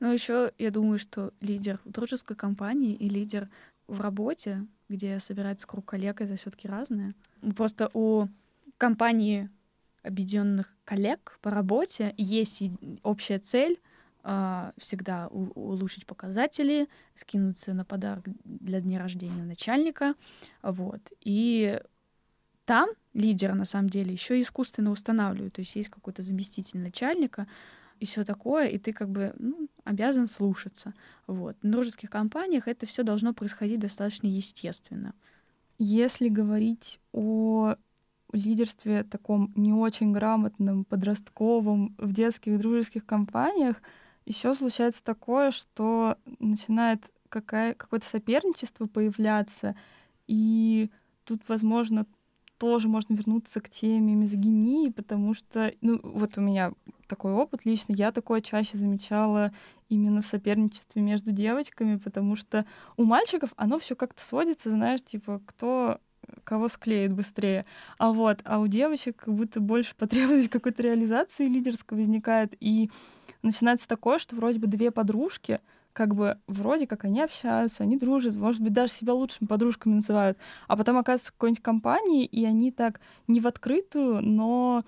Но 0.00 0.12
еще 0.12 0.52
я 0.58 0.70
думаю, 0.70 0.98
что 0.98 1.32
лидер 1.40 1.80
в 1.84 1.90
дружеской 1.90 2.36
компании 2.36 2.94
и 2.94 3.08
лидер 3.08 3.48
в 3.88 4.00
работе, 4.00 4.66
где 4.88 5.18
собирается 5.18 5.66
круг 5.66 5.86
коллег, 5.86 6.20
это 6.20 6.36
все-таки 6.36 6.68
разное. 6.68 7.14
Просто 7.56 7.90
у 7.94 8.28
компании 8.76 9.50
объединенных 10.02 10.74
коллег 10.84 11.38
по 11.42 11.50
работе 11.50 12.14
есть 12.16 12.62
общая 13.02 13.38
цель 13.38 13.78
всегда 14.22 15.28
улучшить 15.28 16.06
показатели, 16.06 16.88
скинуться 17.14 17.72
на 17.72 17.84
подарок 17.84 18.24
для 18.44 18.80
дня 18.80 18.98
рождения 18.98 19.42
начальника, 19.42 20.14
вот. 20.62 21.00
И 21.20 21.80
там 22.64 22.90
лидера 23.14 23.54
на 23.54 23.64
самом 23.64 23.88
деле 23.88 24.12
еще 24.12 24.40
искусственно 24.40 24.90
устанавливают, 24.90 25.54
то 25.54 25.60
есть 25.60 25.74
есть 25.76 25.88
какой-то 25.88 26.22
заместитель 26.22 26.80
начальника 26.80 27.46
и 28.00 28.04
все 28.04 28.24
такое, 28.24 28.68
и 28.68 28.78
ты 28.78 28.92
как 28.92 29.08
бы 29.08 29.32
ну, 29.38 29.68
обязан 29.84 30.28
слушаться. 30.28 30.94
Вот. 31.26 31.56
В 31.62 31.66
дружеских 31.66 32.10
компаниях 32.10 32.68
это 32.68 32.86
все 32.86 33.02
должно 33.02 33.32
происходить 33.32 33.80
достаточно 33.80 34.26
естественно. 34.26 35.14
Если 35.78 36.28
говорить 36.28 37.00
о 37.12 37.76
лидерстве 38.32 39.02
таком 39.04 39.52
не 39.56 39.72
очень 39.72 40.12
грамотном, 40.12 40.84
подростковом, 40.84 41.94
в 41.98 42.12
детских 42.12 42.58
дружеских 42.58 43.06
компаниях, 43.06 43.80
еще 44.28 44.54
случается 44.54 45.02
такое, 45.02 45.50
что 45.50 46.16
начинает 46.38 47.02
какая, 47.28 47.74
какое-то 47.74 48.06
соперничество 48.06 48.86
появляться, 48.86 49.74
и 50.26 50.90
тут, 51.24 51.42
возможно, 51.48 52.06
тоже 52.58 52.88
можно 52.88 53.14
вернуться 53.14 53.60
к 53.60 53.70
теме 53.70 54.14
мизогинии, 54.14 54.90
потому 54.90 55.34
что, 55.34 55.72
ну, 55.80 56.00
вот 56.02 56.36
у 56.36 56.40
меня 56.40 56.72
такой 57.06 57.32
опыт 57.32 57.64
лично, 57.64 57.92
я 57.92 58.12
такое 58.12 58.40
чаще 58.40 58.76
замечала 58.76 59.52
именно 59.88 60.20
в 60.20 60.26
соперничестве 60.26 61.00
между 61.00 61.32
девочками, 61.32 61.96
потому 61.96 62.36
что 62.36 62.66
у 62.96 63.04
мальчиков 63.04 63.54
оно 63.56 63.78
все 63.78 63.96
как-то 63.96 64.22
сводится, 64.22 64.70
знаешь, 64.70 65.02
типа, 65.02 65.40
кто 65.46 66.00
кого 66.44 66.68
склеит 66.68 67.14
быстрее. 67.14 67.64
А 67.96 68.12
вот, 68.12 68.40
а 68.44 68.58
у 68.58 68.66
девочек 68.66 69.16
как 69.16 69.34
будто 69.34 69.60
больше 69.60 69.94
потребность 69.96 70.48
какой-то 70.50 70.82
реализации 70.82 71.46
лидерской 71.46 71.96
возникает, 71.96 72.54
и 72.60 72.90
начинается 73.42 73.88
такое, 73.88 74.18
что 74.18 74.36
вроде 74.36 74.58
бы 74.58 74.66
две 74.66 74.90
подружки, 74.90 75.60
как 75.92 76.14
бы 76.14 76.38
вроде 76.46 76.86
как 76.86 77.04
они 77.04 77.20
общаются, 77.20 77.82
они 77.82 77.96
дружат, 77.96 78.34
может 78.34 78.60
быть, 78.60 78.72
даже 78.72 78.92
себя 78.92 79.14
лучшими 79.14 79.48
подружками 79.48 79.94
называют, 79.94 80.38
а 80.66 80.76
потом 80.76 80.96
оказываются 80.98 81.30
в 81.30 81.34
какой-нибудь 81.34 81.62
компании, 81.62 82.24
и 82.24 82.44
они 82.44 82.70
так 82.70 83.00
не 83.26 83.40
в 83.40 83.46
открытую, 83.46 84.22
но 84.22 84.84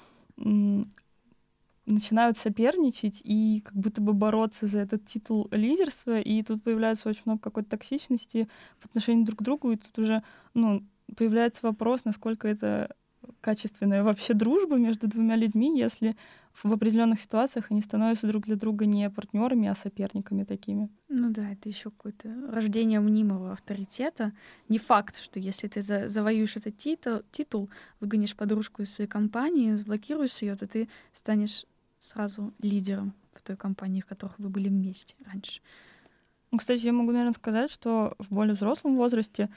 начинают 1.86 2.38
соперничать 2.38 3.20
и 3.24 3.62
как 3.64 3.74
будто 3.74 4.00
бы 4.00 4.12
бороться 4.12 4.66
за 4.66 4.78
этот 4.78 5.06
титул 5.06 5.48
лидерства, 5.50 6.20
и 6.20 6.42
тут 6.42 6.62
появляется 6.62 7.08
очень 7.08 7.22
много 7.24 7.40
какой-то 7.40 7.70
токсичности 7.70 8.48
в 8.78 8.86
отношении 8.86 9.24
друг 9.24 9.40
к 9.40 9.42
другу, 9.42 9.72
и 9.72 9.76
тут 9.76 9.98
уже, 9.98 10.22
ну, 10.54 10.84
появляется 11.16 11.60
вопрос, 11.66 12.04
насколько 12.04 12.46
это 12.46 12.94
качественная 13.40 14.02
вообще 14.02 14.34
дружба 14.34 14.76
между 14.76 15.06
двумя 15.08 15.36
людьми, 15.36 15.78
если 15.78 16.16
в 16.62 16.72
определенных 16.72 17.20
ситуациях 17.20 17.66
они 17.70 17.80
становятся 17.80 18.26
друг 18.26 18.44
для 18.44 18.56
друга 18.56 18.86
не 18.86 19.08
партнерами, 19.08 19.68
а 19.68 19.74
соперниками 19.74 20.44
такими. 20.44 20.88
Ну 21.08 21.30
да, 21.30 21.50
это 21.50 21.68
еще 21.68 21.90
какое-то 21.90 22.28
рождение 22.48 23.00
мнимого 23.00 23.52
авторитета. 23.52 24.32
Не 24.68 24.78
факт, 24.78 25.16
что 25.16 25.38
если 25.38 25.68
ты 25.68 25.80
за 25.80 26.08
завоюешь 26.08 26.56
этот 26.56 26.76
титул, 26.76 27.22
титул, 27.30 27.70
выгонишь 28.00 28.36
подружку 28.36 28.82
из 28.82 28.92
своей 28.92 29.08
компании, 29.08 29.74
заблокируешь 29.74 30.42
ее, 30.42 30.56
то 30.56 30.66
ты 30.66 30.88
станешь 31.14 31.66
сразу 32.00 32.52
лидером 32.60 33.14
в 33.32 33.42
той 33.42 33.56
компании, 33.56 34.00
в 34.00 34.06
которых 34.06 34.38
вы 34.38 34.48
были 34.48 34.68
вместе 34.68 35.14
раньше. 35.24 35.60
Ну, 36.50 36.58
кстати, 36.58 36.84
я 36.84 36.92
могу, 36.92 37.12
наверное, 37.12 37.32
сказать, 37.32 37.70
что 37.70 38.16
в 38.18 38.32
более 38.32 38.54
взрослом 38.54 38.96
возрасте 38.96 39.48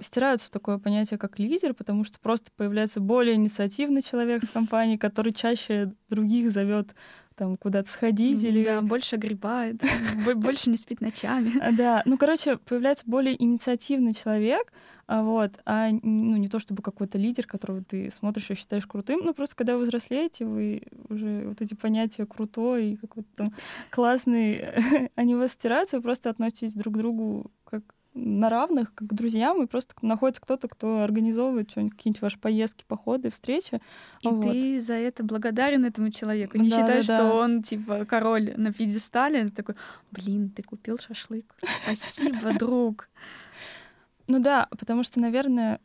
стираются 0.00 0.50
такое 0.50 0.78
понятие, 0.78 1.18
как 1.18 1.38
лидер, 1.38 1.74
потому 1.74 2.04
что 2.04 2.18
просто 2.20 2.50
появляется 2.56 3.00
более 3.00 3.34
инициативный 3.34 4.02
человек 4.02 4.44
в 4.44 4.52
компании, 4.52 4.96
который 4.96 5.32
чаще 5.32 5.92
других 6.08 6.50
зовет 6.50 6.94
там 7.36 7.56
куда-то 7.56 7.90
сходить 7.90 8.44
или... 8.44 8.62
Да, 8.62 8.80
больше 8.80 9.16
огребает, 9.16 9.82
больше 10.36 10.70
не 10.70 10.76
спит 10.76 11.00
ночами. 11.00 11.52
А, 11.60 11.72
да, 11.72 12.02
ну, 12.04 12.16
короче, 12.16 12.58
появляется 12.58 13.04
более 13.06 13.40
инициативный 13.42 14.12
человек, 14.12 14.72
а 15.06 15.22
вот, 15.22 15.58
а 15.66 15.90
ну, 15.90 16.36
не 16.36 16.48
то 16.48 16.58
чтобы 16.58 16.82
какой-то 16.82 17.18
лидер, 17.18 17.46
которого 17.46 17.82
ты 17.82 18.10
смотришь 18.10 18.50
и 18.50 18.54
считаешь 18.54 18.86
крутым, 18.86 19.20
ну, 19.24 19.34
просто 19.34 19.56
когда 19.56 19.76
вы 19.76 19.82
взрослеете, 19.82 20.46
вы 20.46 20.82
уже 21.08 21.46
вот 21.48 21.60
эти 21.60 21.74
понятия 21.74 22.24
крутой 22.24 22.92
и 22.92 22.96
какой-то 22.96 23.28
там 23.34 23.54
классный, 23.90 24.64
они 25.14 25.34
у 25.34 25.38
вас 25.38 25.52
стираются, 25.52 25.96
вы 25.96 26.02
просто 26.02 26.30
относитесь 26.30 26.74
друг 26.74 26.94
к 26.94 26.98
другу 26.98 27.50
как 27.64 27.82
на 28.14 28.48
равных, 28.48 28.94
как 28.94 29.08
к 29.08 29.12
друзьям, 29.12 29.62
и 29.62 29.66
просто 29.66 29.94
находится 30.00 30.40
кто-то, 30.40 30.68
кто 30.68 31.02
организовывает 31.02 31.68
какие-нибудь 31.68 32.22
ваши 32.22 32.38
поездки, 32.38 32.84
походы, 32.86 33.30
встречи. 33.30 33.80
И 34.22 34.28
вот. 34.28 34.42
ты 34.42 34.80
за 34.80 34.94
это 34.94 35.24
благодарен 35.24 35.84
этому 35.84 36.10
человеку. 36.10 36.56
Не 36.58 36.70
да, 36.70 36.76
считаешь, 36.76 37.06
да, 37.06 37.16
что 37.16 37.28
да. 37.28 37.34
он, 37.34 37.62
типа, 37.62 38.04
король 38.04 38.54
на 38.56 38.72
пьедестале, 38.72 39.44
ты 39.46 39.50
такой, 39.50 39.74
блин, 40.12 40.50
ты 40.50 40.62
купил 40.62 40.96
шашлык. 40.98 41.54
Спасибо, 41.82 42.52
друг. 42.58 43.08
Ну 44.28 44.38
да, 44.38 44.68
потому 44.70 45.02
что, 45.02 45.20
наверное, 45.20 45.80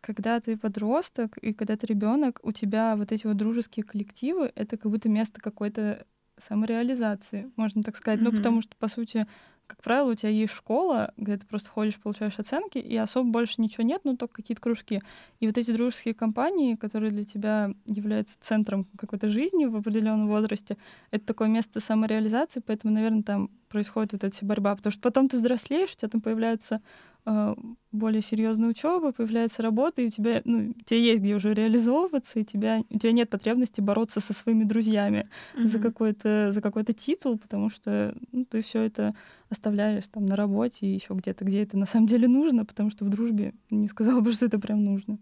когда 0.00 0.40
ты 0.40 0.56
подросток 0.56 1.38
и 1.38 1.52
когда 1.52 1.76
ты 1.76 1.86
ребенок, 1.86 2.40
у 2.42 2.52
тебя 2.52 2.96
вот 2.96 3.12
эти 3.12 3.26
вот 3.26 3.36
дружеские 3.36 3.84
коллективы, 3.84 4.52
это 4.54 4.76
как 4.76 4.90
будто 4.90 5.08
место 5.08 5.40
какой-то 5.40 6.04
самореализации, 6.38 7.50
можно 7.56 7.82
так 7.82 7.96
сказать. 7.96 8.20
Mm-hmm. 8.20 8.30
Ну, 8.30 8.36
потому 8.36 8.62
что, 8.62 8.76
по 8.76 8.88
сути, 8.88 9.26
как 9.68 9.82
правило, 9.82 10.10
у 10.10 10.14
тебя 10.14 10.30
есть 10.30 10.54
школа, 10.54 11.12
где 11.18 11.36
ты 11.36 11.46
просто 11.46 11.68
ходишь, 11.68 12.00
получаешь 12.00 12.38
оценки, 12.38 12.78
и 12.78 12.96
особо 12.96 13.30
больше 13.30 13.60
ничего 13.60 13.84
нет, 13.84 14.00
ну 14.04 14.16
только 14.16 14.36
какие-то 14.36 14.62
кружки. 14.62 15.02
И 15.40 15.46
вот 15.46 15.58
эти 15.58 15.70
дружеские 15.70 16.14
компании, 16.14 16.74
которые 16.74 17.10
для 17.10 17.22
тебя 17.22 17.70
являются 17.84 18.38
центром 18.40 18.86
какой-то 18.96 19.28
жизни 19.28 19.66
в 19.66 19.76
определенном 19.76 20.26
возрасте, 20.26 20.78
это 21.10 21.26
такое 21.26 21.48
место 21.48 21.80
самореализации, 21.80 22.62
поэтому, 22.64 22.94
наверное, 22.94 23.22
там 23.22 23.50
происходит 23.68 24.12
вот 24.12 24.24
эта 24.24 24.44
борьба, 24.44 24.74
потому 24.74 24.90
что 24.90 25.02
потом 25.02 25.28
ты 25.28 25.36
взрослеешь, 25.36 25.92
у 25.92 25.96
тебя 25.96 26.08
там 26.08 26.22
появляются 26.22 26.80
э, 27.26 27.54
более 27.92 28.22
серьезная 28.22 28.70
учеба, 28.70 29.12
появляется 29.12 29.62
работа, 29.62 30.00
и 30.00 30.06
у 30.06 30.10
тебя, 30.10 30.40
ну, 30.44 30.72
тебе 30.86 31.04
есть 31.04 31.20
где 31.20 31.34
уже 31.34 31.52
реализовываться, 31.52 32.40
и 32.40 32.44
тебя, 32.44 32.82
у 32.88 32.98
тебя 32.98 33.12
нет 33.12 33.28
потребности 33.28 33.82
бороться 33.82 34.20
со 34.20 34.32
своими 34.32 34.64
друзьями 34.64 35.28
mm-hmm. 35.54 35.66
за 35.66 35.78
какой-то 35.78 36.52
за 36.52 36.62
какой-то 36.62 36.94
титул, 36.94 37.38
потому 37.38 37.68
что 37.68 38.14
ну, 38.32 38.46
ты 38.46 38.62
все 38.62 38.80
это 38.80 39.14
оставляешь 39.50 40.06
там 40.08 40.26
на 40.26 40.36
работе 40.36 40.86
и 40.86 40.94
еще 40.94 41.14
где-то, 41.14 41.44
где 41.44 41.62
это 41.62 41.76
на 41.78 41.86
самом 41.86 42.06
деле 42.06 42.28
нужно, 42.28 42.64
потому 42.64 42.90
что 42.90 43.04
в 43.04 43.08
дружбе 43.08 43.54
не 43.70 43.88
сказала 43.88 44.20
бы, 44.20 44.32
что 44.32 44.46
это 44.46 44.58
прям 44.58 44.84
нужно. 44.84 45.18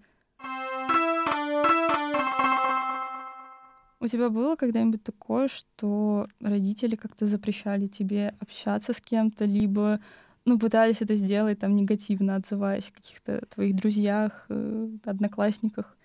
У 3.98 4.08
тебя 4.08 4.28
было 4.28 4.56
когда-нибудь 4.56 5.02
такое, 5.02 5.48
что 5.48 6.28
родители 6.40 6.96
как-то 6.96 7.26
запрещали 7.26 7.86
тебе 7.86 8.34
общаться 8.40 8.92
с 8.92 9.00
кем-то, 9.00 9.44
либо 9.46 10.00
ну, 10.44 10.58
пытались 10.58 11.02
это 11.02 11.16
сделать, 11.16 11.58
там, 11.58 11.74
негативно 11.74 12.36
отзываясь 12.36 12.88
о 12.88 12.92
каких-то 12.92 13.44
твоих 13.52 13.74
друзьях, 13.74 14.46
э, 14.48 14.88
одноклассниках? 15.04 15.96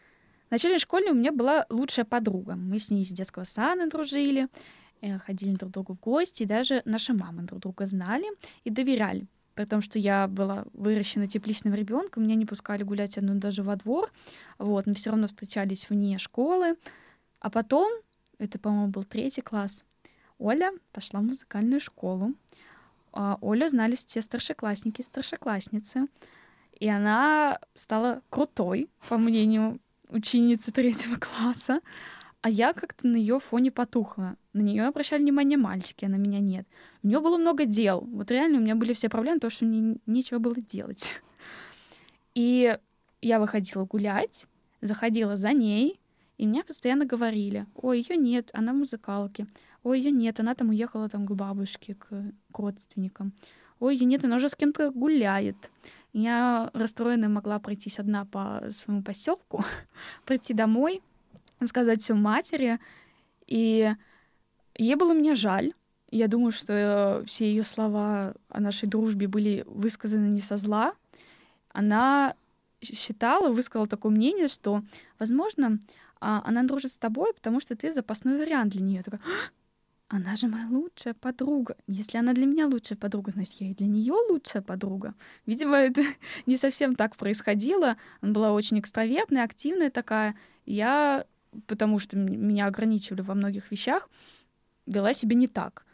В 0.47 0.51
начальной 0.51 0.79
школе 0.79 1.11
у 1.11 1.13
меня 1.13 1.31
была 1.31 1.65
лучшая 1.69 2.03
подруга. 2.03 2.55
Мы 2.55 2.79
с 2.79 2.89
ней 2.89 3.05
с 3.05 3.09
детского 3.09 3.43
сада 3.43 3.87
дружили, 3.87 4.47
ходили 5.25 5.55
друг 5.55 5.71
к 5.71 5.73
другу 5.73 5.93
в 5.93 5.99
гости, 5.99 6.43
и 6.43 6.45
даже 6.45 6.81
наши 6.85 7.13
мамы 7.13 7.43
друг 7.43 7.61
друга 7.61 7.87
знали 7.87 8.25
и 8.63 8.69
доверяли. 8.69 9.27
При 9.55 9.65
том, 9.65 9.81
что 9.81 9.99
я 9.99 10.27
была 10.27 10.65
выращена 10.73 11.27
тепличным 11.27 11.73
ребенком, 11.73 12.23
меня 12.23 12.35
не 12.35 12.45
пускали 12.45 12.83
гулять 12.83 13.17
одну 13.17 13.35
даже 13.35 13.63
во 13.63 13.75
двор. 13.75 14.11
Вот, 14.57 14.87
мы 14.87 14.93
все 14.93 15.09
равно 15.09 15.27
встречались 15.27 15.89
вне 15.89 16.17
школы. 16.17 16.77
А 17.39 17.49
потом, 17.49 17.91
это, 18.37 18.59
по-моему, 18.59 18.87
был 18.87 19.03
третий 19.03 19.41
класс, 19.41 19.83
Оля 20.41 20.71
пошла 20.91 21.19
в 21.19 21.23
музыкальную 21.23 21.79
школу. 21.79 22.33
А, 23.13 23.37
Олю 23.41 23.69
знали 23.69 23.95
все 23.95 24.23
старшеклассники, 24.23 25.03
старшеклассницы. 25.03 26.07
И 26.79 26.89
она 26.89 27.59
стала 27.75 28.23
крутой, 28.31 28.89
по 29.07 29.19
мнению 29.19 29.79
ученицы 30.09 30.71
третьего 30.71 31.17
класса. 31.17 31.81
А 32.41 32.49
я 32.49 32.73
как-то 32.73 33.07
на 33.07 33.15
ее 33.15 33.39
фоне 33.39 33.71
потухла. 33.71 34.35
На 34.53 34.61
нее 34.61 34.85
обращали 34.87 35.21
внимание 35.21 35.57
мальчики, 35.57 36.05
а 36.05 36.09
на 36.09 36.15
меня 36.15 36.39
нет. 36.39 36.67
У 37.03 37.07
нее 37.07 37.19
было 37.19 37.37
много 37.37 37.65
дел. 37.65 38.01
Вот 38.01 38.31
реально 38.31 38.57
у 38.57 38.61
меня 38.61 38.75
были 38.75 38.93
все 38.93 39.09
проблемы, 39.09 39.37
потому 39.37 39.51
что 39.51 39.65
мне 39.65 39.97
нечего 40.07 40.39
было 40.39 40.55
делать. 40.55 41.21
И 42.33 42.77
я 43.21 43.39
выходила 43.39 43.85
гулять, 43.85 44.47
заходила 44.81 45.37
за 45.37 45.53
ней, 45.53 45.99
и 46.37 46.47
мне 46.47 46.63
постоянно 46.63 47.05
говорили, 47.05 47.67
ой, 47.75 47.99
ее 47.99 48.17
нет, 48.17 48.49
она 48.53 48.73
в 48.73 48.77
музыкалке, 48.77 49.45
ой, 49.83 49.99
ее 49.99 50.09
нет, 50.09 50.39
она 50.39 50.55
там 50.55 50.69
уехала 50.69 51.07
там 51.07 51.27
к 51.27 51.31
бабушке, 51.31 51.93
к, 51.93 52.07
к 52.51 52.59
родственникам, 52.59 53.33
ой, 53.79 53.95
ее 53.95 54.05
нет, 54.05 54.25
она 54.25 54.37
уже 54.37 54.49
с 54.49 54.55
кем-то 54.55 54.89
гуляет. 54.89 55.69
Я 56.13 56.71
расстроенная 56.73 57.29
могла 57.29 57.59
пройтись 57.59 57.99
одна 57.99 58.25
по 58.25 58.63
своему 58.71 59.03
поселку, 59.03 59.63
прийти 60.25 60.55
домой, 60.55 61.03
сказать 61.67 62.01
все 62.01 62.13
матери, 62.13 62.79
и 63.47 63.93
ей 64.75 64.95
было 64.95 65.13
меня 65.13 65.35
жаль. 65.35 65.73
Я 66.09 66.27
думаю, 66.27 66.51
что 66.51 67.23
все 67.25 67.45
ее 67.45 67.63
слова 67.63 68.33
о 68.49 68.59
нашей 68.59 68.87
дружбе 68.87 69.27
были 69.27 69.63
высказаны 69.67 70.27
не 70.27 70.41
со 70.41 70.57
зла. 70.57 70.93
Она 71.69 72.35
считала, 72.81 73.49
высказала 73.49 73.87
такое 73.87 74.11
мнение, 74.11 74.47
что, 74.47 74.83
возможно, 75.19 75.79
а, 76.19 76.41
она 76.45 76.63
дружит 76.63 76.91
с 76.91 76.97
тобой, 76.97 77.33
потому 77.33 77.59
что 77.59 77.75
ты 77.75 77.93
запасной 77.93 78.37
вариант 78.37 78.73
для 78.73 78.81
нее. 78.81 79.03
Она 80.07 80.35
же 80.35 80.47
моя 80.47 80.67
лучшая 80.69 81.13
подруга. 81.13 81.77
Если 81.87 82.17
она 82.17 82.33
для 82.33 82.45
меня 82.45 82.67
лучшая 82.67 82.97
подруга, 82.97 83.31
значит, 83.31 83.53
я 83.61 83.71
и 83.71 83.73
для 83.73 83.87
нее 83.87 84.13
лучшая 84.29 84.61
подруга. 84.61 85.13
Видимо, 85.45 85.77
это 85.77 86.03
не 86.45 86.57
совсем 86.57 86.95
так 86.95 87.15
происходило. 87.15 87.95
Она 88.19 88.33
была 88.33 88.51
очень 88.51 88.79
экстравертная, 88.79 89.45
активная 89.45 89.89
такая. 89.89 90.35
Я, 90.65 91.25
потому 91.67 91.99
что 91.99 92.17
меня 92.17 92.65
ограничивали 92.65 93.21
во 93.21 93.33
многих 93.35 93.71
вещах, 93.71 94.09
вела 94.85 95.13
себя 95.13 95.35
не 95.35 95.47
так. 95.47 95.85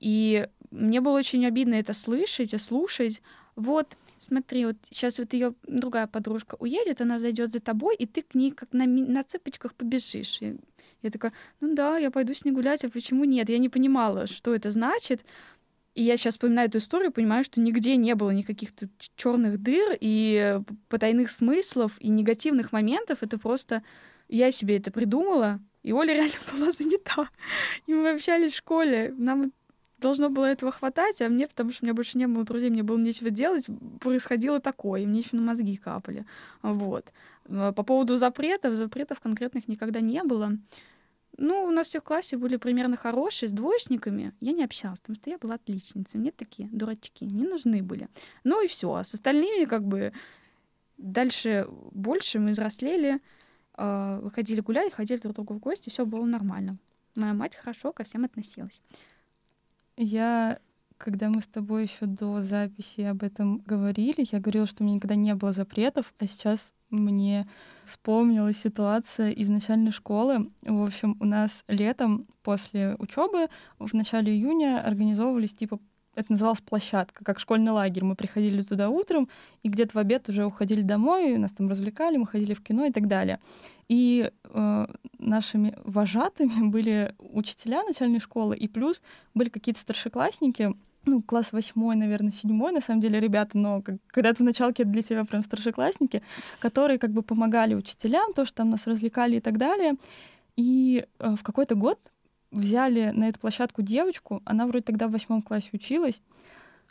И 0.00 0.48
мне 0.70 1.00
было 1.00 1.18
очень 1.18 1.46
обидно 1.46 1.74
это 1.74 1.94
слышать 1.94 2.54
и 2.54 2.58
слушать. 2.58 3.22
Вот, 3.54 3.96
смотри, 4.18 4.66
вот 4.66 4.76
сейчас 4.90 5.18
вот 5.18 5.32
ее 5.32 5.54
другая 5.66 6.06
подружка 6.06 6.56
уедет, 6.58 7.00
она 7.00 7.20
зайдет 7.20 7.52
за 7.52 7.60
тобой, 7.60 7.94
и 7.96 8.06
ты 8.06 8.22
к 8.22 8.34
ней 8.34 8.50
как 8.50 8.72
на, 8.72 8.86
на 8.86 9.22
цыпочках 9.22 9.74
побежишь. 9.74 10.38
И 10.40 10.56
я 11.02 11.10
такая, 11.10 11.32
ну 11.60 11.74
да, 11.74 11.98
я 11.98 12.10
пойду 12.10 12.34
с 12.34 12.44
ней 12.44 12.52
гулять, 12.52 12.84
а 12.84 12.88
почему 12.88 13.24
нет? 13.24 13.48
Я 13.48 13.58
не 13.58 13.68
понимала, 13.68 14.26
что 14.26 14.54
это 14.54 14.70
значит. 14.70 15.24
И 15.94 16.02
я 16.02 16.16
сейчас 16.16 16.34
вспоминаю 16.34 16.68
эту 16.68 16.78
историю, 16.78 17.12
понимаю, 17.12 17.44
что 17.44 17.60
нигде 17.60 17.96
не 17.96 18.14
было 18.14 18.30
никаких 18.30 18.70
черных 19.14 19.62
дыр 19.62 19.96
и 20.00 20.58
потайных 20.88 21.30
смыслов 21.30 22.00
и 22.00 22.08
негативных 22.08 22.72
моментов. 22.72 23.18
Это 23.20 23.38
просто 23.38 23.82
я 24.36 24.50
себе 24.50 24.78
это 24.78 24.90
придумала, 24.90 25.60
и 25.82 25.92
Оля 25.92 26.14
реально 26.14 26.38
была 26.52 26.72
занята. 26.72 27.28
И 27.86 27.94
мы 27.94 28.10
общались 28.10 28.52
в 28.52 28.56
школе. 28.56 29.14
Нам 29.16 29.52
должно 29.98 30.30
было 30.30 30.46
этого 30.46 30.72
хватать, 30.72 31.22
а 31.22 31.28
мне, 31.28 31.46
потому 31.46 31.70
что 31.70 31.84
у 31.84 31.86
меня 31.86 31.94
больше 31.94 32.18
не 32.18 32.26
было 32.26 32.44
друзей, 32.44 32.70
мне 32.70 32.82
было 32.82 32.98
нечего 32.98 33.30
делать, 33.30 33.66
происходило 34.00 34.60
такое, 34.60 35.02
и 35.02 35.06
мне 35.06 35.20
еще 35.20 35.36
на 35.36 35.42
мозги 35.42 35.76
капали. 35.76 36.26
Вот. 36.62 37.12
По 37.44 37.72
поводу 37.72 38.16
запретов, 38.16 38.74
запретов 38.74 39.20
конкретных 39.20 39.68
никогда 39.68 40.00
не 40.00 40.22
было. 40.24 40.58
Ну, 41.38 41.64
у 41.64 41.70
нас 41.70 41.88
все 41.88 42.00
в 42.00 42.04
классе 42.04 42.36
были 42.36 42.56
примерно 42.56 42.96
хорошие, 42.96 43.48
с 43.48 43.52
двоечниками 43.52 44.32
я 44.40 44.52
не 44.52 44.64
общалась, 44.64 45.00
потому 45.00 45.16
что 45.16 45.30
я 45.30 45.38
была 45.38 45.54
отличницей. 45.54 46.20
Мне 46.20 46.32
такие 46.32 46.68
дурачки 46.72 47.24
не 47.24 47.44
нужны 47.44 47.82
были. 47.82 48.08
Ну 48.44 48.62
и 48.62 48.66
все. 48.66 48.92
А 48.92 49.04
с 49.04 49.14
остальными 49.14 49.64
как 49.64 49.84
бы 49.84 50.12
дальше 50.98 51.66
больше 51.92 52.38
мы 52.38 52.52
взрослели, 52.52 53.14
а, 53.14 53.20
выходили 53.76 54.60
гулять, 54.60 54.92
ходили 54.92 55.18
друг 55.18 55.34
к 55.34 55.36
другу 55.36 55.54
в 55.54 55.58
гости, 55.58 55.90
все 55.90 56.04
было 56.04 56.24
нормально. 56.24 56.78
Моя 57.14 57.34
мать 57.34 57.56
хорошо 57.56 57.92
ко 57.92 58.04
всем 58.04 58.24
относилась. 58.24 58.82
Я, 59.96 60.58
когда 60.96 61.28
мы 61.28 61.40
с 61.42 61.46
тобой 61.46 61.82
еще 61.82 62.06
до 62.06 62.42
записи 62.42 63.02
об 63.02 63.22
этом 63.22 63.58
говорили, 63.58 64.26
я 64.30 64.40
говорила, 64.40 64.66
что 64.66 64.82
у 64.82 64.86
меня 64.86 64.96
никогда 64.96 65.14
не 65.14 65.34
было 65.34 65.52
запретов, 65.52 66.14
а 66.18 66.26
сейчас 66.26 66.72
мне 66.88 67.48
вспомнилась 67.84 68.58
ситуация 68.58 69.30
из 69.30 69.48
начальной 69.48 69.92
школы. 69.92 70.50
В 70.62 70.84
общем, 70.84 71.16
у 71.20 71.24
нас 71.24 71.64
летом 71.68 72.26
после 72.42 72.96
учебы 72.98 73.48
в 73.78 73.92
начале 73.94 74.32
июня 74.32 74.82
организовывались 74.84 75.54
типа 75.54 75.78
это 76.14 76.32
называлось 76.32 76.60
площадка, 76.60 77.24
как 77.24 77.38
школьный 77.38 77.72
лагерь. 77.72 78.04
Мы 78.04 78.14
приходили 78.14 78.62
туда 78.62 78.90
утром, 78.90 79.28
и 79.62 79.68
где-то 79.68 79.92
в 79.94 79.98
обед 79.98 80.28
уже 80.28 80.44
уходили 80.44 80.82
домой, 80.82 81.36
нас 81.38 81.52
там 81.52 81.68
развлекали, 81.68 82.16
мы 82.16 82.26
ходили 82.26 82.54
в 82.54 82.62
кино 82.62 82.84
и 82.84 82.92
так 82.92 83.08
далее. 83.08 83.38
И 83.88 84.30
э, 84.44 84.86
нашими 85.18 85.74
вожатыми 85.84 86.68
были 86.70 87.14
учителя 87.18 87.82
начальной 87.84 88.20
школы, 88.20 88.56
и 88.56 88.68
плюс 88.68 89.00
были 89.34 89.48
какие-то 89.48 89.80
старшеклассники, 89.80 90.74
ну, 91.04 91.20
класс 91.20 91.52
восьмой, 91.52 91.96
наверное, 91.96 92.30
седьмой, 92.30 92.72
на 92.72 92.80
самом 92.80 93.00
деле, 93.00 93.18
ребята, 93.18 93.58
но 93.58 93.82
как, 93.82 93.96
когда 94.06 94.32
ты 94.32 94.42
в 94.42 94.46
началке, 94.46 94.84
для 94.84 95.02
тебя 95.02 95.24
прям 95.24 95.42
старшеклассники, 95.42 96.22
которые 96.60 96.98
как 96.98 97.10
бы 97.10 97.22
помогали 97.22 97.74
учителям, 97.74 98.32
то, 98.34 98.44
что 98.44 98.58
там 98.58 98.70
нас 98.70 98.86
развлекали 98.86 99.36
и 99.36 99.40
так 99.40 99.58
далее. 99.58 99.94
И 100.56 101.04
э, 101.18 101.34
в 101.34 101.42
какой-то 101.42 101.74
год 101.74 101.98
взяли 102.52 103.10
на 103.10 103.28
эту 103.28 103.40
площадку 103.40 103.82
девочку, 103.82 104.42
она 104.44 104.66
вроде 104.66 104.84
тогда 104.84 105.08
в 105.08 105.12
восьмом 105.12 105.42
классе 105.42 105.70
училась, 105.72 106.20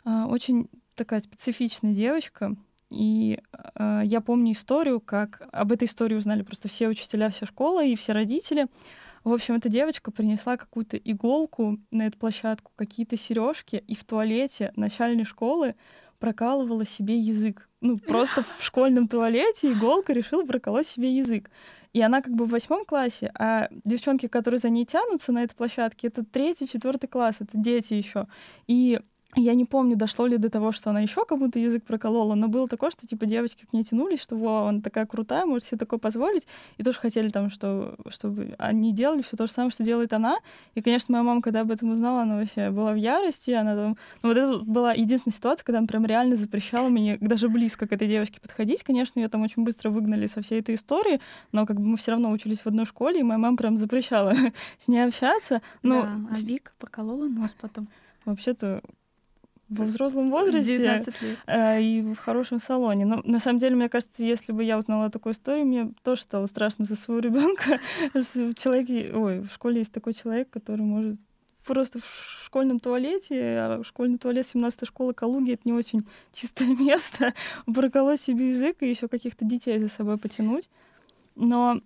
э, 0.04 0.24
очень 0.28 0.68
такая 0.94 1.20
специфичная 1.20 1.92
девочка, 1.92 2.56
и 2.90 3.38
э, 3.74 4.02
я 4.04 4.20
помню 4.20 4.52
историю, 4.52 5.00
как 5.00 5.48
об 5.50 5.72
этой 5.72 5.84
истории 5.84 6.14
узнали 6.14 6.42
просто 6.42 6.68
все 6.68 6.88
учителя, 6.88 7.30
вся 7.30 7.46
школа 7.46 7.82
и 7.82 7.96
все 7.96 8.12
родители. 8.12 8.66
В 9.24 9.32
общем, 9.32 9.54
эта 9.54 9.68
девочка 9.68 10.10
принесла 10.10 10.56
какую-то 10.56 10.96
иголку 10.98 11.78
на 11.90 12.08
эту 12.08 12.18
площадку, 12.18 12.72
какие-то 12.76 13.16
сережки, 13.16 13.82
и 13.86 13.94
в 13.94 14.04
туалете 14.04 14.72
начальной 14.76 15.24
школы 15.24 15.74
прокалывала 16.18 16.84
себе 16.84 17.18
язык. 17.18 17.68
Ну, 17.80 17.98
просто 17.98 18.42
в 18.58 18.62
школьном 18.62 19.08
туалете 19.08 19.72
иголка 19.72 20.12
решила 20.12 20.44
проколоть 20.44 20.86
себе 20.86 21.16
язык. 21.16 21.50
И 21.92 22.00
она 22.00 22.22
как 22.22 22.34
бы 22.34 22.46
в 22.46 22.50
восьмом 22.50 22.84
классе, 22.86 23.30
а 23.38 23.68
девчонки, 23.84 24.26
которые 24.26 24.58
за 24.58 24.70
ней 24.70 24.86
тянутся 24.86 25.32
на 25.32 25.42
этой 25.42 25.54
площадке, 25.54 26.06
это 26.06 26.24
третий, 26.24 26.68
четвертый 26.68 27.06
класс, 27.06 27.36
это 27.40 27.50
дети 27.54 27.94
еще. 27.94 28.26
И 28.66 29.00
я 29.34 29.54
не 29.54 29.64
помню, 29.64 29.96
дошло 29.96 30.26
ли 30.26 30.36
до 30.36 30.50
того, 30.50 30.72
что 30.72 30.90
она 30.90 31.00
еще 31.00 31.24
кому-то 31.24 31.58
язык 31.58 31.84
проколола, 31.84 32.34
но 32.34 32.48
было 32.48 32.68
такое, 32.68 32.90
что 32.90 33.06
типа 33.06 33.24
девочки 33.24 33.64
к 33.64 33.72
ней 33.72 33.82
тянулись, 33.82 34.20
что 34.20 34.36
во, 34.36 34.68
она 34.68 34.82
такая 34.82 35.06
крутая, 35.06 35.46
может 35.46 35.64
себе 35.64 35.78
такое 35.78 35.98
позволить. 35.98 36.46
И 36.76 36.82
тоже 36.82 36.98
хотели 36.98 37.30
там, 37.30 37.48
что, 37.48 37.96
чтобы 38.08 38.54
они 38.58 38.92
делали 38.92 39.22
все 39.22 39.38
то 39.38 39.46
же 39.46 39.52
самое, 39.52 39.70
что 39.70 39.84
делает 39.84 40.12
она. 40.12 40.36
И, 40.74 40.82
конечно, 40.82 41.12
моя 41.12 41.24
мама, 41.24 41.40
когда 41.40 41.62
об 41.62 41.70
этом 41.70 41.92
узнала, 41.92 42.22
она 42.22 42.36
вообще 42.36 42.70
была 42.70 42.92
в 42.92 42.96
ярости. 42.96 43.52
Она 43.52 43.74
там... 43.74 43.96
Ну, 44.22 44.28
вот 44.28 44.36
это 44.36 44.58
была 44.58 44.92
единственная 44.92 45.34
ситуация, 45.34 45.64
когда 45.64 45.78
она 45.78 45.86
прям 45.86 46.04
реально 46.04 46.36
запрещала 46.36 46.90
мне 46.90 47.16
даже 47.18 47.48
близко 47.48 47.86
к 47.86 47.92
этой 47.92 48.08
девочке 48.08 48.38
подходить. 48.38 48.82
Конечно, 48.82 49.18
ее 49.18 49.28
там 49.28 49.40
очень 49.40 49.64
быстро 49.64 49.88
выгнали 49.88 50.26
со 50.26 50.42
всей 50.42 50.60
этой 50.60 50.74
истории, 50.74 51.20
но 51.52 51.64
как 51.64 51.80
бы 51.80 51.86
мы 51.86 51.96
все 51.96 52.10
равно 52.10 52.30
учились 52.30 52.60
в 52.60 52.66
одной 52.66 52.84
школе, 52.84 53.20
и 53.20 53.22
моя 53.22 53.38
мама 53.38 53.56
прям 53.56 53.78
запрещала 53.78 54.34
с 54.78 54.88
ней 54.88 55.00
общаться. 55.00 55.62
Ну, 55.82 56.02
да, 56.02 56.20
а 56.30 56.34
Вика 56.44 56.72
проколола 56.78 57.28
нос 57.28 57.56
потом. 57.58 57.88
Вообще-то 58.26 58.82
во 59.72 59.84
взрослом 59.84 60.26
возрасте 60.28 60.76
19 60.76 61.22
лет. 61.22 61.38
Э, 61.46 61.82
и 61.82 62.02
в 62.02 62.16
хорошем 62.16 62.60
салоне. 62.60 63.04
Но 63.04 63.20
на 63.24 63.40
самом 63.40 63.58
деле, 63.58 63.76
мне 63.76 63.88
кажется, 63.88 64.24
если 64.24 64.52
бы 64.52 64.64
я 64.64 64.78
узнала 64.78 65.10
такую 65.10 65.34
историю, 65.34 65.66
мне 65.66 65.92
тоже 66.02 66.22
стало 66.22 66.46
страшно 66.46 66.84
за 66.84 66.96
своего 66.96 67.20
ребенка. 67.20 67.80
в 68.14 68.54
человеке, 68.54 69.12
ой, 69.14 69.40
в 69.40 69.52
школе 69.52 69.78
есть 69.78 69.92
такой 69.92 70.14
человек, 70.14 70.50
который 70.50 70.82
может 70.82 71.18
просто 71.66 72.00
в 72.00 72.42
школьном 72.44 72.80
туалете, 72.80 73.40
а 73.40 73.82
школьный 73.84 74.18
туалет 74.18 74.46
17-й 74.52 74.86
школы 74.86 75.14
Калуги— 75.14 75.52
это 75.54 75.62
не 75.64 75.72
очень 75.72 76.06
чистое 76.32 76.68
место, 76.78 77.34
проколоть 77.66 78.20
себе 78.20 78.50
язык 78.50 78.78
и 78.80 78.88
еще 78.88 79.08
каких-то 79.08 79.44
детей 79.44 79.78
за 79.78 79.88
собой 79.88 80.18
потянуть. 80.18 80.68
Но 81.34 81.80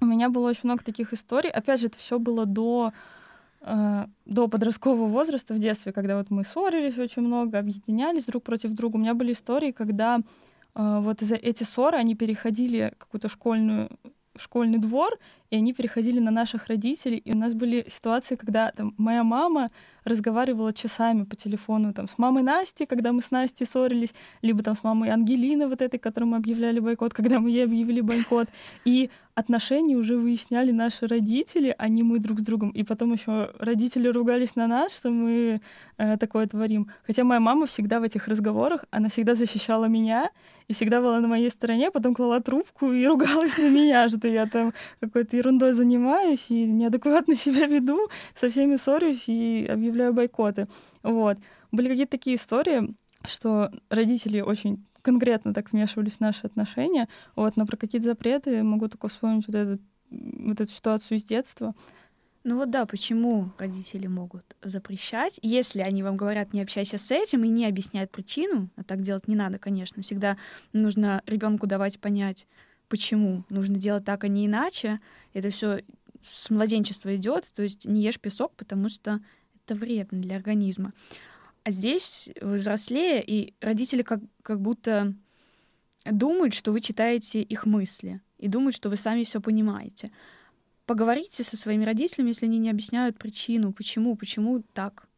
у 0.00 0.04
меня 0.04 0.28
было 0.28 0.48
очень 0.48 0.62
много 0.64 0.84
таких 0.84 1.12
историй. 1.12 1.50
Опять 1.50 1.80
же, 1.80 1.86
это 1.86 1.98
все 1.98 2.18
было 2.18 2.46
до 2.46 2.92
до 3.60 4.48
подросткового 4.48 5.06
возраста 5.06 5.54
в 5.54 5.58
детстве, 5.58 5.92
когда 5.92 6.16
вот 6.16 6.30
мы 6.30 6.44
ссорились 6.44 6.98
очень 6.98 7.22
много, 7.22 7.58
объединялись 7.58 8.24
друг 8.24 8.44
против 8.44 8.72
друга. 8.72 8.96
У 8.96 9.00
меня 9.00 9.14
были 9.14 9.32
истории, 9.32 9.72
когда 9.72 10.18
э, 10.74 10.98
вот 11.00 11.20
за 11.20 11.34
эти 11.34 11.64
ссоры 11.64 11.96
они 11.96 12.14
переходили 12.14 12.94
какую-то 12.98 13.28
школьную 13.28 13.90
школьный 14.38 14.78
двор, 14.78 15.18
и 15.50 15.56
они 15.56 15.72
переходили 15.72 16.18
на 16.18 16.30
наших 16.30 16.66
родителей. 16.66 17.18
И 17.18 17.32
у 17.32 17.36
нас 17.36 17.54
были 17.54 17.84
ситуации, 17.88 18.36
когда 18.36 18.70
там, 18.72 18.94
моя 18.98 19.24
мама 19.24 19.68
разговаривала 20.04 20.72
часами 20.72 21.24
по 21.24 21.36
телефону 21.36 21.92
там, 21.92 22.08
с 22.08 22.18
мамой 22.18 22.42
Настей, 22.42 22.86
когда 22.86 23.12
мы 23.12 23.20
с 23.20 23.30
Настей 23.30 23.66
ссорились, 23.66 24.14
либо 24.42 24.62
там 24.62 24.74
с 24.74 24.84
мамой 24.84 25.10
Ангелины, 25.10 25.66
вот 25.66 25.82
этой, 25.82 25.98
которой 25.98 26.24
мы 26.24 26.36
объявляли 26.36 26.78
бойкот, 26.78 27.12
когда 27.12 27.40
мы 27.40 27.50
ей 27.50 27.64
объявили 27.64 28.00
бойкот. 28.00 28.48
И 28.84 29.10
отношения 29.34 29.96
уже 29.96 30.16
выясняли 30.16 30.72
наши 30.72 31.06
родители, 31.06 31.74
а 31.76 31.88
не 31.88 32.02
мы 32.02 32.18
друг 32.18 32.40
с 32.40 32.42
другом. 32.42 32.70
И 32.70 32.82
потом 32.84 33.12
еще 33.12 33.50
родители 33.58 34.08
ругались 34.08 34.56
на 34.56 34.66
нас, 34.66 34.96
что 34.96 35.10
мы 35.10 35.60
э, 35.98 36.16
такое 36.16 36.46
творим. 36.46 36.88
Хотя 37.06 37.22
моя 37.22 37.40
мама 37.40 37.66
всегда 37.66 38.00
в 38.00 38.02
этих 38.02 38.28
разговорах, 38.28 38.84
она 38.90 39.08
всегда 39.08 39.34
защищала 39.34 39.84
меня 39.84 40.30
и 40.68 40.72
всегда 40.72 41.00
была 41.00 41.20
на 41.20 41.28
моей 41.28 41.50
стороне, 41.50 41.90
потом 41.90 42.14
клала 42.14 42.40
трубку 42.40 42.92
и 42.92 43.06
ругалась 43.06 43.58
на 43.58 43.68
меня, 43.68 44.08
что 44.08 44.26
я 44.26 44.46
там 44.46 44.72
какой-то 45.00 45.35
ерундой 45.36 45.72
занимаюсь 45.72 46.50
и 46.50 46.64
неадекватно 46.64 47.36
себя 47.36 47.66
веду, 47.66 48.08
со 48.34 48.50
всеми 48.50 48.76
ссорюсь 48.76 49.28
и 49.28 49.66
объявляю 49.70 50.12
бойкоты. 50.12 50.68
Вот. 51.02 51.38
Были 51.72 51.88
какие-то 51.88 52.12
такие 52.12 52.36
истории, 52.36 52.94
что 53.24 53.70
родители 53.90 54.40
очень 54.40 54.84
конкретно 55.02 55.54
так 55.54 55.70
вмешивались 55.70 56.14
в 56.14 56.20
наши 56.20 56.46
отношения. 56.46 57.08
Вот, 57.36 57.56
но 57.56 57.64
про 57.64 57.76
какие-то 57.76 58.08
запреты 58.08 58.62
могу 58.64 58.88
только 58.88 59.06
вспомнить 59.06 59.46
вот, 59.46 59.54
этот, 59.54 59.80
вот 60.10 60.60
эту 60.60 60.72
ситуацию 60.72 61.18
из 61.18 61.24
детства. 61.24 61.74
Ну 62.42 62.56
вот 62.56 62.70
да, 62.70 62.86
почему 62.86 63.50
родители 63.58 64.06
могут 64.06 64.44
запрещать, 64.62 65.38
если 65.42 65.80
они 65.80 66.02
вам 66.02 66.16
говорят, 66.16 66.52
не 66.52 66.62
общайся 66.62 66.96
с 66.96 67.10
этим 67.10 67.44
и 67.44 67.48
не 67.48 67.66
объясняют 67.66 68.10
причину, 68.10 68.68
а 68.76 68.84
так 68.84 69.02
делать 69.02 69.26
не 69.26 69.34
надо, 69.34 69.58
конечно. 69.58 70.02
Всегда 70.02 70.36
нужно 70.72 71.22
ребенку 71.26 71.66
давать 71.66 71.98
понять, 71.98 72.46
почему 72.88 73.44
нужно 73.48 73.76
делать 73.76 74.04
так, 74.04 74.24
а 74.24 74.28
не 74.28 74.46
иначе. 74.46 75.00
Это 75.32 75.50
все 75.50 75.80
с 76.22 76.50
младенчества 76.50 77.14
идет, 77.16 77.50
то 77.54 77.62
есть 77.62 77.84
не 77.84 78.02
ешь 78.02 78.20
песок, 78.20 78.52
потому 78.56 78.88
что 78.88 79.20
это 79.64 79.74
вредно 79.74 80.20
для 80.20 80.36
организма. 80.36 80.92
А 81.62 81.70
здесь 81.70 82.30
взрослее, 82.40 83.24
и 83.24 83.54
родители 83.60 84.02
как, 84.02 84.20
как 84.42 84.60
будто 84.60 85.14
думают, 86.04 86.54
что 86.54 86.72
вы 86.72 86.80
читаете 86.80 87.42
их 87.42 87.66
мысли, 87.66 88.20
и 88.38 88.48
думают, 88.48 88.76
что 88.76 88.88
вы 88.88 88.96
сами 88.96 89.24
все 89.24 89.40
понимаете. 89.40 90.10
Поговорите 90.84 91.42
со 91.42 91.56
своими 91.56 91.84
родителями, 91.84 92.28
если 92.28 92.46
они 92.46 92.58
не 92.58 92.70
объясняют 92.70 93.18
причину, 93.18 93.72
почему, 93.72 94.14
почему 94.16 94.62
так 94.72 95.08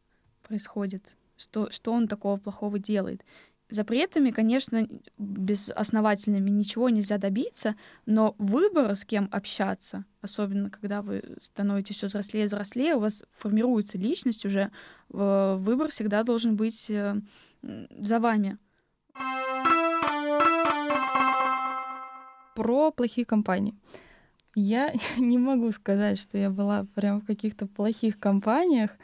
происходит, 0.41 1.15
что, 1.37 1.69
что 1.69 1.91
он 1.91 2.07
такого 2.07 2.37
плохого 2.37 2.79
делает. 2.79 3.23
Запретами, 3.69 4.31
конечно, 4.31 4.87
безосновательными 5.17 6.49
ничего 6.49 6.89
нельзя 6.89 7.19
добиться, 7.19 7.75
но 8.07 8.35
выбор, 8.39 8.95
с 8.95 9.05
кем 9.05 9.29
общаться, 9.31 10.05
особенно 10.21 10.71
когда 10.71 11.03
вы 11.03 11.35
становитесь 11.39 11.97
все 11.97 12.07
взрослее 12.07 12.45
и 12.45 12.47
взрослее, 12.47 12.95
у 12.95 12.99
вас 12.99 13.23
формируется 13.31 13.99
личность 13.99 14.43
уже, 14.43 14.71
выбор 15.09 15.89
всегда 15.89 16.23
должен 16.23 16.55
быть 16.55 16.89
э, 16.89 17.21
за 17.61 18.19
вами. 18.19 18.57
Про 22.55 22.91
плохие 22.91 23.25
компании. 23.25 23.75
Я 24.55 24.93
не 25.17 25.37
могу 25.37 25.71
сказать, 25.71 26.19
что 26.19 26.39
я 26.39 26.49
была 26.49 26.87
прям 26.95 27.21
в 27.21 27.25
каких-то 27.25 27.67
плохих 27.67 28.19
компаниях, 28.19 28.97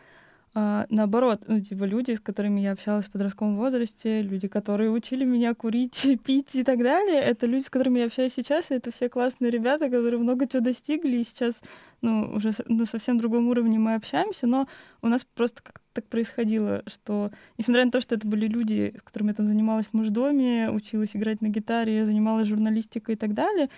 а, 0.58 0.86
наоборот, 0.90 1.44
ну, 1.48 1.60
типа, 1.60 1.84
люди, 1.84 2.14
с 2.14 2.22
которыми 2.22 2.62
я 2.62 2.72
общалась 2.72 3.06
в 3.06 3.12
подростковом 3.12 3.58
возрасте, 3.58 4.22
люди, 4.22 4.48
которые 4.48 4.90
учили 4.90 5.26
меня 5.26 5.54
курить, 5.54 6.08
пить 6.26 6.56
и 6.56 6.64
так 6.64 6.80
далее, 6.80 7.22
это 7.22 7.46
люди, 7.46 7.66
с 7.66 7.70
которыми 7.70 8.00
я 8.00 8.06
общаюсь 8.06 8.34
сейчас, 8.34 8.72
и 8.72 8.76
это 8.76 8.90
все 8.90 9.10
классные 9.10 9.52
ребята, 9.52 9.90
которые 9.90 10.18
много 10.18 10.48
чего 10.48 10.64
достигли, 10.64 11.18
и 11.18 11.24
сейчас, 11.26 11.62
ну, 12.02 12.32
уже 12.34 12.52
на 12.68 12.86
совсем 12.86 13.18
другом 13.18 13.50
уровне 13.50 13.78
мы 13.80 13.96
общаемся, 13.96 14.48
но 14.48 14.70
у 15.02 15.10
нас 15.10 15.26
просто 15.26 15.62
как 15.62 15.82
так 15.96 16.06
происходило, 16.08 16.84
что, 16.88 17.32
несмотря 17.58 17.86
на 17.86 17.92
то, 17.92 18.02
что 18.02 18.16
это 18.16 18.28
были 18.28 18.48
люди, 18.48 18.94
с 18.98 19.02
которыми 19.02 19.30
я 19.30 19.34
там 19.34 19.48
занималась 19.48 19.86
в 19.86 19.94
муждоме, 19.94 20.70
училась 20.70 21.16
играть 21.16 21.42
на 21.42 21.48
гитаре, 21.48 22.06
занималась 22.06 22.50
журналистикой 22.50 23.16
и 23.16 23.18
так 23.18 23.34
далее, 23.34 23.70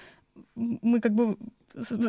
мы 0.55 0.99
как 0.99 1.13
бы 1.13 1.37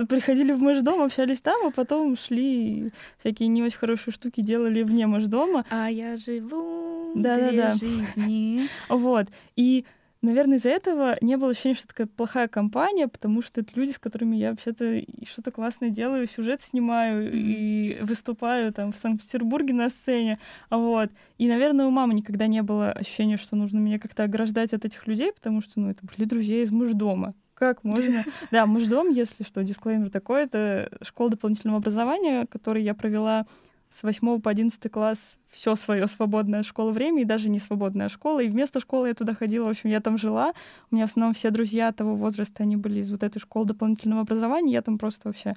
приходили 0.08 0.52
в 0.52 0.60
мой 0.60 0.80
дом, 0.82 1.02
общались 1.02 1.40
там, 1.40 1.66
а 1.66 1.70
потом 1.70 2.16
шли 2.16 2.90
всякие 3.18 3.48
не 3.48 3.62
очень 3.62 3.78
хорошие 3.78 4.12
штуки 4.14 4.40
делали 4.40 4.82
вне 4.82 5.06
дома. 5.26 5.64
А 5.70 5.90
я 5.90 6.16
живу 6.16 7.12
да, 7.14 7.36
две 7.36 7.56
да, 7.56 7.68
да. 7.68 7.74
жизни. 7.74 8.68
Вот. 8.88 9.28
И 9.56 9.84
Наверное, 10.20 10.58
из-за 10.58 10.70
этого 10.70 11.16
не 11.20 11.36
было 11.36 11.50
ощущения, 11.50 11.76
что 11.76 11.84
это 11.84 11.94
такая 11.94 12.06
плохая 12.08 12.48
компания, 12.48 13.06
потому 13.06 13.40
что 13.40 13.60
это 13.60 13.70
люди, 13.76 13.92
с 13.92 14.00
которыми 14.00 14.34
я 14.34 14.50
вообще-то 14.50 15.00
что-то 15.24 15.52
классное 15.52 15.90
делаю, 15.90 16.26
сюжет 16.26 16.60
снимаю 16.60 17.30
и 17.32 18.00
выступаю 18.00 18.72
там 18.72 18.90
в 18.90 18.98
Санкт-Петербурге 18.98 19.74
на 19.74 19.88
сцене. 19.88 20.40
Вот. 20.70 21.10
И, 21.38 21.46
наверное, 21.46 21.86
у 21.86 21.90
мамы 21.90 22.14
никогда 22.14 22.48
не 22.48 22.62
было 22.62 22.90
ощущения, 22.90 23.36
что 23.36 23.54
нужно 23.54 23.78
меня 23.78 24.00
как-то 24.00 24.24
ограждать 24.24 24.74
от 24.74 24.84
этих 24.84 25.06
людей, 25.06 25.32
потому 25.32 25.60
что, 25.62 25.78
ну, 25.78 25.90
это 25.90 26.00
были 26.04 26.26
друзья 26.26 26.62
из 26.62 26.70
дома 26.70 27.34
как 27.58 27.82
можно? 27.82 28.24
Да, 28.52 28.66
муждом, 28.66 29.10
если 29.10 29.42
что, 29.42 29.64
дисклеймер 29.64 30.10
такой, 30.10 30.44
это 30.44 30.90
школа 31.02 31.30
дополнительного 31.30 31.78
образования, 31.78 32.46
которую 32.46 32.84
я 32.84 32.94
провела 32.94 33.46
с 33.90 34.02
8 34.02 34.40
по 34.40 34.50
11 34.50 34.92
класс 34.92 35.38
все 35.48 35.74
свое 35.74 36.06
свободное 36.06 36.62
школа 36.62 36.92
время 36.92 37.22
и 37.22 37.24
даже 37.24 37.48
не 37.48 37.58
свободная 37.58 38.08
школа. 38.08 38.40
И 38.40 38.48
вместо 38.48 38.80
школы 38.80 39.08
я 39.08 39.14
туда 39.14 39.34
ходила, 39.34 39.64
в 39.64 39.70
общем, 39.70 39.88
я 39.90 40.00
там 40.00 40.18
жила. 40.18 40.52
У 40.90 40.94
меня 40.94 41.06
в 41.06 41.10
основном 41.10 41.34
все 41.34 41.50
друзья 41.50 41.90
того 41.90 42.14
возраста, 42.14 42.62
они 42.62 42.76
были 42.76 43.00
из 43.00 43.10
вот 43.10 43.22
этой 43.22 43.40
школы 43.40 43.66
дополнительного 43.66 44.22
образования. 44.22 44.74
Я 44.74 44.82
там 44.82 44.98
просто 44.98 45.28
вообще 45.28 45.54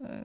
э, 0.00 0.24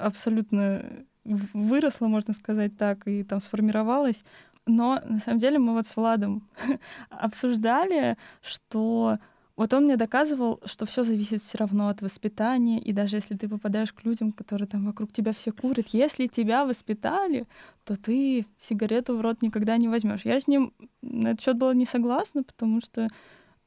абсолютно 0.00 0.84
выросла, 1.24 2.08
можно 2.08 2.34
сказать 2.34 2.76
так, 2.76 3.06
и 3.06 3.22
там 3.22 3.40
сформировалась. 3.40 4.24
Но 4.66 5.00
на 5.04 5.18
самом 5.18 5.40
деле 5.40 5.58
мы 5.58 5.74
вот 5.74 5.86
с 5.86 5.94
Владом 5.94 6.48
обсуждали, 7.10 8.16
что 8.40 9.18
вот 9.56 9.74
он 9.74 9.84
мне 9.84 9.96
доказывал, 9.96 10.60
что 10.64 10.86
все 10.86 11.04
зависит 11.04 11.42
все 11.42 11.58
равно 11.58 11.88
от 11.88 12.00
воспитания, 12.00 12.80
и 12.80 12.92
даже 12.92 13.16
если 13.16 13.36
ты 13.36 13.48
попадаешь 13.48 13.92
к 13.92 14.04
людям, 14.04 14.32
которые 14.32 14.66
там 14.66 14.86
вокруг 14.86 15.12
тебя 15.12 15.32
все 15.32 15.52
курят, 15.52 15.88
если 15.88 16.26
тебя 16.26 16.64
воспитали, 16.64 17.46
то 17.84 17.96
ты 17.96 18.46
сигарету 18.58 19.16
в 19.16 19.20
рот 19.20 19.42
никогда 19.42 19.76
не 19.76 19.88
возьмешь. 19.88 20.24
Я 20.24 20.40
с 20.40 20.48
ним 20.48 20.72
на 21.02 21.28
этот 21.28 21.42
счет 21.42 21.58
была 21.58 21.74
не 21.74 21.84
согласна, 21.84 22.42
потому 22.42 22.80
что 22.80 23.08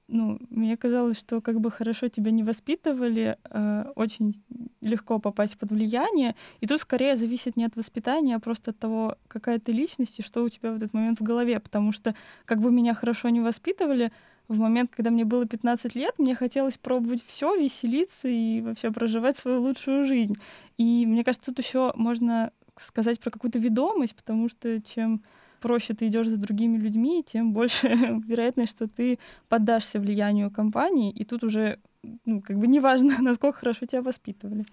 ну, 0.08 0.40
мне 0.50 0.78
казалось, 0.78 1.18
что 1.18 1.42
как 1.42 1.60
бы 1.60 1.72
хорошо 1.72 2.10
тебя 2.10 2.32
не 2.32 2.44
воспитывали, 2.44 3.38
э, 3.50 3.86
очень 3.96 4.44
легко 4.82 5.20
попасть 5.20 5.58
под 5.58 5.72
влияние. 5.72 6.36
И 6.62 6.68
тут 6.68 6.80
скорее 6.80 7.16
зависит 7.16 7.58
не 7.58 7.66
от 7.66 7.76
воспитания, 7.76 8.36
а 8.36 8.40
просто 8.40 8.72
от 8.72 8.78
того, 8.78 9.18
какая 9.28 9.58
ты 9.60 9.72
личность 9.72 10.20
и 10.20 10.24
что 10.24 10.44
у 10.44 10.50
тебя 10.50 10.72
в 10.72 10.76
этот 10.76 10.94
момент 10.94 11.20
в 11.20 11.24
голове. 11.24 11.60
Потому 11.60 11.92
что 11.92 12.14
как 12.46 12.60
бы 12.60 12.72
меня 12.72 12.94
хорошо 12.94 13.30
не 13.30 13.42
воспитывали, 13.42 14.12
в 14.48 14.60
момент, 14.60 14.92
когда 14.96 15.10
мне 15.10 15.26
было 15.26 15.46
15 15.46 15.96
лет, 15.96 16.14
мне 16.18 16.36
хотелось 16.36 16.78
пробовать 16.78 17.24
все, 17.26 17.56
веселиться 17.56 18.28
и 18.28 18.62
вообще 18.62 18.92
проживать 18.92 19.38
свою 19.38 19.62
лучшую 19.62 20.06
жизнь. 20.06 20.36
И 20.78 21.06
мне 21.06 21.24
кажется, 21.24 21.52
тут 21.52 21.64
еще 21.64 21.92
можно 21.96 22.52
сказать 22.78 23.20
про 23.20 23.32
какую-то 23.32 23.60
ведомость, 23.60 24.16
потому 24.16 24.50
что 24.50 24.82
чем 24.82 25.22
проще 25.62 25.94
ты 25.94 26.08
идешь 26.08 26.28
за 26.28 26.38
другими 26.38 26.78
людьми, 26.78 27.24
тем 27.26 27.54
больше 27.54 27.88
вероятность, 28.28 28.74
что 28.74 28.88
ты 28.88 29.20
поддашься 29.50 30.00
влиянию 30.00 30.52
компании, 30.52 31.12
и 31.12 31.24
тут 31.24 31.44
уже 31.44 31.80
ну, 32.26 32.42
как 32.42 32.58
бы 32.58 32.68
неважно, 32.68 33.16
насколько 33.22 33.60
хорошо 33.60 33.86
тебя 33.86 34.02
воспитывали. 34.02 34.66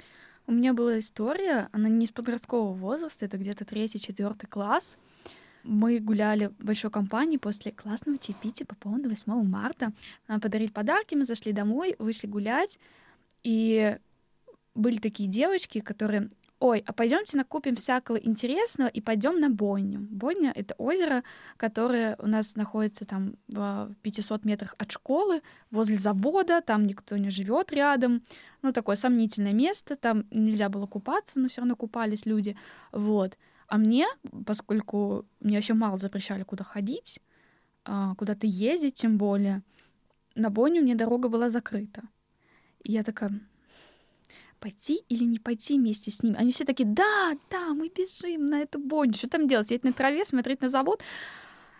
У 0.47 0.53
меня 0.53 0.75
была 0.75 0.99
история, 0.99 1.69
она 1.73 1.89
не 1.89 2.05
из 2.05 2.11
подросткового 2.11 2.75
возраста, 2.75 3.25
это 3.25 3.39
где-то 3.39 3.65
третий, 3.65 4.01
четвертый 4.01 4.49
класс. 4.49 4.99
Мы 5.64 5.98
гуляли 6.01 6.48
в 6.59 6.64
большой 6.64 6.90
компании 6.90 7.37
после 7.37 7.72
классного 7.72 8.18
чаепития 8.18 8.66
по 8.66 8.75
поводу 8.75 9.09
8 9.09 9.44
марта. 9.44 9.92
Нам 10.29 10.40
подарили 10.40 10.70
подарки, 10.70 11.14
мы 11.14 11.25
зашли 11.25 11.53
домой, 11.53 11.96
вышли 11.98 12.27
гулять, 12.27 12.79
и 13.42 13.98
были 14.75 14.98
такие 14.98 15.29
девочки, 15.29 15.81
которые 15.81 16.29
ой, 16.62 16.85
а 16.87 16.92
пойдемте 16.92 17.37
накупим 17.37 17.75
всякого 17.75 18.16
интересного 18.16 18.88
и 18.88 19.01
пойдем 19.01 19.40
на 19.40 19.51
Бойню. 19.51 19.98
Бойня— 19.98 20.53
это 20.55 20.75
озеро, 20.79 21.25
которое 21.57 22.14
у 22.20 22.29
нас 22.29 22.55
находится 22.55 23.05
там 23.05 23.35
в 23.48 23.92
500 24.03 24.44
метрах 24.44 24.77
от 24.79 24.92
школы, 24.92 25.42
возле 25.72 25.96
завода, 25.96 26.61
там 26.61 26.87
никто 26.87 27.16
не 27.16 27.31
живет 27.31 27.72
рядом. 27.72 28.22
Ну, 28.62 28.72
такое 28.72 28.94
сомнительное 28.94 29.53
место, 29.53 29.96
там 29.96 30.25
нельзя 30.31 30.68
было 30.68 30.87
купаться, 30.87 31.40
но 31.40 31.48
все 31.48 31.62
равно 31.62 31.75
купались 31.75 32.27
люди. 32.27 32.57
Вот. 32.92 33.37
А 33.73 33.79
мне, 33.79 34.07
поскольку 34.45 35.25
мне 35.41 35.57
еще 35.57 35.73
мало 35.73 35.97
запрещали 35.97 36.43
куда 36.43 36.63
ходить, 36.63 37.21
а, 37.87 38.15
куда-то 38.17 38.47
ездить, 38.47 38.97
тем 38.97 39.17
более, 39.17 39.63
на 40.35 40.51
Бонню 40.51 40.83
мне 40.83 40.95
дорога 40.95 41.31
была 41.31 41.49
закрыта. 41.49 42.03
И 42.85 42.93
я 42.93 43.03
такая, 43.03 43.31
пойти 44.61 45.03
или 45.09 45.25
не 45.25 45.39
пойти 45.39 45.79
вместе 45.79 46.11
с 46.11 46.23
ними? 46.23 46.37
Они 46.37 46.53
все 46.53 46.67
такие, 46.67 46.87
да, 46.87 47.33
да, 47.51 47.73
мы 47.73 47.89
бежим 47.89 48.45
на 48.45 48.61
эту 48.61 48.79
Бонню. 48.79 49.15
Что 49.15 49.31
там 49.31 49.49
делать? 49.49 49.69
Сидеть 49.69 49.85
на 49.85 49.95
траве, 49.95 50.27
смотреть 50.27 50.61
на 50.61 50.69
завод? 50.69 51.03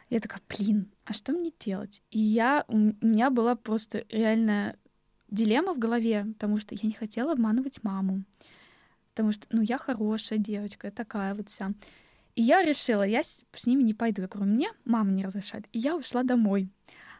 Я 0.09 0.20
такая, 0.20 0.40
блин, 0.48 0.90
а 1.05 1.12
что 1.12 1.33
мне 1.33 1.52
делать? 1.61 2.00
И 2.11 2.18
я, 2.18 2.64
у 2.68 2.78
меня 2.78 3.28
была 3.28 3.55
просто 3.55 4.07
реальная 4.09 4.78
дилемма 5.28 5.74
в 5.74 5.78
голове, 5.78 6.24
потому 6.24 6.57
что 6.57 6.74
я 6.74 6.88
не 6.88 6.94
хотела 6.94 7.33
обманывать 7.33 7.85
маму 7.85 8.24
потому 9.12 9.33
что, 9.33 9.46
ну, 9.51 9.62
я 9.62 9.79
хорошая 9.79 10.38
девочка, 10.38 10.90
такая 10.90 11.35
вот 11.35 11.48
вся. 11.48 11.72
И 12.35 12.42
я 12.42 12.62
решила, 12.62 13.03
я 13.03 13.22
с, 13.22 13.44
с 13.53 13.66
ними 13.66 13.83
не 13.83 13.94
пойду. 13.94 14.22
Я 14.22 14.29
говорю, 14.29 14.51
мне 14.51 14.70
мама 14.85 15.11
не 15.12 15.25
разрешает. 15.25 15.66
И 15.72 15.79
я 15.79 15.96
ушла 15.96 16.22
домой. 16.22 16.68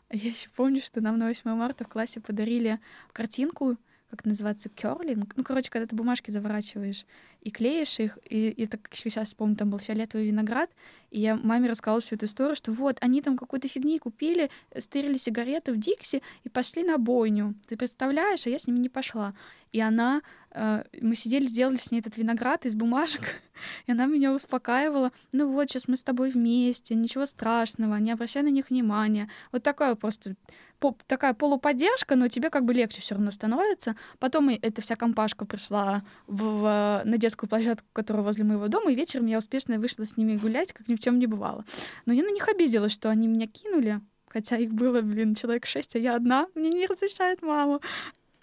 А 0.09 0.17
я 0.17 0.31
еще 0.31 0.49
помню, 0.57 0.81
что 0.81 1.01
нам 1.01 1.19
на 1.19 1.29
8 1.29 1.51
марта 1.51 1.85
в 1.85 1.89
классе 1.89 2.21
подарили 2.21 2.81
картинку 3.13 3.77
как 4.13 4.27
называется, 4.27 4.69
керлинг. 4.69 5.33
Ну, 5.37 5.43
короче, 5.43 5.71
когда 5.71 5.87
ты 5.87 5.97
бумажки 5.97 6.31
заворачиваешь 6.31 7.07
и 7.41 7.51
клеишь 7.51 7.99
их, 7.99 8.19
и, 8.29 8.51
и 8.51 8.67
так 8.67 8.91
сейчас 8.93 9.35
помню, 9.35 9.57
там 9.57 9.71
был 9.71 9.79
фиолетовый 9.79 10.27
виноград, 10.27 10.71
и 11.11 11.19
я 11.19 11.35
маме 11.35 11.71
рассказала 11.71 12.03
всю 12.03 12.17
эту 12.17 12.27
историю, 12.27 12.55
что 12.55 12.73
вот, 12.73 12.99
они 13.01 13.23
там 13.23 13.39
какой-то 13.39 13.69
фигни 13.69 13.99
купили, 13.99 14.51
стырили 14.77 15.17
сигареты 15.17 15.73
в 15.73 15.79
Дикси 15.79 16.23
и 16.45 16.51
пошли 16.51 16.85
на 16.85 16.99
бойню. 16.99 17.55
Ты 17.67 17.79
представляешь? 17.79 18.45
А 18.45 18.51
я 18.51 18.59
с 18.59 18.67
ними 18.67 18.81
не 18.81 18.91
пошла. 18.91 19.33
И 19.73 19.81
она 19.81 20.21
мы 20.55 21.15
сидели, 21.15 21.47
сделали 21.47 21.77
с 21.77 21.91
ней 21.91 22.01
этот 22.01 22.17
виноград 22.17 22.67
из 22.67 22.75
бумажек, 22.75 23.23
и 23.87 23.93
она 23.93 24.07
меня 24.07 24.33
успокаивала. 24.33 25.13
Ну 25.33 25.51
вот, 25.51 25.71
сейчас 25.71 25.89
мы 25.89 25.97
с 25.97 26.03
тобой 26.03 26.31
вместе, 26.31 26.95
ничего 26.95 27.27
страшного, 27.27 27.97
не 27.97 28.13
обращай 28.13 28.43
на 28.43 28.49
них 28.49 28.71
внимания. 28.71 29.31
Вот 29.51 29.63
такая 29.63 29.95
просто 29.95 30.35
по, 30.79 30.97
такая 31.07 31.33
полуподдержка, 31.33 32.17
но 32.17 32.29
тебе 32.29 32.51
как 32.51 32.65
бы 32.65 32.75
легче 32.75 33.01
все 33.01 33.15
равно 33.15 33.31
становится. 33.31 33.97
Потом 34.19 34.49
эта 34.49 34.83
вся 34.83 34.97
компашка 34.97 35.47
пришла 35.47 36.03
в, 36.27 36.43
в, 36.43 37.03
на 37.05 37.19
детскую 37.19 37.49
площадку, 37.49 37.87
которая 37.93 38.25
возле 38.25 38.45
моего 38.45 38.69
дома, 38.69 38.91
и 38.91 38.97
вечером 38.97 39.27
я 39.27 39.39
успешно 39.39 39.79
вышла 39.79 40.05
с 40.05 40.17
ними 40.17 40.37
гулять, 40.37 40.73
как 40.73 40.89
ни 40.89 40.97
в 40.97 41.01
чем 41.01 41.19
не 41.19 41.27
бывало. 41.27 41.65
Но 42.05 42.13
я 42.13 42.25
на 42.25 42.31
них 42.31 42.49
обиделась, 42.49 42.93
что 42.93 43.11
они 43.11 43.29
меня 43.29 43.47
кинули, 43.47 44.01
хотя 44.29 44.57
их 44.57 44.73
было, 44.73 45.01
блин, 45.03 45.35
человек 45.35 45.67
шесть, 45.67 45.95
а 45.95 45.99
я 45.99 46.17
одна, 46.17 46.49
мне 46.55 46.71
не 46.71 46.87
разрешает 46.87 47.43
мама. 47.43 47.81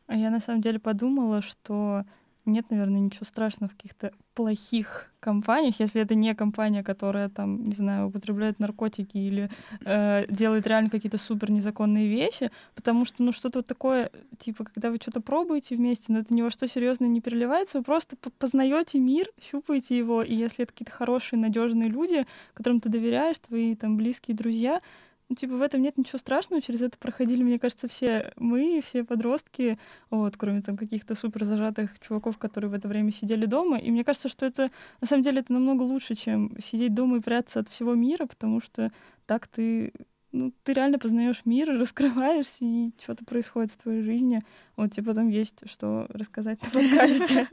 А 0.09 0.15
я 0.15 0.31
на 0.31 0.39
самом 0.39 0.61
деле 0.61 0.79
подумала, 0.79 1.43
что 1.43 2.03
нет, 2.43 2.71
наверное, 2.71 2.99
ничего 2.99 3.27
страшного 3.27 3.69
в 3.69 3.75
каких-то 3.75 4.11
плохих 4.33 5.11
компаниях, 5.19 5.79
если 5.79 6.01
это 6.01 6.15
не 6.15 6.33
компания, 6.33 6.83
которая 6.83 7.29
там, 7.29 7.63
не 7.63 7.75
знаю, 7.75 8.07
употребляет 8.07 8.57
наркотики 8.57 9.17
или 9.17 9.51
э, 9.85 10.25
делает 10.27 10.65
реально 10.65 10.89
какие-то 10.89 11.19
супер 11.19 11.51
незаконные 11.51 12.07
вещи, 12.07 12.49
потому 12.73 13.05
что, 13.05 13.21
ну, 13.21 13.31
что-то 13.31 13.59
вот 13.59 13.67
такое, 13.67 14.09
типа, 14.39 14.63
когда 14.63 14.89
вы 14.89 14.97
что-то 14.99 15.21
пробуете 15.21 15.75
вместе, 15.75 16.11
но 16.11 16.19
это 16.19 16.33
ни 16.33 16.41
во 16.41 16.49
что 16.49 16.67
серьезно 16.67 17.05
не 17.05 17.21
переливается, 17.21 17.77
вы 17.77 17.83
просто 17.83 18.15
познаете 18.39 18.97
мир, 18.97 19.27
щупаете 19.39 19.95
его, 19.95 20.23
и 20.23 20.33
если 20.33 20.63
это 20.63 20.73
какие-то 20.73 20.91
хорошие, 20.91 21.39
надежные 21.39 21.87
люди, 21.87 22.25
которым 22.55 22.81
ты 22.81 22.89
доверяешь, 22.89 23.37
твои 23.37 23.75
там 23.75 23.95
близкие 23.95 24.35
друзья, 24.35 24.81
ну, 25.29 25.35
типа, 25.35 25.55
в 25.55 25.61
этом 25.61 25.83
нет 25.83 25.97
ничего 25.97 26.17
страшного, 26.17 26.61
через 26.61 26.81
это 26.81 26.97
проходили, 26.97 27.43
мне 27.43 27.59
кажется, 27.59 27.87
все 27.87 28.33
мы, 28.35 28.81
все 28.83 29.03
подростки, 29.03 29.77
вот, 30.09 30.35
кроме 30.37 30.63
там 30.63 30.75
каких-то 30.75 31.13
супер 31.13 31.45
зажатых 31.45 31.99
чуваков, 31.99 32.39
которые 32.39 32.71
в 32.71 32.73
это 32.73 32.87
время 32.87 33.11
сидели 33.11 33.45
дома. 33.45 33.77
И 33.77 33.91
мне 33.91 34.03
кажется, 34.03 34.27
что 34.27 34.47
это, 34.47 34.71
на 35.01 35.07
самом 35.07 35.23
деле, 35.23 35.41
это 35.41 35.53
намного 35.53 35.83
лучше, 35.83 36.15
чем 36.15 36.51
сидеть 36.59 36.95
дома 36.95 37.17
и 37.17 37.21
прятаться 37.21 37.59
от 37.59 37.69
всего 37.69 37.93
мира, 37.93 38.25
потому 38.25 38.59
что 38.59 38.91
так 39.27 39.47
ты 39.47 39.93
ну, 40.31 40.53
ты 40.63 40.73
реально 40.73 40.99
познаешь 40.99 41.41
мир, 41.45 41.69
раскрываешься, 41.79 42.65
и 42.65 42.91
что-то 43.01 43.25
происходит 43.25 43.71
в 43.71 43.77
твоей 43.77 44.01
жизни. 44.01 44.43
Вот 44.75 44.91
тебе 44.91 45.05
потом 45.05 45.29
есть 45.29 45.61
что 45.69 46.07
рассказать 46.09 46.59
на 46.61 46.69
подкасте. 46.73 47.47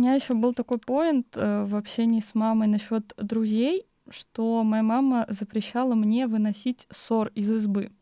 Меня 0.00 0.14
еще 0.14 0.34
был 0.34 0.54
такой 0.54 0.78
поинт 0.78 1.28
э, 1.36 1.64
в 1.64 1.76
общении 1.76 2.20
с 2.20 2.34
мамой 2.34 2.68
насчет 2.68 3.12
друзей, 3.16 3.86
что 4.08 4.64
моя 4.64 4.82
мама 4.82 5.26
запрещала 5.28 5.94
мне 5.94 6.26
выносить 6.26 6.86
ссор 6.90 7.30
из 7.34 7.50
избы. 7.50 7.92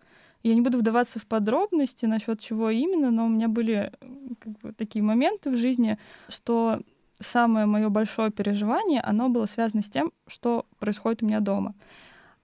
Я 0.42 0.55
не 0.55 0.61
буду 0.61 0.78
вдаваться 0.78 1.18
в 1.18 1.26
подробности 1.26 2.07
насчет 2.07 2.40
чего 2.40 2.70
именно, 2.70 3.11
но 3.11 3.26
у 3.26 3.28
меня 3.28 3.49
были 3.49 3.92
как 4.38 4.59
бы, 4.61 4.72
такие 4.72 5.03
моменты 5.03 5.51
в 5.51 5.57
жизни, 5.57 5.99
что 6.28 6.80
самое 7.18 7.66
мое 7.66 7.88
большое 7.88 8.30
переживание, 8.30 9.01
оно 9.01 9.28
было 9.28 9.46
связано 9.46 9.82
с 9.82 9.90
тем, 9.90 10.12
что 10.28 10.66
происходит 10.78 11.22
у 11.22 11.26
меня 11.26 11.40
дома. 11.40 11.74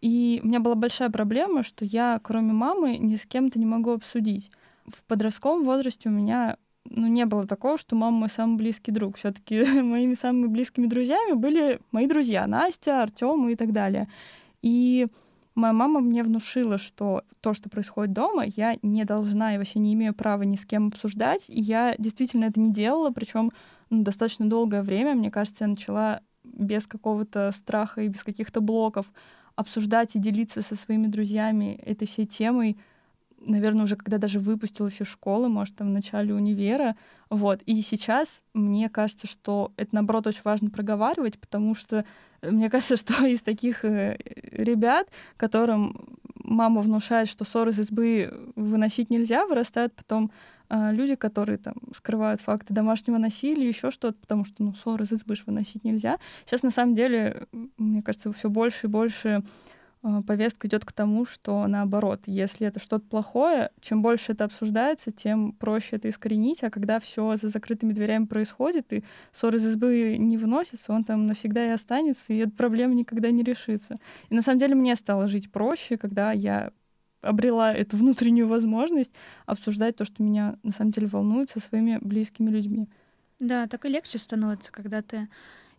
И 0.00 0.40
у 0.42 0.48
меня 0.48 0.58
была 0.58 0.74
большая 0.74 1.08
проблема, 1.08 1.62
что 1.62 1.84
я, 1.84 2.18
кроме 2.22 2.52
мамы, 2.52 2.98
ни 2.98 3.14
с 3.14 3.24
кем-то 3.24 3.58
не 3.58 3.66
могу 3.66 3.92
обсудить. 3.92 4.50
В 4.86 5.02
подростковом 5.04 5.64
возрасте 5.64 6.08
у 6.08 6.12
меня 6.12 6.58
ну, 6.90 7.06
не 7.06 7.24
было 7.26 7.46
такого, 7.46 7.78
что 7.78 7.96
мама 7.96 8.18
мой 8.18 8.28
самый 8.28 8.56
близкий 8.56 8.92
друг. 8.92 9.16
все 9.16 9.32
таки 9.32 9.64
моими 9.82 10.14
самыми 10.14 10.46
близкими 10.46 10.86
друзьями 10.86 11.32
были 11.32 11.80
мои 11.92 12.06
друзья, 12.06 12.46
Настя, 12.46 13.02
Артем 13.02 13.48
и 13.48 13.56
так 13.56 13.72
далее. 13.72 14.08
И 14.62 15.06
моя 15.54 15.72
мама 15.72 16.00
мне 16.00 16.22
внушила, 16.22 16.78
что 16.78 17.22
то, 17.40 17.54
что 17.54 17.70
происходит 17.70 18.12
дома, 18.12 18.44
я 18.44 18.76
не 18.82 19.04
должна 19.04 19.54
и 19.54 19.58
вообще 19.58 19.78
не 19.78 19.94
имею 19.94 20.14
права 20.14 20.42
ни 20.42 20.56
с 20.56 20.66
кем 20.66 20.88
обсуждать. 20.88 21.44
И 21.48 21.60
я 21.60 21.94
действительно 21.98 22.46
это 22.46 22.60
не 22.60 22.72
делала, 22.72 23.10
причем 23.10 23.52
ну, 23.90 24.02
достаточно 24.02 24.48
долгое 24.48 24.82
время, 24.82 25.14
мне 25.14 25.30
кажется, 25.30 25.64
я 25.64 25.68
начала 25.68 26.20
без 26.44 26.86
какого-то 26.86 27.50
страха 27.52 28.02
и 28.02 28.08
без 28.08 28.22
каких-то 28.22 28.60
блоков 28.60 29.06
обсуждать 29.56 30.16
и 30.16 30.18
делиться 30.18 30.62
со 30.62 30.74
своими 30.74 31.06
друзьями 31.06 31.80
этой 31.84 32.06
всей 32.06 32.26
темой, 32.26 32.76
наверное, 33.46 33.84
уже 33.84 33.96
когда 33.96 34.18
даже 34.18 34.40
выпустилась 34.40 35.00
из 35.00 35.06
школы, 35.06 35.48
может, 35.48 35.76
там 35.76 35.88
в 35.88 35.92
начале 35.92 36.34
универа, 36.34 36.96
вот. 37.30 37.62
И 37.66 37.80
сейчас 37.82 38.42
мне 38.54 38.88
кажется, 38.88 39.26
что 39.26 39.72
это, 39.76 39.94
наоборот, 39.94 40.26
очень 40.26 40.42
важно 40.44 40.70
проговаривать, 40.70 41.38
потому 41.38 41.74
что 41.74 42.04
э, 42.42 42.50
мне 42.50 42.70
кажется, 42.70 42.96
что 42.96 43.26
из 43.26 43.42
таких 43.42 43.84
э, 43.84 44.16
ребят, 44.52 45.08
которым 45.36 46.18
мама 46.34 46.80
внушает, 46.82 47.28
что 47.28 47.44
ссоры 47.44 47.70
из 47.70 47.78
избы 47.78 48.52
выносить 48.54 49.10
нельзя, 49.10 49.46
вырастают 49.46 49.94
потом 49.94 50.30
э, 50.68 50.92
люди, 50.92 51.14
которые 51.14 51.58
там 51.58 51.74
скрывают 51.94 52.40
факты 52.40 52.74
домашнего 52.74 53.18
насилия, 53.18 53.68
еще 53.68 53.90
что-то, 53.90 54.18
потому 54.20 54.44
что, 54.44 54.62
ну, 54.62 54.74
ссоры 54.74 55.04
из 55.04 55.12
избы 55.12 55.34
выносить 55.46 55.84
нельзя. 55.84 56.18
Сейчас, 56.44 56.62
на 56.62 56.70
самом 56.70 56.94
деле, 56.94 57.46
мне 57.78 58.02
кажется, 58.02 58.32
все 58.32 58.48
больше 58.48 58.86
и 58.86 58.90
больше 58.90 59.28
а, 59.38 59.42
повестка 60.26 60.68
идет 60.68 60.84
к 60.84 60.92
тому, 60.92 61.24
что 61.24 61.66
наоборот, 61.66 62.22
если 62.26 62.66
это 62.66 62.78
что-то 62.78 63.06
плохое, 63.06 63.70
чем 63.80 64.02
больше 64.02 64.32
это 64.32 64.44
обсуждается, 64.44 65.10
тем 65.10 65.52
проще 65.52 65.96
это 65.96 66.08
искоренить, 66.08 66.62
а 66.62 66.70
когда 66.70 67.00
все 67.00 67.36
за 67.36 67.48
закрытыми 67.48 67.92
дверями 67.92 68.26
происходит, 68.26 68.92
и 68.92 69.04
ссор 69.32 69.54
из 69.56 69.66
избы 69.66 70.16
не 70.18 70.36
выносится, 70.36 70.92
он 70.92 71.04
там 71.04 71.26
навсегда 71.26 71.66
и 71.66 71.70
останется, 71.70 72.32
и 72.34 72.38
эта 72.38 72.50
проблема 72.50 72.94
никогда 72.94 73.30
не 73.30 73.42
решится. 73.42 73.98
И 74.28 74.34
на 74.34 74.42
самом 74.42 74.58
деле 74.58 74.74
мне 74.74 74.94
стало 74.94 75.26
жить 75.28 75.50
проще, 75.50 75.96
когда 75.96 76.32
я 76.32 76.72
обрела 77.22 77.72
эту 77.72 77.96
внутреннюю 77.96 78.46
возможность 78.46 79.12
обсуждать 79.46 79.96
то, 79.96 80.04
что 80.04 80.22
меня 80.22 80.58
на 80.62 80.72
самом 80.72 80.90
деле 80.90 81.06
волнует 81.06 81.48
со 81.48 81.60
своими 81.60 81.98
близкими 82.02 82.50
людьми. 82.50 82.88
Да, 83.40 83.66
так 83.66 83.84
и 83.84 83.88
легче 83.88 84.18
становится, 84.18 84.70
когда 84.70 85.02
ты 85.02 85.28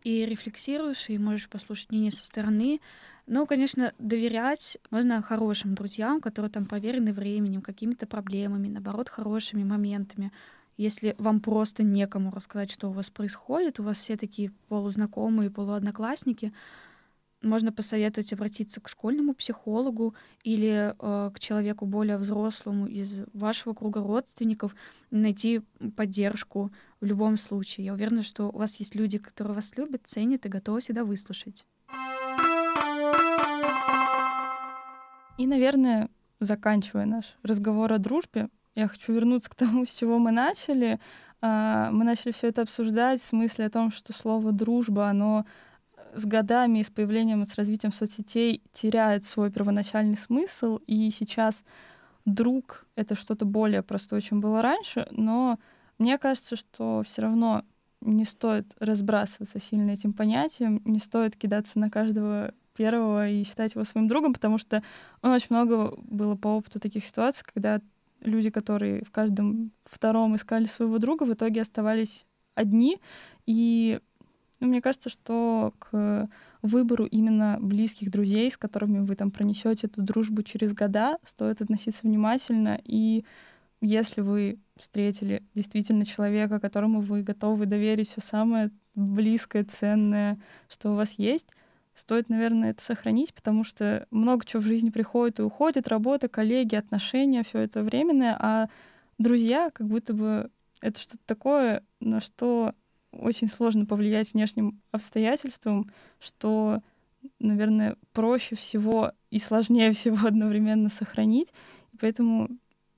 и 0.04 0.26
рефлексируешь, 0.26 1.10
и 1.10 1.18
можешь 1.18 1.50
послушать 1.50 1.90
мнение 1.92 2.12
со 2.12 2.26
стороны, 2.26 2.80
ну, 3.28 3.48
конечно, 3.48 3.94
доверять 3.98 4.78
можно 4.92 5.22
хорошим 5.22 5.74
друзьям, 5.74 6.22
которые 6.22 6.52
там 6.52 6.66
проверены 6.66 7.12
временем, 7.12 7.62
какими-то 7.62 8.06
проблемами, 8.06 8.68
наоборот, 8.68 9.10
хорошими 9.10 9.64
моментами. 9.64 10.32
Если 10.78 11.16
вам 11.18 11.40
просто 11.40 11.84
некому 11.84 12.32
рассказать, 12.32 12.72
что 12.72 12.90
у 12.90 12.92
вас 12.92 13.10
происходит, 13.10 13.80
у 13.80 13.84
вас 13.84 13.98
все 13.98 14.18
такие 14.18 14.52
полузнакомые, 14.68 15.50
полуодноклассники, 15.50 16.54
можно 17.42 17.72
посоветовать 17.72 18.34
обратиться 18.34 18.82
к 18.82 18.90
школьному 18.90 19.34
психологу 19.34 20.16
или 20.44 20.94
э, 20.98 21.32
к 21.34 21.40
человеку 21.40 21.86
более 21.86 22.18
взрослому 22.18 22.88
из 22.88 23.22
вашего 23.34 23.74
круга 23.74 24.02
родственников, 24.02 24.76
найти 25.12 25.62
поддержку 25.96 26.72
в 27.02 27.06
любом 27.06 27.38
случае. 27.38 27.86
Я 27.86 27.94
уверена, 27.94 28.24
что 28.24 28.50
у 28.50 28.58
вас 28.58 28.76
есть 28.78 28.96
люди, 28.96 29.18
которые 29.18 29.56
вас 29.56 29.78
любят, 29.78 30.02
ценят 30.06 30.46
и 30.46 30.50
готовы 30.50 30.82
всегда 30.82 31.04
выслушать. 31.04 31.66
И, 35.38 35.48
наверное, 35.48 36.10
заканчивая 36.40 37.06
наш 37.06 37.26
разговор 37.44 37.92
о 37.92 37.98
дружбе, 37.98 38.50
я 38.76 38.88
хочу 38.88 39.14
вернуться 39.14 39.50
к 39.50 39.56
тому, 39.56 39.86
с 39.86 39.90
чего 39.90 40.18
мы 40.18 40.32
начали. 40.32 41.00
А, 41.42 41.92
мы 41.92 42.04
начали 42.04 42.32
все 42.32 42.48
это 42.48 42.62
обсуждать 42.62 43.22
в 43.22 43.26
смысле 43.26 43.66
о 43.66 43.70
том, 43.70 43.92
что 43.92 44.14
слово 44.14 44.52
дружба, 44.52 45.10
оно 45.10 45.46
с 46.14 46.26
годами, 46.26 46.82
с 46.82 46.90
появлением, 46.90 47.46
с 47.46 47.56
развитием 47.56 47.92
соцсетей 47.92 48.64
теряет 48.74 49.26
свой 49.26 49.52
первоначальный 49.52 50.16
смысл, 50.16 50.80
и 50.88 51.10
сейчас 51.10 51.64
друг— 52.26 52.86
это 52.96 53.16
что-то 53.16 53.46
более 53.46 53.84
простое, 53.84 54.22
чем 54.22 54.40
было 54.40 54.62
раньше, 54.62 55.08
но 55.12 55.60
мне 55.98 56.18
кажется, 56.18 56.56
что 56.56 57.04
все 57.06 57.24
равно 57.24 57.64
не 58.02 58.24
стоит 58.24 58.74
разбрасываться 58.80 59.60
сильно 59.60 59.92
этим 59.92 60.14
понятием, 60.14 60.82
не 60.86 61.00
стоит 61.00 61.36
кидаться 61.36 61.80
на 61.80 61.90
каждого 61.90 62.54
первого 62.76 63.30
и 63.30 63.44
считать 63.44 63.74
его 63.74 63.84
своим 63.84 64.08
другом, 64.08 64.34
потому 64.34 64.58
что 64.58 64.84
он 65.22 65.32
очень 65.32 65.48
много 65.50 65.94
было 65.98 66.36
по 66.36 66.50
опыту 66.50 66.80
таких 66.80 67.06
ситуаций, 67.06 67.46
когда 67.52 67.82
люди, 68.22 68.50
которые 68.50 69.04
в 69.04 69.12
каждом 69.12 69.72
втором 69.86 70.36
искали 70.36 70.66
своего 70.66 70.98
друга, 70.98 71.24
в 71.24 71.34
итоге 71.34 71.62
оставались 71.62 72.26
одни. 72.56 73.00
И 73.46 74.00
ну, 74.60 74.68
мне 74.68 74.82
кажется, 74.82 75.10
что 75.10 75.74
к 75.80 76.30
выбору 76.62 77.06
именно 77.06 77.58
близких 77.60 78.10
друзей, 78.10 78.50
с 78.50 78.58
которыми 78.58 79.00
вы 79.00 79.16
там 79.16 79.32
пронесете 79.32 79.88
эту 79.88 80.02
дружбу 80.02 80.44
через 80.44 80.74
года, 80.74 81.18
стоит 81.26 81.62
относиться 81.62 82.02
внимательно. 82.04 82.80
И 82.84 83.26
если 83.82 84.22
вы 84.22 84.58
встретили 84.78 85.44
действительно 85.54 86.06
человека, 86.06 86.60
которому 86.60 87.02
вы 87.02 87.22
готовы 87.22 87.66
доверить 87.66 88.10
все 88.10 88.22
самое 88.22 88.72
близкое, 88.96 89.64
ценное, 89.64 90.40
что 90.70 90.92
у 90.92 90.96
вас 90.96 91.14
есть, 91.18 91.50
стоит, 91.96 92.30
наверное, 92.30 92.72
это 92.72 92.84
сохранить, 92.84 93.34
потому 93.34 93.64
что 93.64 94.06
много 94.12 94.46
чего 94.46 94.62
в 94.62 94.66
жизни 94.66 94.90
приходит 94.90 95.40
и 95.40 95.44
уходит, 95.44 95.88
работа, 95.88 96.28
коллеги, 96.28 96.76
отношения, 96.76 97.44
все 97.44 97.60
это 97.60 97.84
временное, 97.84 98.38
а 98.40 98.70
друзья 99.18 99.70
как 99.72 99.88
будто 99.88 100.14
бы 100.14 100.52
это 100.82 101.00
что-то 101.00 101.24
такое, 101.26 101.84
на 102.00 102.22
что 102.22 102.74
очень 103.12 103.50
сложно 103.50 103.86
повлиять 103.86 104.34
внешним 104.34 104.82
обстоятельствам, 104.92 105.90
что, 106.20 106.82
наверное, 107.40 107.96
проще 108.12 108.56
всего 108.56 109.14
и 109.32 109.40
сложнее 109.40 109.92
всего 109.94 110.28
одновременно 110.28 110.90
сохранить. 110.90 111.54
И 111.94 111.98
поэтому 111.98 112.50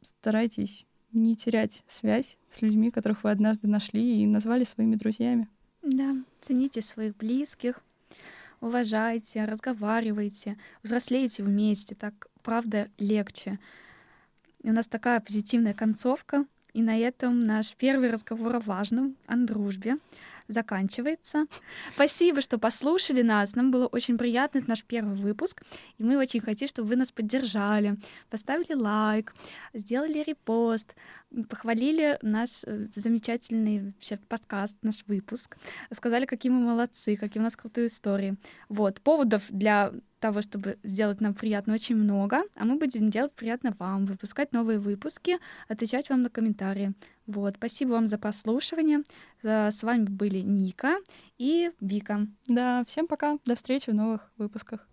старайтесь 0.02 0.86
не 1.12 1.36
терять 1.36 1.84
связь 1.88 2.38
с 2.52 2.62
людьми, 2.62 2.92
которых 2.92 3.24
вы 3.24 3.32
однажды 3.32 3.68
нашли 3.68 4.22
и 4.22 4.26
назвали 4.26 4.64
своими 4.64 4.96
друзьями. 4.96 5.48
Да, 5.84 6.16
цените 6.42 6.82
своих 6.82 7.16
близких, 7.16 7.82
уважайте, 8.62 9.46
разговаривайте, 9.46 10.58
взрослейте 10.84 11.44
вместе, 11.44 11.96
так 11.96 12.28
правда 12.42 12.90
легче. 12.98 13.60
И 14.64 14.70
у 14.70 14.74
нас 14.74 14.88
такая 14.88 15.20
позитивная 15.20 15.74
концовка. 15.74 16.46
И 16.74 16.82
на 16.82 16.98
этом 16.98 17.40
наш 17.40 17.74
первый 17.74 18.12
разговор 18.12 18.56
о 18.56 18.60
важном, 18.60 19.16
о 19.26 19.36
дружбе 19.36 19.98
заканчивается. 20.48 21.46
Спасибо, 21.94 22.42
что 22.42 22.58
послушали 22.58 23.22
нас. 23.22 23.56
Нам 23.56 23.72
было 23.72 23.88
очень 23.88 24.18
приятно. 24.18 24.60
Это 24.60 24.70
наш 24.70 24.84
первый 24.84 25.16
выпуск. 25.16 25.64
И 25.98 26.04
мы 26.04 26.18
очень 26.18 26.40
хотим, 26.40 26.68
чтобы 26.68 26.90
вы 26.90 26.96
нас 26.96 27.12
поддержали, 27.12 27.98
поставили 28.30 28.74
лайк, 28.74 29.34
сделали 29.74 30.24
репост, 30.26 30.96
похвалили 31.50 32.18
наш 32.22 32.64
э, 32.66 32.88
замечательный 32.96 33.86
вообще 33.86 34.18
подкаст, 34.18 34.78
наш 34.82 35.04
выпуск, 35.08 35.58
сказали, 35.94 36.26
какие 36.26 36.52
мы 36.52 36.60
молодцы, 36.60 37.16
какие 37.16 37.42
у 37.42 37.44
нас 37.44 37.56
крутые 37.56 37.88
истории. 37.88 38.36
Вот. 38.70 39.02
Поводов 39.02 39.44
для 39.50 39.94
того, 40.20 40.42
чтобы 40.42 40.78
сделать 40.84 41.22
нам 41.22 41.34
приятно, 41.34 41.74
очень 41.74 41.96
много, 41.96 42.44
а 42.56 42.66
мы 42.66 42.78
будем 42.78 43.10
делать 43.10 43.34
приятно 43.34 43.76
вам, 43.78 44.06
выпускать 44.06 44.52
новые 44.52 44.80
выпуски, 44.80 45.38
отвечать 45.68 46.10
вам 46.10 46.24
на 46.24 46.30
комментарии. 46.30 46.94
Вот, 47.28 47.56
спасибо 47.58 47.92
вам 47.92 48.08
за 48.08 48.18
прослушивание. 48.18 49.04
С 49.48 49.84
вами 49.84 50.06
были 50.06 50.40
Ника 50.40 50.98
и 51.38 51.72
Вика. 51.80 52.28
Да, 52.48 52.84
всем 52.88 53.08
пока, 53.08 53.38
до 53.46 53.56
встречи 53.56 53.90
в 53.90 53.96
новых 53.96 54.32
выпусках. 54.38 54.88